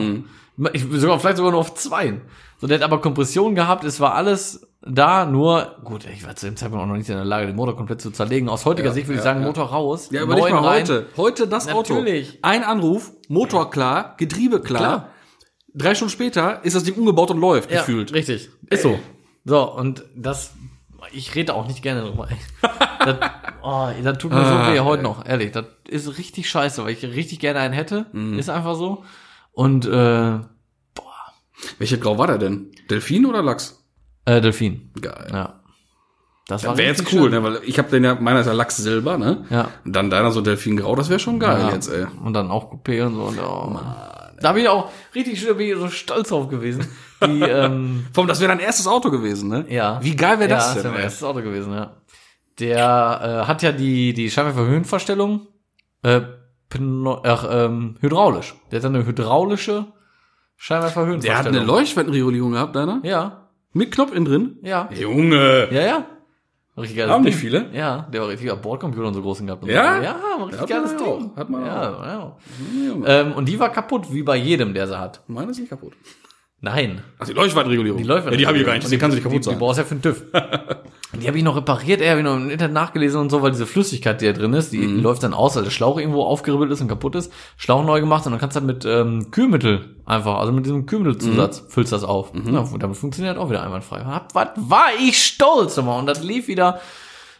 Ich, 0.72 0.86
sogar, 0.90 1.20
vielleicht 1.20 1.38
sogar 1.38 1.52
nur 1.52 1.60
auf 1.60 1.74
zwei. 1.74 2.22
So, 2.62 2.68
der 2.68 2.78
hat 2.78 2.84
aber 2.84 3.02
Kompression 3.02 3.56
gehabt, 3.56 3.84
es 3.84 4.00
war 4.00 4.14
alles 4.16 4.66
da, 4.86 5.26
nur, 5.26 5.78
gut, 5.84 6.06
ich 6.06 6.26
war 6.26 6.36
zu 6.36 6.46
dem 6.46 6.56
Zeitpunkt 6.56 6.84
auch 6.84 6.88
noch 6.88 6.96
nicht 6.96 7.10
in 7.10 7.16
der 7.16 7.26
Lage, 7.26 7.48
den 7.48 7.56
Motor 7.56 7.76
komplett 7.76 8.02
zu 8.02 8.12
zerlegen. 8.12 8.50
Aus 8.50 8.66
heutiger 8.66 8.92
Sicht 8.92 9.08
würde 9.08 9.16
ich 9.16 9.26
ja, 9.26 9.32
sagen, 9.32 9.42
ja. 9.42 9.48
Motor 9.48 9.66
raus. 9.66 10.10
Ja, 10.12 10.22
aber 10.24 10.36
nicht 10.36 10.50
mal 10.50 10.62
heute. 10.62 11.08
Heute 11.18 11.48
das 11.48 11.66
Natürlich. 11.66 12.30
Auto. 12.30 12.38
Ein 12.44 12.64
Anruf, 12.64 13.12
Motor 13.28 13.72
klar, 13.72 14.16
Getriebe 14.18 14.62
klar. 14.62 14.80
Klar. 14.82 15.10
Drei 15.74 15.96
Stunden 15.96 16.12
später 16.12 16.64
ist 16.64 16.76
das 16.76 16.84
Ding 16.84 16.96
umgebaut 16.96 17.32
und 17.32 17.40
läuft, 17.40 17.72
Ja, 17.72 17.80
gefühlt. 17.80 18.14
richtig. 18.14 18.50
Ist 18.70 18.84
so. 18.84 19.00
So, 19.44 19.72
und 19.74 20.04
das, 20.16 20.54
ich 21.12 21.34
rede 21.36 21.54
auch 21.54 21.68
nicht 21.68 21.82
gerne 21.82 22.02
drüber. 22.02 22.28
das, 23.00 23.18
oh, 23.64 23.90
das 24.04 24.18
tut 24.20 24.32
mir 24.32 24.46
so 24.46 24.54
Ah, 24.54 24.72
weh 24.72 24.80
heute 24.80 25.04
noch, 25.04 25.26
ehrlich. 25.26 25.52
Das 25.52 25.66
ist 25.88 26.18
richtig 26.18 26.50
scheiße, 26.50 26.84
weil 26.84 26.92
ich 26.92 27.04
richtig 27.04 27.40
gerne 27.40 27.60
einen 27.60 27.74
hätte. 27.74 28.06
Mhm. 28.14 28.38
Ist 28.40 28.50
einfach 28.50 28.76
so. 28.76 29.04
Und, 29.52 29.86
äh, 29.86 30.40
Welche 31.80 31.98
Grau 31.98 32.18
war 32.18 32.28
der 32.28 32.38
denn? 32.38 32.72
Delfin 32.90 33.26
oder 33.26 33.42
Lachs? 33.42 33.85
Äh 34.26 34.42
Delfin. 34.42 34.92
Geil. 35.00 35.28
Ja. 35.32 35.60
Das 36.48 36.64
Wäre 36.64 36.84
jetzt 36.84 37.12
cool, 37.12 37.24
schön. 37.24 37.32
ne? 37.32 37.44
Weil 37.44 37.60
ich 37.66 37.80
habe 37.80 37.90
den 37.90 38.04
ja, 38.04 38.14
meiner 38.16 38.42
ist 38.42 38.46
ja 38.46 38.54
Lachs 38.54 38.78
Silber, 38.78 39.18
ne? 39.18 39.46
Ja. 39.50 39.70
Und 39.84 39.96
dann 39.96 40.12
deiner 40.12 40.32
so 40.32 40.42
Delfingrau, 40.42 40.96
das 40.96 41.10
wäre 41.10 41.20
schon 41.20 41.40
geil 41.40 41.60
Ja. 41.60 41.74
jetzt, 41.74 41.88
ey. 41.88 42.06
Und 42.24 42.34
dann 42.34 42.52
auch 42.52 42.72
Coupé 42.72 43.04
und 43.04 43.16
so. 43.16 43.24
Und, 43.24 43.40
oh, 43.40 43.80
da 44.40 44.52
bin 44.52 44.62
ich 44.64 44.70
auch 44.70 44.92
richtig 45.16 45.40
schön, 45.40 45.58
bin 45.58 45.68
ich 45.72 45.76
so 45.76 45.88
stolz 45.90 46.30
drauf 46.30 46.48
gewesen. 46.50 46.88
Die, 47.26 47.42
ähm, 47.42 48.06
allem, 48.16 48.28
das 48.28 48.40
wäre 48.42 48.50
dein 48.50 48.60
erstes 48.60 48.86
Auto 48.86 49.10
gewesen, 49.10 49.50
ne? 49.50 49.66
Ja. 49.70 50.00
Wie 50.04 50.16
geil 50.16 50.38
wäre 50.38 50.50
das 50.50 50.68
ja, 50.68 50.74
denn? 50.74 50.76
Das 50.76 50.84
wäre 50.84 50.94
mein 50.94 51.04
erstes 51.04 51.24
Auto 51.24 51.42
gewesen, 51.42 51.74
ja. 51.74 51.94
Der 52.60 53.42
äh, 53.44 53.48
hat 53.48 53.64
ja 53.64 53.72
die, 53.72 54.14
die 54.14 54.30
Scheinwerfer-Höhenverstellung 54.30 55.48
äh, 56.04 56.22
pneu- 56.70 57.22
ach, 57.26 57.48
ähm, 57.50 57.98
hydraulisch. 58.02 58.54
Der 58.72 58.80
hat 58.80 58.86
eine 58.86 59.06
hydraulische 59.06 59.88
Der 60.70 61.38
hat 61.38 61.48
eine 61.48 61.64
Leuchtwettenregulierung 61.64 62.52
gehabt, 62.52 62.76
deiner? 62.76 63.00
Ja, 63.04 63.45
Mit 63.76 63.92
Knopf 63.92 64.12
innen 64.14 64.26
drin? 64.26 64.58
ja. 64.64 64.90
Junge! 64.98 65.68
Ja, 65.72 65.82
ja. 65.82 66.06
Richtig 66.78 66.98
geiles 66.98 67.12
Haben 67.12 67.24
Ding. 67.24 67.32
nicht 67.34 67.40
viele? 67.42 67.70
Ja, 67.74 68.08
der 68.12 68.22
war 68.22 68.28
richtig 68.30 68.50
auf 68.52 68.62
Bordcomputer 68.62 69.08
und 69.08 69.14
so 69.14 69.22
großen 69.22 69.46
gehabt. 69.46 69.64
Und 69.64 69.70
Ja? 69.70 69.98
So. 69.98 70.04
Ja, 70.04 70.16
war 70.40 70.46
richtig 70.48 70.62
Hat 70.62 70.70
geiles 70.70 70.94
man 70.94 70.98
Ding. 71.04 71.08
auch. 71.34 71.38
Hat 71.38 71.50
man 71.50 71.66
ja, 71.66 71.90
auch. 71.94 72.04
ja. 72.04 72.38
Junge. 72.88 73.08
Ähm, 73.08 73.32
und 73.34 73.48
die 73.48 73.60
war 73.60 73.70
kaputt, 73.72 74.12
wie 74.14 74.24
bei 74.24 74.36
jedem, 74.38 74.74
der 74.74 74.88
sie 74.88 74.98
hat. 75.00 75.22
Meine 75.28 75.52
ist 75.52 75.60
nicht 75.60 75.70
kaputt. 75.70 75.94
Nein. 76.62 77.02
Ach, 77.20 77.26
die 77.28 77.34
Leuchtwettenregulierung. 77.34 77.98
Die 78.02 78.08
läuft 78.08 78.30
Ja, 78.32 78.36
die 78.36 78.48
habe 78.48 78.58
ich 78.58 78.66
gar 78.66 78.74
nicht, 78.74 78.90
die 78.92 78.98
kann 78.98 79.12
sie 79.12 79.16
nicht 79.18 79.24
kaputt 79.24 79.36
die, 79.40 79.40
Die 79.44 79.50
sein. 79.52 79.60
brauchst 79.60 79.78
du 79.78 79.82
ja 79.84 79.88
für 79.88 79.96
den 79.96 80.02
TÜV. 80.02 80.24
die 81.16 81.28
habe 81.28 81.38
ich 81.38 81.44
noch 81.44 81.56
repariert, 81.56 82.02
ey, 82.02 82.08
habe 82.10 82.20
ich 82.20 82.26
noch 82.26 82.36
im 82.36 82.50
Internet 82.50 82.74
nachgelesen 82.74 83.20
und 83.22 83.30
so, 83.30 83.42
weil 83.42 83.52
diese 83.52 83.66
Flüssigkeit, 83.66 84.22
die 84.22 84.26
da 84.26 84.34
drin 84.34 84.54
ist, 84.54 84.72
die 84.72 84.80
Mhm. 84.80 85.02
läuft 85.02 85.24
dann 85.24 85.34
aus, 85.34 85.56
weil 85.56 85.64
der 85.64 85.72
Schlauch 85.72 85.98
irgendwo 86.00 86.24
aufgeribbelt 86.24 86.72
ist 86.72 86.82
und 86.82 86.88
kaputt 86.88 87.16
ist. 87.16 87.32
Schlauch 87.58 87.84
neu 87.86 88.00
gemacht 88.00 88.26
und 88.26 88.32
dann 88.32 88.40
kannst 88.40 88.56
du 88.56 88.60
dann 88.60 88.68
mit 88.68 88.86
ähm, 88.86 89.32
Kühlmittel 89.32 89.96
einfach, 90.06 90.38
also 90.40 90.52
mit 90.52 90.66
diesem 90.66 90.86
Kühlmittelzusatz, 90.86 91.64
Mhm. 91.64 91.70
füllst 91.70 91.92
das 91.92 92.04
auf. 92.04 92.32
Ja, 92.34 92.60
und 92.60 92.82
damit 92.84 92.98
funktioniert 92.98 93.38
auch 93.38 93.50
wieder 93.50 93.64
einwandfrei. 93.64 94.04
Was 94.34 94.48
war 94.56 94.88
ich 95.00 95.24
stolz 95.24 95.78
immer 95.78 95.98
und 95.98 96.06
das 96.06 96.24
lief 96.24 96.48
wieder. 96.48 96.80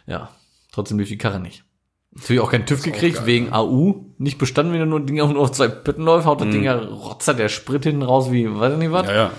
Ja, 0.06 0.28
trotzdem 0.72 0.98
lief 0.98 1.08
die 1.08 1.18
Karre 1.18 1.40
nicht. 1.40 1.64
Natürlich 2.12 2.40
auch 2.40 2.50
keinen 2.50 2.64
TÜV 2.64 2.82
gekriegt, 2.82 3.16
geil, 3.18 3.26
wegen 3.26 3.52
AU. 3.52 4.06
Nicht 4.16 4.38
bestanden, 4.38 4.72
wenn 4.72 4.80
du 4.80 4.86
nur 4.86 5.00
ein 5.00 5.06
Ding 5.06 5.20
auch 5.20 5.28
nur 5.30 5.42
auf 5.42 5.52
zwei 5.52 5.68
Pitten 5.68 6.02
läuft, 6.02 6.26
haut 6.26 6.40
das 6.40 6.46
Mhm. 6.48 6.52
Ding 6.52 6.62
ja 6.64 6.76
rotzer 6.78 7.34
der 7.34 7.50
Sprit 7.50 7.82
hinten 7.84 8.02
raus 8.02 8.32
wie, 8.32 8.48
weiß 8.58 8.72
ich 8.72 8.78
nicht 8.78 8.92
was. 8.92 9.06
Ja, 9.06 9.14
ja. 9.14 9.30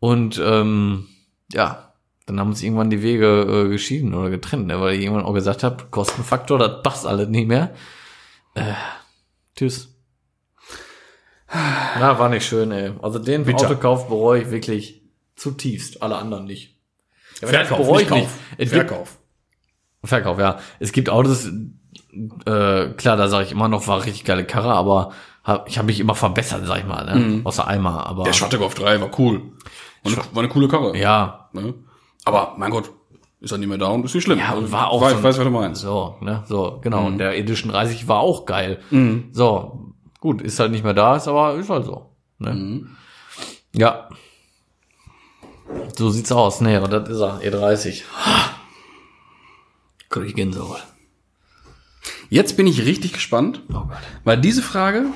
Und 0.00 0.42
ähm, 0.44 1.06
ja, 1.52 1.93
dann 2.26 2.40
haben 2.40 2.48
uns 2.50 2.62
irgendwann 2.62 2.90
die 2.90 3.02
Wege 3.02 3.42
äh, 3.66 3.68
geschieden 3.68 4.14
oder 4.14 4.30
getrennt, 4.30 4.66
ne, 4.66 4.80
weil 4.80 4.94
ich 4.94 5.02
irgendwann 5.02 5.24
auch 5.24 5.34
gesagt 5.34 5.62
habe, 5.62 5.84
Kostenfaktor, 5.90 6.58
das 6.58 6.82
passt 6.82 7.06
alles 7.06 7.28
nicht 7.28 7.48
mehr. 7.48 7.74
Äh, 8.54 8.72
tschüss. 9.56 9.90
Na, 12.00 12.18
war 12.18 12.28
nicht 12.28 12.46
schön, 12.46 12.72
ey. 12.72 12.92
Also 13.02 13.18
den 13.18 13.44
Bitter. 13.44 13.66
Autokauf 13.66 14.08
bereue 14.08 14.42
ich 14.42 14.50
wirklich 14.50 15.02
zutiefst, 15.36 16.02
alle 16.02 16.16
anderen 16.16 16.44
nicht. 16.46 16.76
Ja, 17.40 17.48
Verkauf, 17.48 17.78
bereue 17.78 17.98
nicht 17.98 18.10
ich 18.10 18.10
nicht. 18.10 18.24
Kauf. 18.24 18.38
Es 18.58 18.70
gibt- 18.70 18.88
Verkauf. 18.88 19.18
Verkauf, 20.02 20.38
ja. 20.38 20.58
Es 20.80 20.92
gibt 20.92 21.08
Autos, 21.10 21.46
äh, 21.46 22.88
klar, 22.90 23.16
da 23.16 23.28
sage 23.28 23.44
ich 23.44 23.52
immer 23.52 23.68
noch, 23.68 23.86
war 23.86 23.98
richtig 24.04 24.24
geile 24.24 24.44
Karre, 24.44 24.72
aber 24.72 25.12
hab, 25.44 25.68
ich 25.68 25.78
habe 25.78 25.86
mich 25.86 26.00
immer 26.00 26.14
verbessert, 26.14 26.62
sag 26.66 26.78
ich 26.78 26.84
mal, 26.86 27.04
ne? 27.04 27.40
Außer 27.44 27.66
einmal, 27.66 28.04
aber 28.04 28.24
Der 28.24 28.32
Schwarzkopf 28.32 28.74
3 28.74 29.00
war 29.00 29.10
cool. 29.18 29.52
War 30.02 30.12
eine, 30.12 30.16
war 30.34 30.42
eine 30.42 30.48
coole 30.48 30.68
Karre. 30.68 30.96
ja, 30.96 31.48
Ne? 31.52 31.74
Aber, 32.24 32.54
mein 32.56 32.70
Gott, 32.70 32.90
ist 33.40 33.52
er 33.52 33.58
nicht 33.58 33.68
mehr 33.68 33.78
da 33.78 33.88
und 33.88 34.04
ist 34.04 34.14
nicht 34.14 34.24
schlimm. 34.24 34.38
Ja, 34.38 34.50
Also, 34.50 34.62
und 34.62 34.72
war 34.72 34.88
auch 34.88 35.00
Weiß, 35.02 35.12
so 35.12 35.16
ein- 35.18 35.22
weiß 35.24 35.36
was 35.38 35.44
du 35.44 35.50
meinst. 35.50 35.80
So, 35.82 36.16
ne, 36.20 36.42
so, 36.46 36.78
genau. 36.82 37.06
Und 37.06 37.18
der 37.18 37.36
Edition 37.36 37.70
30 37.70 38.08
war 38.08 38.20
auch 38.20 38.46
geil. 38.46 38.80
So, 39.32 39.92
gut, 40.20 40.40
ist 40.42 40.58
halt 40.58 40.70
nicht 40.72 40.84
mehr 40.84 40.94
da, 40.94 41.16
ist 41.16 41.28
aber 41.28 41.54
ist 41.54 41.68
halt 41.68 41.84
so. 41.84 42.10
Ne? 42.38 42.86
Ja. 43.74 44.08
So 45.96 46.10
sieht's 46.10 46.32
aus. 46.32 46.60
Nee, 46.60 46.76
aber 46.76 46.88
das 46.88 47.08
ist 47.10 47.20
er, 47.20 47.40
E30. 47.40 48.02
Krieg 50.08 50.28
ich 50.28 50.34
Gänsehaut. 50.34 50.82
Jetzt 52.30 52.56
bin 52.56 52.66
ich 52.66 52.84
richtig 52.84 53.12
gespannt, 53.12 53.62
Oh 53.68 53.72
Gott. 53.86 53.90
weil 54.24 54.40
diese 54.40 54.62
Frage, 54.62 55.06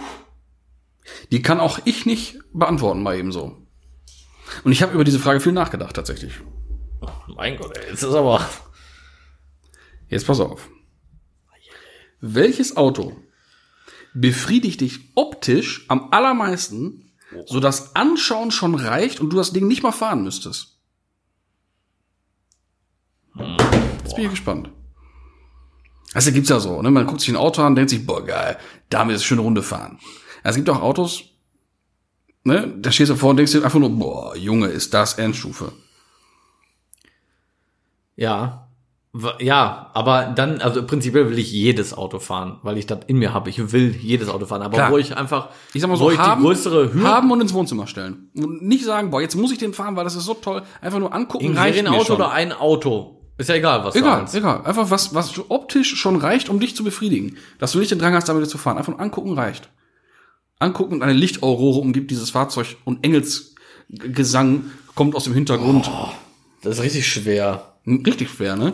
die 1.30 1.42
kann 1.42 1.60
auch 1.60 1.78
ich 1.84 2.04
nicht 2.06 2.38
beantworten 2.52 3.02
mal 3.02 3.16
eben 3.16 3.32
so. 3.32 3.56
Und 4.64 4.72
ich 4.72 4.82
habe 4.82 4.92
über 4.92 5.04
diese 5.04 5.18
Frage 5.18 5.40
viel 5.40 5.52
nachgedacht 5.52 5.94
tatsächlich. 5.96 6.34
Mein 7.34 7.56
Gott, 7.56 7.76
ey, 7.76 7.90
jetzt 7.90 8.02
ist 8.02 8.14
aber. 8.14 8.48
Jetzt 10.08 10.26
pass 10.26 10.40
auf. 10.40 10.68
Welches 12.20 12.76
Auto 12.76 13.16
befriedigt 14.14 14.80
dich 14.80 15.00
optisch 15.14 15.84
am 15.88 16.08
allermeisten, 16.12 17.12
so 17.46 17.60
dass 17.60 17.94
Anschauen 17.94 18.50
schon 18.50 18.74
reicht 18.74 19.20
und 19.20 19.30
du 19.30 19.36
das 19.36 19.52
Ding 19.52 19.68
nicht 19.68 19.82
mal 19.82 19.92
fahren 19.92 20.24
müsstest? 20.24 20.78
Jetzt 24.02 24.16
bin 24.16 24.24
ich 24.24 24.30
gespannt. 24.30 24.70
Also 26.14 26.32
gibt's 26.32 26.48
ja 26.48 26.58
so, 26.58 26.80
ne? 26.82 26.90
Man 26.90 27.06
guckt 27.06 27.20
sich 27.20 27.28
ein 27.28 27.36
Auto 27.36 27.62
an, 27.62 27.76
denkt 27.76 27.90
sich, 27.90 28.04
boah, 28.06 28.24
geil, 28.24 28.58
damit 28.88 29.14
ist 29.14 29.22
eine 29.22 29.26
schöne 29.26 29.42
Runde 29.42 29.62
fahren. 29.62 29.98
Also 30.42 30.58
es 30.58 30.64
gibt 30.64 30.70
auch 30.70 30.82
Autos, 30.82 31.24
ne? 32.44 32.74
Da 32.78 32.90
stehst 32.90 33.10
du 33.10 33.16
vor 33.16 33.30
und 33.30 33.36
denkst 33.36 33.52
dir 33.52 33.62
einfach 33.62 33.78
nur, 33.78 33.90
boah, 33.90 34.34
Junge, 34.34 34.68
ist 34.68 34.94
das 34.94 35.18
Endstufe. 35.18 35.72
Ja. 38.18 38.64
Ja, 39.40 39.90
aber 39.94 40.32
dann, 40.36 40.60
also 40.60 40.84
prinzipiell 40.84 41.30
will 41.30 41.38
ich 41.38 41.50
jedes 41.50 41.96
Auto 41.96 42.18
fahren, 42.18 42.58
weil 42.62 42.76
ich 42.76 42.86
das 42.86 42.98
in 43.06 43.16
mir 43.16 43.32
habe. 43.32 43.48
Ich 43.48 43.72
will 43.72 43.96
jedes 43.96 44.28
Auto 44.28 44.44
fahren, 44.44 44.60
aber 44.60 44.76
Klar. 44.76 44.90
wo 44.92 44.98
ich 44.98 45.16
einfach, 45.16 45.48
Ich 45.72 45.80
sag 45.80 45.88
mal 45.88 45.94
wo 45.98 46.04
so, 46.04 46.10
ich 46.10 46.18
haben, 46.18 46.42
die 46.42 46.46
größere 46.46 46.92
Hürde 46.92 47.08
haben 47.08 47.30
und 47.30 47.40
ins 47.40 47.54
Wohnzimmer 47.54 47.86
stellen. 47.86 48.30
Und 48.36 48.62
nicht 48.62 48.84
sagen, 48.84 49.10
boah, 49.10 49.22
jetzt 49.22 49.34
muss 49.34 49.50
ich 49.50 49.58
den 49.58 49.72
fahren, 49.72 49.96
weil 49.96 50.04
das 50.04 50.14
ist 50.14 50.24
so 50.24 50.34
toll. 50.34 50.62
Einfach 50.82 50.98
nur 50.98 51.14
angucken, 51.14 51.46
Ein 51.46 51.56
reicht 51.56 51.76
mir 51.76 51.82
Serienauto 51.84 52.04
schon. 52.04 52.16
oder 52.16 52.32
ein 52.32 52.52
Auto. 52.52 53.14
Ist 53.38 53.48
ja 53.48 53.54
egal, 53.54 53.82
was 53.84 53.94
du 53.94 54.00
Egal, 54.00 54.20
willst. 54.20 54.34
egal. 54.34 54.62
Einfach 54.64 54.90
was, 54.90 55.14
was 55.14 55.32
optisch 55.48 55.94
schon 55.96 56.16
reicht, 56.16 56.48
um 56.50 56.60
dich 56.60 56.76
zu 56.76 56.84
befriedigen. 56.84 57.36
Dass 57.58 57.72
du 57.72 57.78
nicht 57.78 57.90
den 57.90 57.98
Drang 58.00 58.14
hast, 58.14 58.28
damit 58.28 58.48
zu 58.50 58.58
fahren. 58.58 58.76
Einfach 58.76 58.92
nur 58.92 59.00
angucken 59.00 59.32
reicht. 59.32 59.70
Angucken 60.58 60.94
und 60.94 61.02
eine 61.02 61.12
Lichtaurore 61.12 61.78
umgibt 61.80 62.10
dieses 62.10 62.30
Fahrzeug 62.30 62.76
und 62.84 63.04
Engelsgesang 63.04 64.64
kommt 64.94 65.14
aus 65.14 65.24
dem 65.24 65.34
Hintergrund. 65.34 65.90
Das 66.62 66.78
ist 66.78 66.82
richtig 66.84 67.06
schwer. 67.06 67.77
Richtig 68.06 68.30
schwer, 68.30 68.56
ne? 68.56 68.72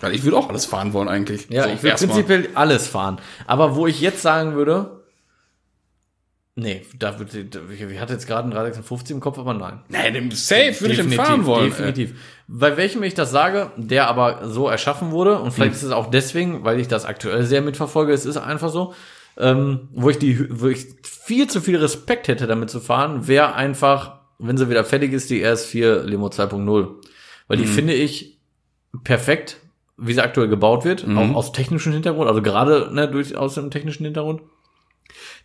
Weil 0.00 0.14
ich 0.14 0.24
würde 0.24 0.36
auch 0.36 0.48
alles 0.48 0.64
fahren 0.66 0.92
wollen 0.92 1.08
eigentlich. 1.08 1.48
Ja, 1.50 1.64
So, 1.64 1.68
ich 1.70 1.84
erstmal. 1.84 2.10
prinzipiell 2.14 2.48
alles 2.54 2.86
fahren. 2.88 3.18
Aber 3.46 3.76
wo 3.76 3.86
ich 3.86 4.00
jetzt 4.00 4.22
sagen 4.22 4.54
würde, 4.54 5.02
nee, 6.56 6.82
da 6.98 7.18
würde, 7.18 7.38
ich 7.72 8.00
hatte 8.00 8.12
jetzt 8.12 8.26
gerade 8.26 8.42
einen 8.44 8.50
356 8.52 9.14
im 9.14 9.20
Kopf, 9.20 9.38
aber 9.38 9.54
nein. 9.54 9.80
Nee, 9.88 10.10
dem 10.12 10.30
Safe 10.30 10.78
würde 10.80 10.94
ich 10.94 11.00
den 11.00 11.12
fahren 11.12 11.46
wollen. 11.46 11.64
ey. 11.64 11.70
Definitiv. 11.70 12.14
Bei 12.48 12.76
welchem 12.76 13.02
ich 13.02 13.14
das 13.14 13.30
sage, 13.30 13.70
der 13.76 14.08
aber 14.08 14.48
so 14.48 14.68
erschaffen 14.68 15.10
wurde, 15.10 15.38
und 15.38 15.46
Hm. 15.46 15.52
vielleicht 15.52 15.72
ist 15.74 15.82
es 15.82 15.92
auch 15.92 16.10
deswegen, 16.10 16.64
weil 16.64 16.80
ich 16.80 16.88
das 16.88 17.04
aktuell 17.04 17.44
sehr 17.44 17.62
mitverfolge, 17.62 18.12
es 18.12 18.26
ist 18.26 18.36
einfach 18.36 18.70
so, 18.70 18.94
ähm, 19.36 19.88
wo 19.92 20.10
ich 20.10 20.18
die, 20.18 20.46
wo 20.50 20.66
ich 20.68 20.86
viel 21.02 21.46
zu 21.48 21.60
viel 21.60 21.76
Respekt 21.76 22.28
hätte, 22.28 22.46
damit 22.46 22.68
zu 22.70 22.80
fahren, 22.80 23.26
wäre 23.28 23.54
einfach, 23.54 24.18
wenn 24.38 24.56
sie 24.58 24.68
wieder 24.68 24.84
fertig 24.84 25.12
ist, 25.12 25.30
die 25.30 25.44
RS4 25.44 26.02
Limo 26.02 26.26
2.0. 26.28 26.88
Weil 27.48 27.58
Hm. 27.58 27.64
die 27.64 27.70
finde 27.70 27.94
ich 27.94 28.39
perfekt, 29.04 29.58
wie 29.96 30.12
sie 30.14 30.22
aktuell 30.22 30.48
gebaut 30.48 30.84
wird, 30.84 31.06
Mhm. 31.06 31.18
auch 31.18 31.34
aus 31.34 31.52
technischem 31.52 31.92
Hintergrund, 31.92 32.28
also 32.28 32.42
gerade 32.42 32.90
ne, 32.92 33.08
durch, 33.08 33.36
aus 33.36 33.54
dem 33.54 33.70
technischen 33.70 34.04
Hintergrund. 34.04 34.42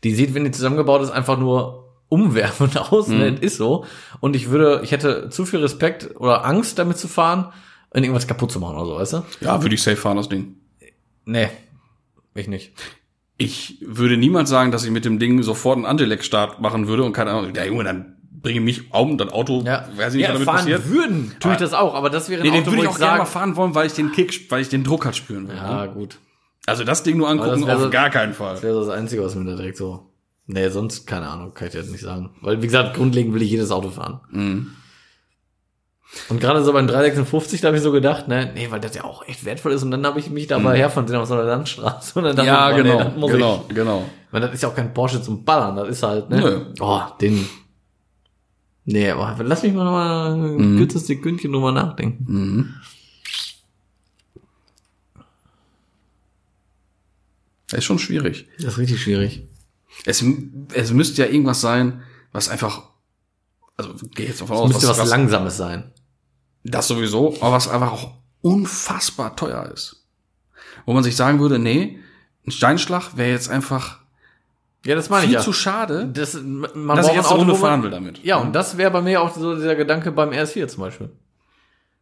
Die 0.04 0.14
sieht, 0.14 0.34
wenn 0.34 0.44
die 0.44 0.52
zusammengebaut 0.52 1.02
ist, 1.02 1.10
einfach 1.12 1.38
nur 1.38 1.94
umwerfend 2.10 2.78
aus. 2.92 3.08
Mhm. 3.08 3.18
Ne? 3.18 3.28
Ist 3.42 3.58
so. 3.58 3.86
Und 4.20 4.36
ich 4.36 4.50
würde, 4.50 4.82
ich 4.84 4.92
hätte 4.92 5.30
zu 5.30 5.46
viel 5.46 5.60
Respekt 5.60 6.12
oder 6.18 6.46
Angst, 6.46 6.78
damit 6.80 6.98
zu 6.98 7.08
fahren 7.08 7.52
und 7.90 8.04
irgendwas 8.04 8.28
kaputt 8.28 8.52
zu 8.52 8.60
machen 8.60 8.78
oder 8.78 8.86
so, 8.86 8.96
weißt 8.96 9.14
du? 9.14 9.24
Ja, 9.46 9.62
würde 9.62 9.76
ich 9.76 9.82
safe 9.84 9.98
fahren, 9.98 10.18
das 10.18 10.30
Ding. 10.30 10.56
Nee. 11.26 11.50
Ich 12.36 12.48
nicht. 12.48 12.74
Ich 13.38 13.78
würde 13.82 14.18
niemals 14.18 14.50
sagen, 14.50 14.72
dass 14.72 14.84
ich 14.86 14.92
mit 14.92 15.04
dem 15.06 15.20
Ding 15.20 15.42
sofort 15.44 15.78
einen 15.78 15.86
Antelec-Start 15.86 16.62
machen 16.62 16.88
würde 16.88 17.04
und 17.04 17.14
keine 17.14 17.32
Ahnung, 17.32 17.54
ja 17.56 17.66
Junge, 17.66 17.84
dann 17.84 18.18
bringe 18.46 18.62
mich 18.62 18.94
um, 18.94 19.18
das 19.18 19.32
Auto, 19.34 19.64
Ja, 19.66 19.86
weiß 19.98 20.14
ich 20.14 20.20
nicht, 20.20 20.28
ja, 20.28 20.30
was 20.30 20.34
damit 20.34 20.46
fahren 20.46 20.56
passiert. 20.58 20.90
würden, 20.90 21.36
tue 21.40 21.52
ich 21.54 21.58
das 21.58 21.74
auch, 21.74 21.94
aber 21.96 22.10
das 22.10 22.30
wäre 22.30 22.42
ein 22.42 22.48
Nee, 22.48 22.52
den 22.52 22.62
Auto, 22.62 22.72
würde 22.72 22.84
ich 22.84 22.88
auch 22.90 22.98
gerne 23.00 23.18
mal 23.20 23.26
fahren 23.26 23.56
wollen, 23.56 23.74
weil 23.76 23.88
ich 23.88 23.94
den 23.94 24.12
Kick, 24.12 24.50
weil 24.52 24.62
ich 24.62 24.70
den 24.70 24.84
Druck 24.84 25.04
halt 25.06 25.16
spüren 25.16 25.48
will. 25.48 25.56
ja, 25.56 25.86
ne? 25.86 25.92
gut. 25.92 26.18
Also 26.68 26.84
das 26.84 27.04
Ding 27.04 27.18
nur 27.18 27.28
angucken, 27.30 27.66
das 27.66 27.76
auf 27.76 27.82
so- 27.84 27.90
gar 27.90 28.10
keinen 28.10 28.34
Fall. 28.34 28.54
Das 28.56 28.64
wäre 28.64 28.80
das 28.80 28.90
Einzige, 28.90 29.24
was 29.24 29.36
mir 29.36 29.46
da 29.46 29.56
direkt 29.56 29.78
so. 29.78 30.12
Nee, 30.48 30.70
sonst, 30.70 31.06
keine 31.08 31.28
Ahnung, 31.28 31.54
kann 31.56 31.68
ich 31.68 31.74
dir 31.74 31.80
jetzt 31.80 31.92
nicht 31.92 32.02
sagen. 32.04 32.30
Weil, 32.42 32.62
wie 32.62 32.68
gesagt, 32.68 32.96
grundlegend 32.96 33.34
will 33.34 33.42
ich 33.42 33.50
jedes 33.52 33.72
Auto 33.72 33.90
fahren. 33.90 34.22
Mhm. 34.32 34.72
Und 36.30 36.40
gerade 36.40 36.64
so 36.64 36.72
beim 36.72 36.88
356, 36.88 37.62
da 37.62 37.68
habe 37.68 37.78
ich 37.78 37.84
so 37.84 37.92
gedacht, 37.92 38.28
ne, 38.28 38.52
nee, 38.54 38.68
weil 38.70 38.80
das 38.80 38.96
ja 38.96 39.04
auch 39.04 39.28
echt 39.28 39.44
wertvoll 39.44 39.74
ist. 39.74 39.84
Und 39.84 39.92
dann 39.92 40.06
habe 40.06 40.20
ich 40.20 40.30
mich 40.30 40.48
dabei 40.48 40.78
herfahren 40.78 41.08
sehen 41.08 41.18
auf 41.18 41.28
so 41.28 41.34
einer 41.34 41.44
Landstraße. 41.44 42.20
Und 42.20 42.26
dann 42.26 42.36
dachte 42.36 42.50
Mhm. 42.50 42.56
Ja, 42.56 42.70
ich, 42.70 42.76
boah, 42.76 42.84
genau, 42.84 42.98
nee, 43.00 43.04
das 43.10 43.16
muss 43.18 43.32
genau, 43.32 43.66
Ich. 43.68 43.76
genau. 43.76 44.06
Weil 44.32 44.42
das 44.42 44.54
ist 44.54 44.64
ja 44.64 44.70
auch 44.70 44.76
kein 44.76 44.94
Porsche 44.94 45.22
zum 45.22 45.44
Ballern, 45.44 45.76
das 45.76 45.90
ist 45.90 46.04
halt, 46.04 46.30
ne? 46.30 46.38
Nö. 46.40 46.66
Oh, 46.80 47.02
den. 47.20 47.48
Nee, 48.86 49.10
aber 49.10 49.44
lass 49.44 49.64
mich 49.64 49.74
mal 49.74 49.84
noch 49.84 49.92
mal 49.92 50.34
ein 50.34 50.74
Mhm. 50.74 50.78
kurzes 50.78 51.08
Sekündchen 51.08 51.52
drüber 51.52 51.72
nachdenken. 51.72 52.76
Das 57.68 57.80
ist 57.80 57.86
schon 57.86 58.00
schwierig. 58.00 58.48
Das 58.58 58.74
ist 58.74 58.78
richtig 58.78 59.02
schwierig. 59.02 59.48
Es, 60.06 60.24
es 60.74 60.92
müsste 60.92 61.22
ja 61.24 61.28
irgendwas 61.30 61.62
sein, 61.62 62.04
was 62.32 62.50
einfach, 62.50 62.84
also 63.78 63.94
gehe 64.14 64.28
jetzt 64.28 64.42
davon 64.42 64.56
Es 64.58 64.62
aus, 64.62 64.74
müsste 64.74 64.88
was, 64.90 65.10
Langsames 65.10 65.58
sein. 65.58 65.92
das 66.64 66.88
sowieso, 66.88 67.36
aber 67.42 67.54
was 67.54 67.68
einfach 67.68 67.92
auch 67.92 68.14
unfassbar 68.42 69.36
teuer 69.36 69.72
ist. 69.74 70.06
Wo 70.86 70.94
man 70.94 71.04
sich 71.04 71.16
sagen 71.16 71.40
würde, 71.40 71.58
nee, 71.58 72.00
ein 72.46 72.52
Steinschlag 72.52 73.18
wäre 73.18 73.32
jetzt 73.32 73.50
einfach 73.50 74.00
Ja, 74.86 74.96
das 74.96 75.10
meine 75.10 75.22
viel 75.24 75.32
ich 75.32 75.36
ja. 75.36 75.42
zu 75.42 75.52
schade, 75.54 76.08
Das, 76.14 76.34
man 76.42 76.96
dass 76.98 77.08
ich 77.08 77.14
jetzt 77.16 77.30
eine 77.30 77.40
Runde 77.40 77.56
fahren 77.56 77.84
will 77.84 77.90
damit. 77.90 78.24
Ja, 78.24 78.38
und 78.38 78.54
das 78.54 78.78
wäre 78.78 78.92
bei 78.92 79.02
mir 79.02 79.22
auch 79.22 79.34
so 79.36 79.56
dieser 79.56 79.76
Gedanke 79.76 80.12
beim 80.12 80.30
RS4 80.30 80.68
zum 80.68 80.84
Beispiel. 80.84 81.10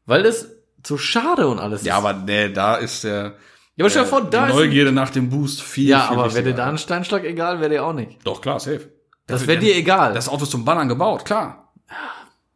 Weil 0.06 0.26
es 0.26 0.50
zu 0.84 0.98
schade 0.98 1.48
und 1.48 1.60
alles 1.60 1.84
Ja, 1.84 1.98
ist. 1.98 2.06
aber 2.06 2.14
nee, 2.20 2.50
da 2.50 2.76
ist 2.76 3.04
der 3.06 3.36
ja, 3.76 3.86
aber 3.86 3.90
stell 3.90 4.04
dir 4.04 4.10
vor, 4.10 4.22
da 4.22 4.48
ist. 4.48 4.54
Neugierde 4.54 4.92
nach 4.92 5.10
dem 5.10 5.30
Boost 5.30 5.64
viel, 5.64 5.88
Ja, 5.90 6.02
viel 6.10 6.18
aber 6.20 6.34
wäre 6.34 6.44
dir 6.44 6.54
da 6.54 6.68
ein 6.68 6.78
Steinschlag 6.78 7.24
egal, 7.24 7.60
wäre 7.60 7.70
dir 7.72 7.84
auch 7.86 7.94
nicht. 7.94 8.20
Doch, 8.24 8.40
klar, 8.42 8.60
safe. 8.60 8.90
Das 9.26 9.48
wäre 9.48 9.58
dir 9.60 9.76
egal. 9.76 10.14
Das 10.14 10.30
Auto 10.30 10.44
ist 10.44 10.52
zum 10.52 10.64
Ballern 10.66 10.88
gebaut, 10.90 11.26
klar. 11.26 11.72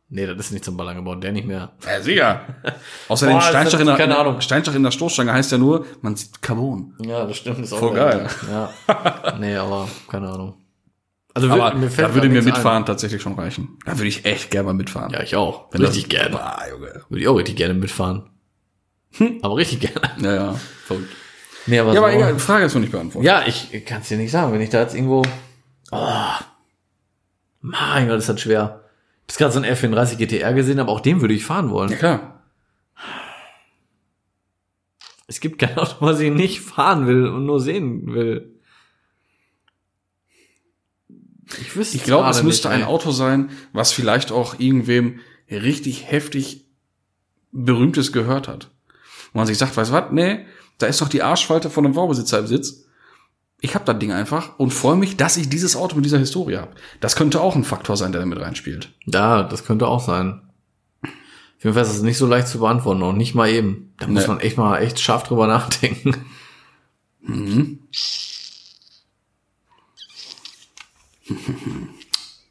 Nee, 0.09 0.25
das 0.25 0.37
ist 0.37 0.51
nicht 0.51 0.65
zum 0.65 0.77
Ballern 0.77 0.95
gebaut, 0.95 1.23
der 1.23 1.31
nicht 1.31 1.47
mehr. 1.47 1.73
Ja, 1.85 2.01
sicher. 2.01 2.41
Außerdem 3.07 3.35
Boah, 3.37 3.53
hat- 3.53 3.73
in, 3.73 3.85
der, 3.85 3.95
keine 3.95 4.17
Ahnung. 4.17 4.41
Steinschlag 4.41 4.75
in 4.75 4.83
der 4.83 4.91
Stoßstange 4.91 5.33
heißt 5.33 5.51
ja 5.51 5.57
nur, 5.57 5.85
man 6.01 6.15
sieht 6.15 6.41
Carbon. 6.41 6.93
Ja, 6.99 7.25
das 7.25 7.37
stimmt. 7.37 7.59
Ist 7.59 7.73
auch 7.73 7.79
Voll 7.79 7.95
geil. 7.95 8.27
Ja. 8.49 9.37
nee, 9.39 9.55
aber 9.55 9.87
keine 10.09 10.29
Ahnung. 10.29 10.55
Also 11.33 11.51
Aber 11.51 11.75
mir 11.75 11.91
fällt 11.91 12.09
da 12.09 12.13
würde 12.15 12.29
mir 12.29 12.41
mitfahren 12.41 12.83
tatsächlich 12.85 13.21
schon 13.21 13.35
reichen. 13.35 13.77
Da 13.85 13.95
würde 13.97 14.07
ich 14.07 14.25
echt 14.25 14.49
gerne 14.49 14.65
mal 14.67 14.73
mitfahren. 14.73 15.09
Ein. 15.09 15.19
Ja, 15.19 15.21
ich 15.23 15.35
auch. 15.35 15.67
Wenn 15.71 15.81
richtig 15.83 16.07
das- 16.07 16.19
gerne. 16.19 16.35
Boah, 16.35 16.57
Junge. 16.71 17.01
Würde 17.09 17.21
ich 17.21 17.27
auch 17.27 17.35
richtig 17.37 17.55
gerne 17.57 17.73
mitfahren. 17.75 18.29
Aber 19.41 19.55
richtig 19.55 19.81
gerne. 19.81 20.11
Ja, 20.19 20.33
ja. 20.33 20.55
Verrückt. 20.85 21.09
Nee, 21.67 21.79
aber 21.79 21.93
Ja, 21.93 21.99
aber 21.99 22.13
egal, 22.13 22.33
die 22.33 22.39
Frage 22.39 22.65
ist 22.65 22.73
noch 22.73 22.81
nicht 22.81 22.91
beantwortet. 22.91 23.27
Ja, 23.27 23.43
ich 23.45 23.85
kann 23.85 24.01
es 24.01 24.07
dir 24.07 24.17
nicht 24.17 24.31
sagen, 24.31 24.51
wenn 24.53 24.61
ich 24.61 24.69
da 24.69 24.81
jetzt 24.81 24.95
irgendwo. 24.95 25.21
Oh, 25.91 26.15
mein 27.61 28.07
Gott, 28.07 28.17
ist 28.19 28.29
das 28.29 28.39
schwer. 28.41 28.83
Ich 29.30 29.36
habe 29.36 29.51
gerade 29.51 29.53
so 29.53 29.59
einen 29.61 29.95
F34 29.95 30.17
GTR 30.17 30.53
gesehen, 30.53 30.80
aber 30.80 30.91
auch 30.91 31.01
den 31.01 31.21
würde 31.21 31.34
ich 31.34 31.45
fahren 31.45 31.69
wollen. 31.69 31.91
Ja, 31.91 31.97
klar. 31.97 32.43
Es 35.28 35.41
gibt 35.41 35.59
kein 35.59 35.78
Auto, 35.78 35.95
was 35.99 36.19
ich 36.21 36.32
nicht 36.32 36.61
fahren 36.61 37.05
will 37.05 37.28
und 37.28 37.45
nur 37.45 37.59
sehen 37.59 38.13
will. 38.13 38.57
Ich 41.61 41.75
wüsste 41.75 41.97
Ich 41.97 42.03
glaube, 42.03 42.30
es 42.30 42.43
müsste 42.43 42.69
ein. 42.69 42.84
Auto 42.84 43.11
sein, 43.11 43.51
was 43.73 43.91
vielleicht 43.91 44.32
auch 44.32 44.59
irgendwem 44.59 45.19
richtig 45.49 46.09
heftig 46.09 46.65
Berühmtes 47.51 48.11
gehört 48.11 48.47
hat. 48.47 48.69
Wo 49.34 49.39
man 49.39 49.47
sich 49.47 49.57
sagt, 49.57 49.75
weißt 49.75 49.91
du 49.91 49.93
was, 49.93 50.11
nee, 50.11 50.45
da 50.78 50.88
ist 50.88 51.01
doch 51.01 51.09
die 51.09 51.23
Arschfalte 51.23 51.69
von 51.69 51.86
einem 51.86 51.95
Baubesitzer 51.95 52.39
im 52.39 52.47
Sitz. 52.47 52.86
Ich 53.59 53.73
habe 53.73 53.85
das 53.85 53.97
Ding 53.99 54.11
einfach 54.11 54.59
und 54.59 54.71
freue 54.71 54.95
mich, 54.97 55.17
dass 55.17 55.35
ich 55.37 55.49
dieses 55.49 55.75
Auto 55.75 55.95
mit 55.95 56.05
dieser 56.05 56.19
Historie 56.19 56.57
habe. 56.57 56.71
Das 56.99 57.15
könnte 57.15 57.41
auch 57.41 57.55
ein 57.55 57.63
Faktor 57.63 57.97
sein, 57.97 58.11
der 58.11 58.21
da 58.21 58.27
mit 58.27 58.39
reinspielt. 58.39 58.93
Ja, 59.05 59.41
das 59.43 59.65
könnte 59.65 59.87
auch 59.87 59.99
sein. 60.05 60.41
Auf 61.03 61.63
jeden 61.63 61.73
Fall 61.73 61.83
ist 61.83 61.89
es 61.95 62.03
nicht 62.03 62.19
so 62.19 62.27
leicht 62.27 62.47
zu 62.47 62.59
beantworten 62.59 63.01
und 63.01 63.17
nicht 63.17 63.33
mal 63.33 63.49
eben. 63.49 63.93
Da 63.97 64.05
muss 64.07 64.21
Nee. 64.23 64.27
man 64.27 64.39
echt 64.41 64.57
mal 64.57 64.77
echt 64.77 64.99
scharf 64.99 65.23
drüber 65.23 65.47
nachdenken. 65.47 66.15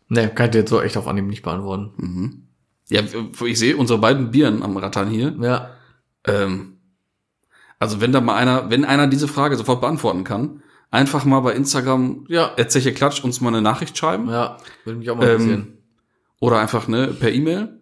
nee, 0.08 0.28
kann 0.28 0.46
ich 0.46 0.50
dir 0.52 0.58
jetzt 0.58 0.70
so 0.70 0.80
echt 0.80 0.96
auf 0.96 1.06
Anhieb 1.06 1.26
nicht 1.26 1.42
beantworten. 1.42 2.42
Ja, 2.88 3.02
ich 3.02 3.58
sehe 3.58 3.76
unsere 3.76 3.98
beiden 3.98 4.30
Bieren 4.30 4.62
am 4.62 4.76
Rattern 4.76 5.08
hier. 5.08 5.34
Ja. 5.40 5.70
Ähm, 6.24 6.78
also 7.78 8.00
wenn 8.00 8.12
da 8.12 8.20
mal 8.20 8.36
einer, 8.36 8.70
wenn 8.70 8.84
einer 8.84 9.06
diese 9.06 9.28
Frage 9.28 9.56
sofort 9.56 9.80
beantworten 9.80 10.24
kann, 10.24 10.62
einfach 10.90 11.24
mal 11.24 11.40
bei 11.40 11.52
Instagram 11.54 12.24
Ja. 12.28 12.52
Erzäche 12.56 12.92
Klatsch 12.92 13.22
uns 13.24 13.40
mal 13.40 13.48
eine 13.48 13.62
Nachricht 13.62 13.96
schreiben 13.98 14.28
Ja, 14.28 14.56
würde 14.84 14.98
mich 14.98 15.10
auch 15.10 15.16
mal 15.16 15.28
interessieren. 15.28 15.60
ähm, 15.68 15.78
oder 16.40 16.58
einfach 16.60 16.88
ne 16.88 17.08
per 17.08 17.32
E-Mail. 17.32 17.80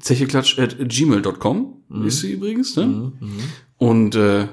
Zecheklatsch 0.00 0.58
at 0.58 0.76
gmail.com 0.78 1.84
ist 2.04 2.20
sie 2.20 2.32
übrigens, 2.32 2.74
ne? 2.76 2.86
Mhm. 2.86 3.12
Und 3.76 4.14
äh, 4.16 4.48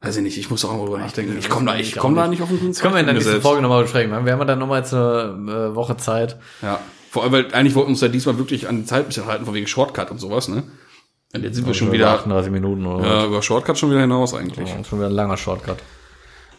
weiß 0.00 0.16
ich 0.16 0.22
nicht, 0.22 0.38
ich 0.38 0.48
muss 0.48 0.64
auch 0.64 0.72
mal 0.72 0.84
drüber 0.86 0.98
nachdenken. 0.98 1.36
Ich 1.38 1.50
komme 1.50 1.66
da, 1.66 1.76
ich 1.76 1.94
komme 1.96 2.16
da 2.16 2.26
nicht 2.26 2.40
auf 2.42 2.48
den 2.48 2.68
Das 2.68 2.80
können 2.80 2.94
wir 2.94 3.00
in 3.00 3.06
der 3.06 3.14
nächsten. 3.14 3.42
Folge 3.42 3.60
nochmal 3.60 3.82
besprechen. 3.82 4.10
Wir 4.24 4.32
haben 4.32 4.46
dann 4.46 4.58
nochmal 4.58 4.80
jetzt 4.80 4.94
eine 4.94 5.70
äh, 5.72 5.74
Woche 5.74 5.96
Zeit. 5.98 6.38
Ja. 6.62 6.80
Vor 7.10 7.22
allem, 7.24 7.32
weil 7.32 7.52
eigentlich 7.54 7.74
wollten 7.74 7.88
wir 7.88 7.92
uns 7.92 8.00
ja 8.00 8.08
diesmal 8.08 8.38
wirklich 8.38 8.68
an 8.68 8.78
die 8.78 8.84
Zeit 8.86 9.04
ein 9.04 9.06
bisschen 9.08 9.26
halten, 9.26 9.44
von 9.44 9.54
wegen 9.54 9.66
Shortcut 9.66 10.10
und 10.10 10.18
sowas, 10.18 10.48
ne? 10.48 10.64
Und 11.34 11.42
jetzt 11.42 11.56
sind 11.56 11.66
wir 11.66 11.74
schon 11.74 11.90
wieder 11.92 12.10
38 12.10 12.50
Minuten 12.52 12.86
oder 12.86 13.06
ja, 13.06 13.26
über 13.26 13.42
Shortcut 13.42 13.76
schon 13.78 13.90
wieder 13.90 14.00
hinaus 14.00 14.34
eigentlich. 14.34 14.68
Ja, 14.70 14.84
schon 14.84 14.98
wieder 15.00 15.08
ein 15.08 15.14
langer 15.14 15.36
Shortcut. 15.36 15.78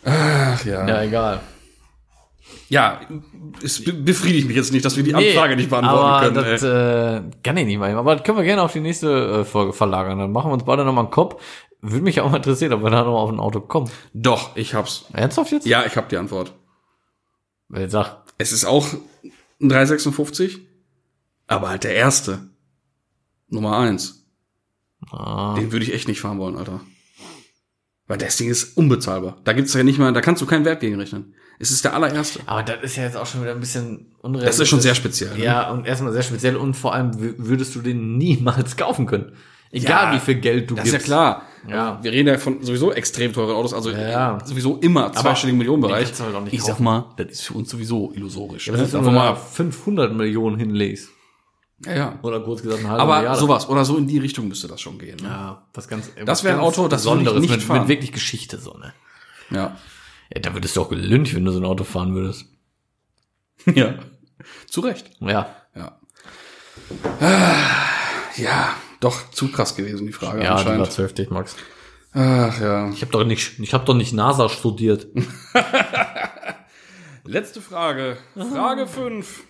Ach 0.04 0.66
ja. 0.66 0.88
Ja, 0.88 1.02
egal. 1.04 1.40
Ja, 2.68 3.00
es 3.64 3.84
be- 3.84 3.94
befriedigt 3.94 4.48
mich 4.48 4.58
jetzt 4.58 4.74
nicht, 4.74 4.84
dass 4.84 4.98
wir 4.98 5.04
die 5.04 5.16
Anfrage 5.16 5.56
nicht 5.56 5.70
beantworten 5.70 6.26
können. 6.34 6.52
Das 6.52 6.64
ey. 6.64 7.18
äh, 7.18 7.22
kann 7.44 7.58
ich 7.58 7.66
nicht 7.66 7.78
mal. 7.78 7.96
Aber 7.96 8.16
das 8.16 8.24
können 8.26 8.38
wir 8.38 8.44
gerne 8.44 8.62
auf 8.64 8.74
die 8.74 8.80
nächste 8.82 9.42
äh, 9.42 9.46
Folge 9.46 9.72
verlagern. 9.74 10.20
Dann 10.20 10.32
machen 10.32 10.50
wir 10.50 10.54
uns 10.54 10.66
beide 10.66 10.84
nochmal 10.84 11.06
einen 11.06 11.12
Kopf. 11.12 11.42
Würde 11.82 12.04
mich 12.04 12.20
auch 12.22 12.30
mal 12.30 12.38
interessieren, 12.38 12.74
ob 12.74 12.84
wir 12.84 12.90
da 12.90 13.04
nochmal 13.04 13.22
auf 13.22 13.30
ein 13.32 13.40
Auto 13.40 13.62
kommen. 13.62 13.90
Doch, 14.14 14.56
ich 14.56 14.74
hab's. 14.74 15.06
Ernsthaft 15.14 15.52
jetzt? 15.52 15.68
Ja, 15.68 15.86
ich 15.86 15.96
hab 15.96 16.10
die 16.10 16.18
Antwort. 16.18 16.54
Ich 17.74 17.92
sag, 17.92 18.24
Es 18.38 18.52
ist 18.52 18.66
auch 18.66 18.88
ein 19.62 19.70
356, 19.70 20.60
aber 21.48 21.70
halt 21.70 21.84
der 21.84 21.96
erste. 21.96 22.50
Nummer 23.48 23.78
eins. 23.78 24.25
Ah, 25.12 25.56
Den 25.58 25.72
würde 25.72 25.86
ich 25.86 25.94
echt 25.94 26.08
nicht 26.08 26.22
fahren 26.22 26.40
wollen, 26.40 26.56
Alter. 26.58 26.82
Weil 28.08 28.18
das 28.20 28.38
Ding 28.38 28.50
ist 28.50 28.78
unbezahlbar. 28.78 29.38
Da 29.46 29.54
gibt's 29.54 29.74
ja 29.74 29.82
nicht 29.84 29.98
mal, 29.98 30.14
da 30.14 30.22
kannst 30.22 30.42
du 30.42 30.46
keinen 30.46 30.64
Wert 30.66 30.80
gegen 30.80 30.96
rechnen. 31.00 31.34
Es 31.58 31.72
ist 31.72 31.84
der 31.86 31.94
allererste. 31.96 32.42
aber 32.46 32.64
das 32.64 32.84
ist 32.84 32.98
ja 32.98 33.04
jetzt 33.04 33.16
auch 33.18 33.26
schon 33.26 33.42
wieder 33.42 33.52
ein 33.54 33.60
bisschen 33.60 34.14
unrealistisch. 34.22 34.58
Das 34.58 34.60
ist 34.60 34.70
schon 34.70 34.82
sehr 34.82 34.94
speziell. 34.96 35.36
ne? 35.38 35.44
Ja, 35.44 35.72
und 35.72 35.88
erstmal 35.88 36.12
sehr 36.14 36.22
speziell 36.22 36.56
und 36.58 36.74
vor 36.76 36.94
allem 36.94 37.12
wü- 37.12 37.34
würdest 37.38 37.74
du 37.76 37.82
den 37.82 38.18
niemals 38.18 38.76
kaufen 38.78 39.06
können. 39.08 39.32
Egal 39.72 40.14
Ja, 40.14 40.16
wie 40.16 40.20
viel 40.24 40.36
Geld 40.36 40.70
du 40.70 40.76
Das 40.76 40.86
ist 40.86 40.92
gibst. 40.92 41.08
ja 41.08 41.14
klar. 41.14 41.42
Ja. 41.68 42.00
Wir 42.04 42.12
reden 42.12 42.28
ja 42.28 42.38
von 42.38 42.62
sowieso 42.62 42.92
extrem 42.94 43.34
teuren 43.34 43.56
Autos, 43.56 43.74
also 43.74 43.90
Ja. 43.90 44.38
sowieso 44.46 44.78
immer 44.78 45.12
zweistelligen 45.14 45.58
Millionenbereich. 45.58 46.14
halt 46.20 46.54
ich 46.54 46.62
sag 46.62 46.74
kaufen. 46.74 46.84
mal, 46.84 47.06
das 47.18 47.28
ist 47.32 47.42
für 47.42 47.54
uns 47.56 47.70
sowieso 47.72 48.12
illusorisch. 48.14 48.68
Ja, 48.68 48.74
ne? 48.78 48.84
ist, 48.84 48.94
wenn 48.94 49.04
du 49.04 49.10
mal 49.12 49.24
da 49.26 49.30
ab. 49.32 49.50
500 49.54 50.14
Millionen 50.14 50.60
hinlegst? 50.60 51.10
Ja, 51.84 51.94
ja. 51.96 52.20
Oder 52.22 52.40
kurz 52.40 52.62
gesagt 52.62 52.80
eine 52.80 52.90
halbe 52.90 53.02
Aber 53.04 53.18
Milliarde. 53.18 53.40
sowas 53.40 53.68
oder 53.68 53.84
so 53.84 53.98
in 53.98 54.08
die 54.08 54.18
Richtung 54.18 54.48
müsste 54.48 54.68
das 54.68 54.80
schon 54.80 54.98
gehen. 54.98 55.18
Ne? 55.22 55.28
Ja, 55.28 55.68
was 55.74 55.88
ganz 55.90 56.10
Das 56.26 56.44
wäre 56.44 56.56
ein 56.58 56.62
Auto, 56.62 56.88
das 56.88 57.02
Besonderes 57.02 57.42
nicht 57.42 57.50
mit, 57.52 57.64
fahren. 57.64 57.80
mit 57.82 57.88
wirklich 57.90 58.14
Geschichte 58.14 58.58
so, 58.60 58.74
ne? 58.78 58.94
Ja. 59.50 59.76
Ja, 60.34 60.40
da 60.42 60.54
würdest 60.54 60.76
du 60.78 60.82
auch 60.82 60.90
gelüncht, 60.90 61.36
wenn 61.36 61.44
du 61.46 61.52
so 61.52 61.60
ein 61.60 61.66
Auto 61.66 61.84
fahren 61.84 62.16
würdest. 62.16 62.46
Ja. 63.74 63.96
Zu 64.68 64.82
Recht. 64.82 65.12
Ja. 65.20 65.54
Ja. 65.76 66.00
Ja, 68.38 68.74
doch 69.00 69.30
zu 69.32 69.50
krass 69.52 69.76
gewesen, 69.76 70.06
die 70.06 70.14
Frage 70.14 70.38
Ja, 70.40 70.44
die 70.44 70.50
war 70.50 70.58
anscheinend. 70.74 70.92
zu 70.92 71.04
heftig, 71.04 71.30
Max. 71.32 71.56
Ach 72.14 72.60
ja. 72.62 72.90
Ich 72.90 73.02
habe 73.02 73.12
doch 73.12 73.24
nicht, 73.26 73.60
ich 73.60 73.74
habe 73.74 73.86
doch 73.86 73.94
nicht 73.94 74.14
NASA 74.14 74.50
studiert. 74.50 75.08
Letzte 77.24 77.62
Frage. 77.62 78.18
Frage 78.36 78.88
5. 78.88 79.44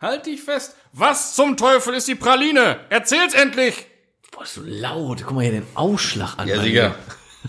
Halt 0.00 0.26
dich 0.26 0.42
fest. 0.42 0.76
Was 0.92 1.34
zum 1.34 1.56
Teufel 1.56 1.94
ist 1.94 2.08
die 2.08 2.14
Praline? 2.14 2.80
Erzähl's 2.88 3.34
endlich! 3.34 3.86
Boah, 4.32 4.44
ist 4.44 4.54
so 4.54 4.62
laut. 4.64 5.22
Guck 5.24 5.34
mal 5.34 5.42
hier 5.42 5.52
den 5.52 5.66
Ausschlag 5.74 6.38
an. 6.38 6.48
Ja, 6.48 6.62
mir. 6.62 6.94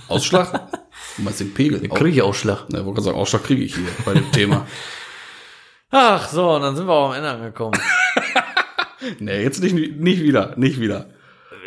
Ausschlag? 0.07 0.67
Du 1.17 1.23
meinst 1.23 1.39
den 1.39 1.53
Pegel? 1.53 1.79
Kriege 1.89 2.09
ich 2.09 2.21
Ausschlag. 2.21 2.69
Ne, 2.69 2.85
wollte 2.85 2.93
gerade 2.93 3.01
sagen, 3.03 3.17
Ausschlag 3.17 3.43
kriege 3.43 3.63
ich 3.63 3.75
hier 3.75 3.87
bei 4.05 4.13
dem 4.13 4.31
Thema. 4.31 4.65
Ach 5.89 6.29
so, 6.29 6.51
und 6.51 6.61
dann 6.61 6.75
sind 6.75 6.87
wir 6.87 6.93
auch 6.93 7.09
am 7.09 7.15
Ende 7.15 7.29
angekommen. 7.29 7.79
Nee, 9.19 9.41
jetzt 9.41 9.63
nicht, 9.63 9.73
nicht 9.75 10.21
wieder, 10.21 10.55
nicht 10.57 10.79
wieder. 10.79 11.09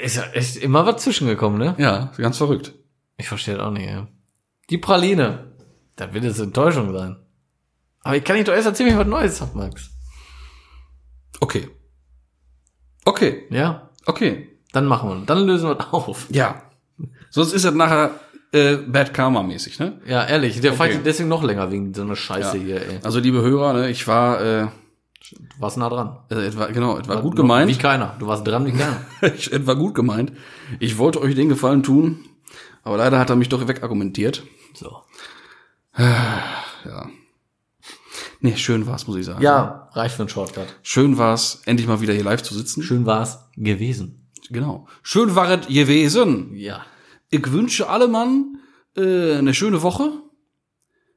Ist 0.01 0.17
ja 0.17 0.23
echt 0.33 0.57
immer 0.57 0.87
was 0.87 1.03
zwischengekommen, 1.03 1.59
ne? 1.59 1.75
Ja, 1.79 2.13
ganz 2.17 2.39
verrückt. 2.39 2.73
Ich 3.17 3.29
verstehe 3.29 3.57
das 3.57 3.65
auch 3.67 3.73
nicht, 3.73 3.91
ja. 3.91 4.07
Die 4.71 4.79
Praline. 4.79 5.53
Da 5.97 6.15
wird 6.15 6.25
es 6.25 6.39
Enttäuschung 6.39 6.97
sein. 6.97 7.17
Aber 8.03 8.17
ich 8.17 8.25
kann 8.25 8.37
nicht 8.37 8.47
doch 8.47 8.53
erst 8.53 8.67
erzählen, 8.67 8.97
was 8.99 9.07
Neues 9.07 9.41
hab, 9.41 9.55
Max. 9.55 9.91
Okay. 11.41 11.69
Okay, 13.05 13.45
Ja? 13.51 13.91
okay. 14.07 14.51
Dann 14.73 14.87
machen 14.87 15.09
wir. 15.11 15.27
Dann 15.27 15.47
lösen 15.47 15.69
wir 15.69 15.95
auf. 15.95 16.27
Ja. 16.31 16.63
Sonst 17.31 17.53
ist 17.53 17.65
das 17.65 17.75
nachher 17.75 18.11
äh, 18.53 18.77
Bad 18.77 19.13
Karma-mäßig, 19.15 19.79
ne? 19.79 20.01
Ja, 20.07 20.25
ehrlich. 20.25 20.61
Der 20.61 20.73
Okay. 20.73 20.79
fightet 20.79 21.07
deswegen 21.07 21.29
noch 21.29 21.43
länger 21.43 21.71
wegen 21.71 21.93
so 21.95 22.03
einer 22.03 22.17
Scheiße 22.17 22.59
hier, 22.59 22.77
ey. 22.77 22.99
Also, 23.03 23.19
liebe 23.21 23.41
Hörer, 23.43 23.73
ne, 23.73 23.91
ich 23.91 24.07
war, 24.09 24.41
äh, 24.41 24.67
Du 25.31 25.61
warst 25.61 25.77
nah 25.79 25.89
dran. 25.89 26.19
äh, 26.31 26.47
etwa, 26.47 26.67
genau, 26.67 26.99
etwa 26.99 27.17
gut 27.21 27.33
Wie 27.33 27.37
gemeint. 27.37 27.79
keiner. 27.81 28.15
Du 28.19 28.27
warst 28.27 28.47
dran 28.47 28.67
wie 28.67 28.73
keiner. 28.73 29.01
ich, 29.37 29.53
etwa 29.53 29.75
gut 29.75 29.95
gemeint. 29.95 30.33
Ich 30.81 30.99
wollte 30.99 31.21
euch 31.21 31.35
den 31.35 31.49
Gefallen 31.49 31.83
tun, 31.83 32.25
aber 32.83 32.97
leider 32.99 33.19
hat 33.19 33.31
er 33.31 33.37
mich 33.37 33.49
doch 33.49 33.67
wegargumentiert. 33.67 34.43
So. 34.75 34.99
Ja. 35.97 37.09
Nee, 38.45 38.57
schön 38.59 38.87
war's, 38.87 39.07
muss 39.07 39.17
ich 39.17 39.25
sagen. 39.25 39.41
Ja, 39.43 39.89
reicht 39.93 40.17
für 40.17 40.23
einen 40.23 40.29
Shortcut. 40.29 40.67
Schön 40.83 41.17
war's, 41.17 41.63
endlich 41.65 41.89
mal 41.89 42.03
wieder 42.03 42.13
hier 42.13 42.25
live 42.25 42.43
zu 42.43 42.53
sitzen. 42.55 42.83
Schön 42.83 43.07
war's 43.07 43.39
gewesen. 43.57 44.29
Genau. 44.51 44.87
Schön 45.03 45.35
war 45.35 45.49
es 45.51 45.67
gewesen. 45.67 46.55
Ja. 46.55 46.85
Ich 47.31 47.51
wünsche 47.53 47.89
alle 47.89 48.07
Mann 48.07 48.59
äh, 48.99 49.37
eine 49.39 49.55
schöne 49.55 49.81
Woche. 49.81 50.11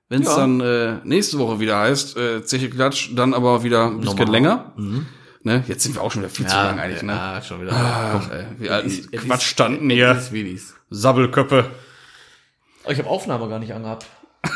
Wenn 0.07 0.21
es 0.21 0.29
Ja. 0.29 0.37
dann 0.37 0.61
äh, 0.61 0.99
nächste 1.03 1.37
Woche 1.37 1.59
wieder 1.59 1.77
heißt, 1.79 2.15
äh, 2.15 2.43
Zeche 2.45 2.69
Klatsch, 2.69 3.09
dann 3.13 3.33
aber 3.33 3.61
wieder 3.61 3.87
ein 3.87 3.99
bisschen 3.99 4.15
Normal. 4.15 4.31
länger. 4.31 4.73
Ne? 5.43 5.65
Jetzt 5.67 5.83
sind 5.83 5.95
wir 5.95 6.03
auch 6.03 6.11
schon 6.13 6.21
wieder 6.21 6.29
viel 6.29 6.47
zu 6.47 6.55
lang 6.55 6.79
eigentlich, 6.79 7.01
ne? 7.03 7.11
Ja, 7.11 7.41
schon 7.41 7.59
wieder. 7.61 7.73
Ach, 7.73 8.31
ey, 8.31 8.45
wir 8.57 8.73
alten 8.73 8.87
ist- 8.87 9.11
Quatschstanden 9.11 9.89
es 9.89 9.95
hier. 9.97 10.11
ist 10.13 10.31
dies. 10.31 10.75
Sabbelköppe. 10.91 11.65
Oh, 12.85 12.89
ich 12.91 12.99
habe 12.99 13.09
Aufnahme 13.09 13.49
gar 13.49 13.59
nicht 13.59 13.73
angehabt. 13.73 14.05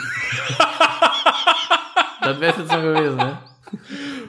das 2.31 2.39
wäre 2.41 2.57
jetzt 2.59 2.71
noch 2.71 2.81
gewesen, 2.81 3.17
ne? 3.17 3.37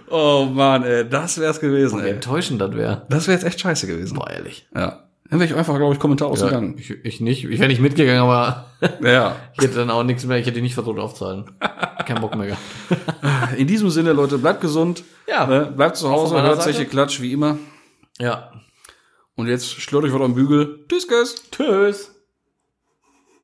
Oh 0.09 0.47
Mann, 0.53 0.85
ey, 0.85 1.09
das 1.09 1.41
wär's 1.41 1.59
gewesen, 1.59 2.01
Wie 2.01 2.05
ey. 2.05 2.11
enttäuschend 2.11 2.61
das 2.61 2.73
wäre. 2.75 3.07
Das 3.09 3.27
wäre 3.27 3.37
jetzt 3.37 3.45
echt 3.47 3.61
scheiße 3.61 3.87
gewesen. 3.87 4.15
Boah, 4.17 4.31
ehrlich. 4.31 4.67
Ja. 4.75 5.05
Dann 5.31 5.41
wäre 5.41 5.51
ich 5.51 5.57
einfach, 5.57 5.77
glaube 5.79 5.95
ich, 5.95 5.99
kommentarlos 6.01 6.41
Ja, 6.41 6.49
gegangen. 6.49 6.77
ich, 6.79 6.91
ich 6.91 7.21
nicht. 7.23 7.45
Ich 7.45 7.59
wäre 7.59 7.69
nicht 7.69 7.81
mitgegangen, 7.81 8.21
aber 8.23 8.67
Ja. 9.03 9.37
ich 9.57 9.65
hätte 9.65 9.77
dann 9.77 9.91
auch 9.91 10.03
nichts 10.05 10.27
mehr. 10.27 10.37
Ich 10.39 10.47
hätte 10.47 10.61
nicht 10.61 10.75
versucht 10.75 10.99
aufzuhalten. 10.99 11.47
Kein 12.07 12.21
Bock 12.21 12.37
mehr 12.37 12.49
gehabt. 12.49 13.57
In 13.57 13.67
diesem 13.67 13.89
Sinne, 13.89 14.13
Leute, 14.13 14.37
bleibt 14.39 14.61
gesund. 14.61 15.03
Ja. 15.27 15.47
Ne? 15.47 15.73
Bleibt 15.75 15.97
zu 15.97 16.11
Hause, 16.11 16.41
hört 16.43 16.63
Seite. 16.63 16.77
Zeche 16.77 16.87
Klatsch, 16.89 17.21
wie 17.23 17.33
immer. 17.33 17.57
Ja. 18.21 18.53
Und 19.35 19.47
jetzt 19.49 19.81
schlört 19.81 20.05
euch 20.05 20.13
was 20.13 20.21
am 20.21 20.35
Bügel. 20.35 20.85
Tschüss, 20.89 21.09
guys. 21.09 21.35
Tschüss. 21.51 22.12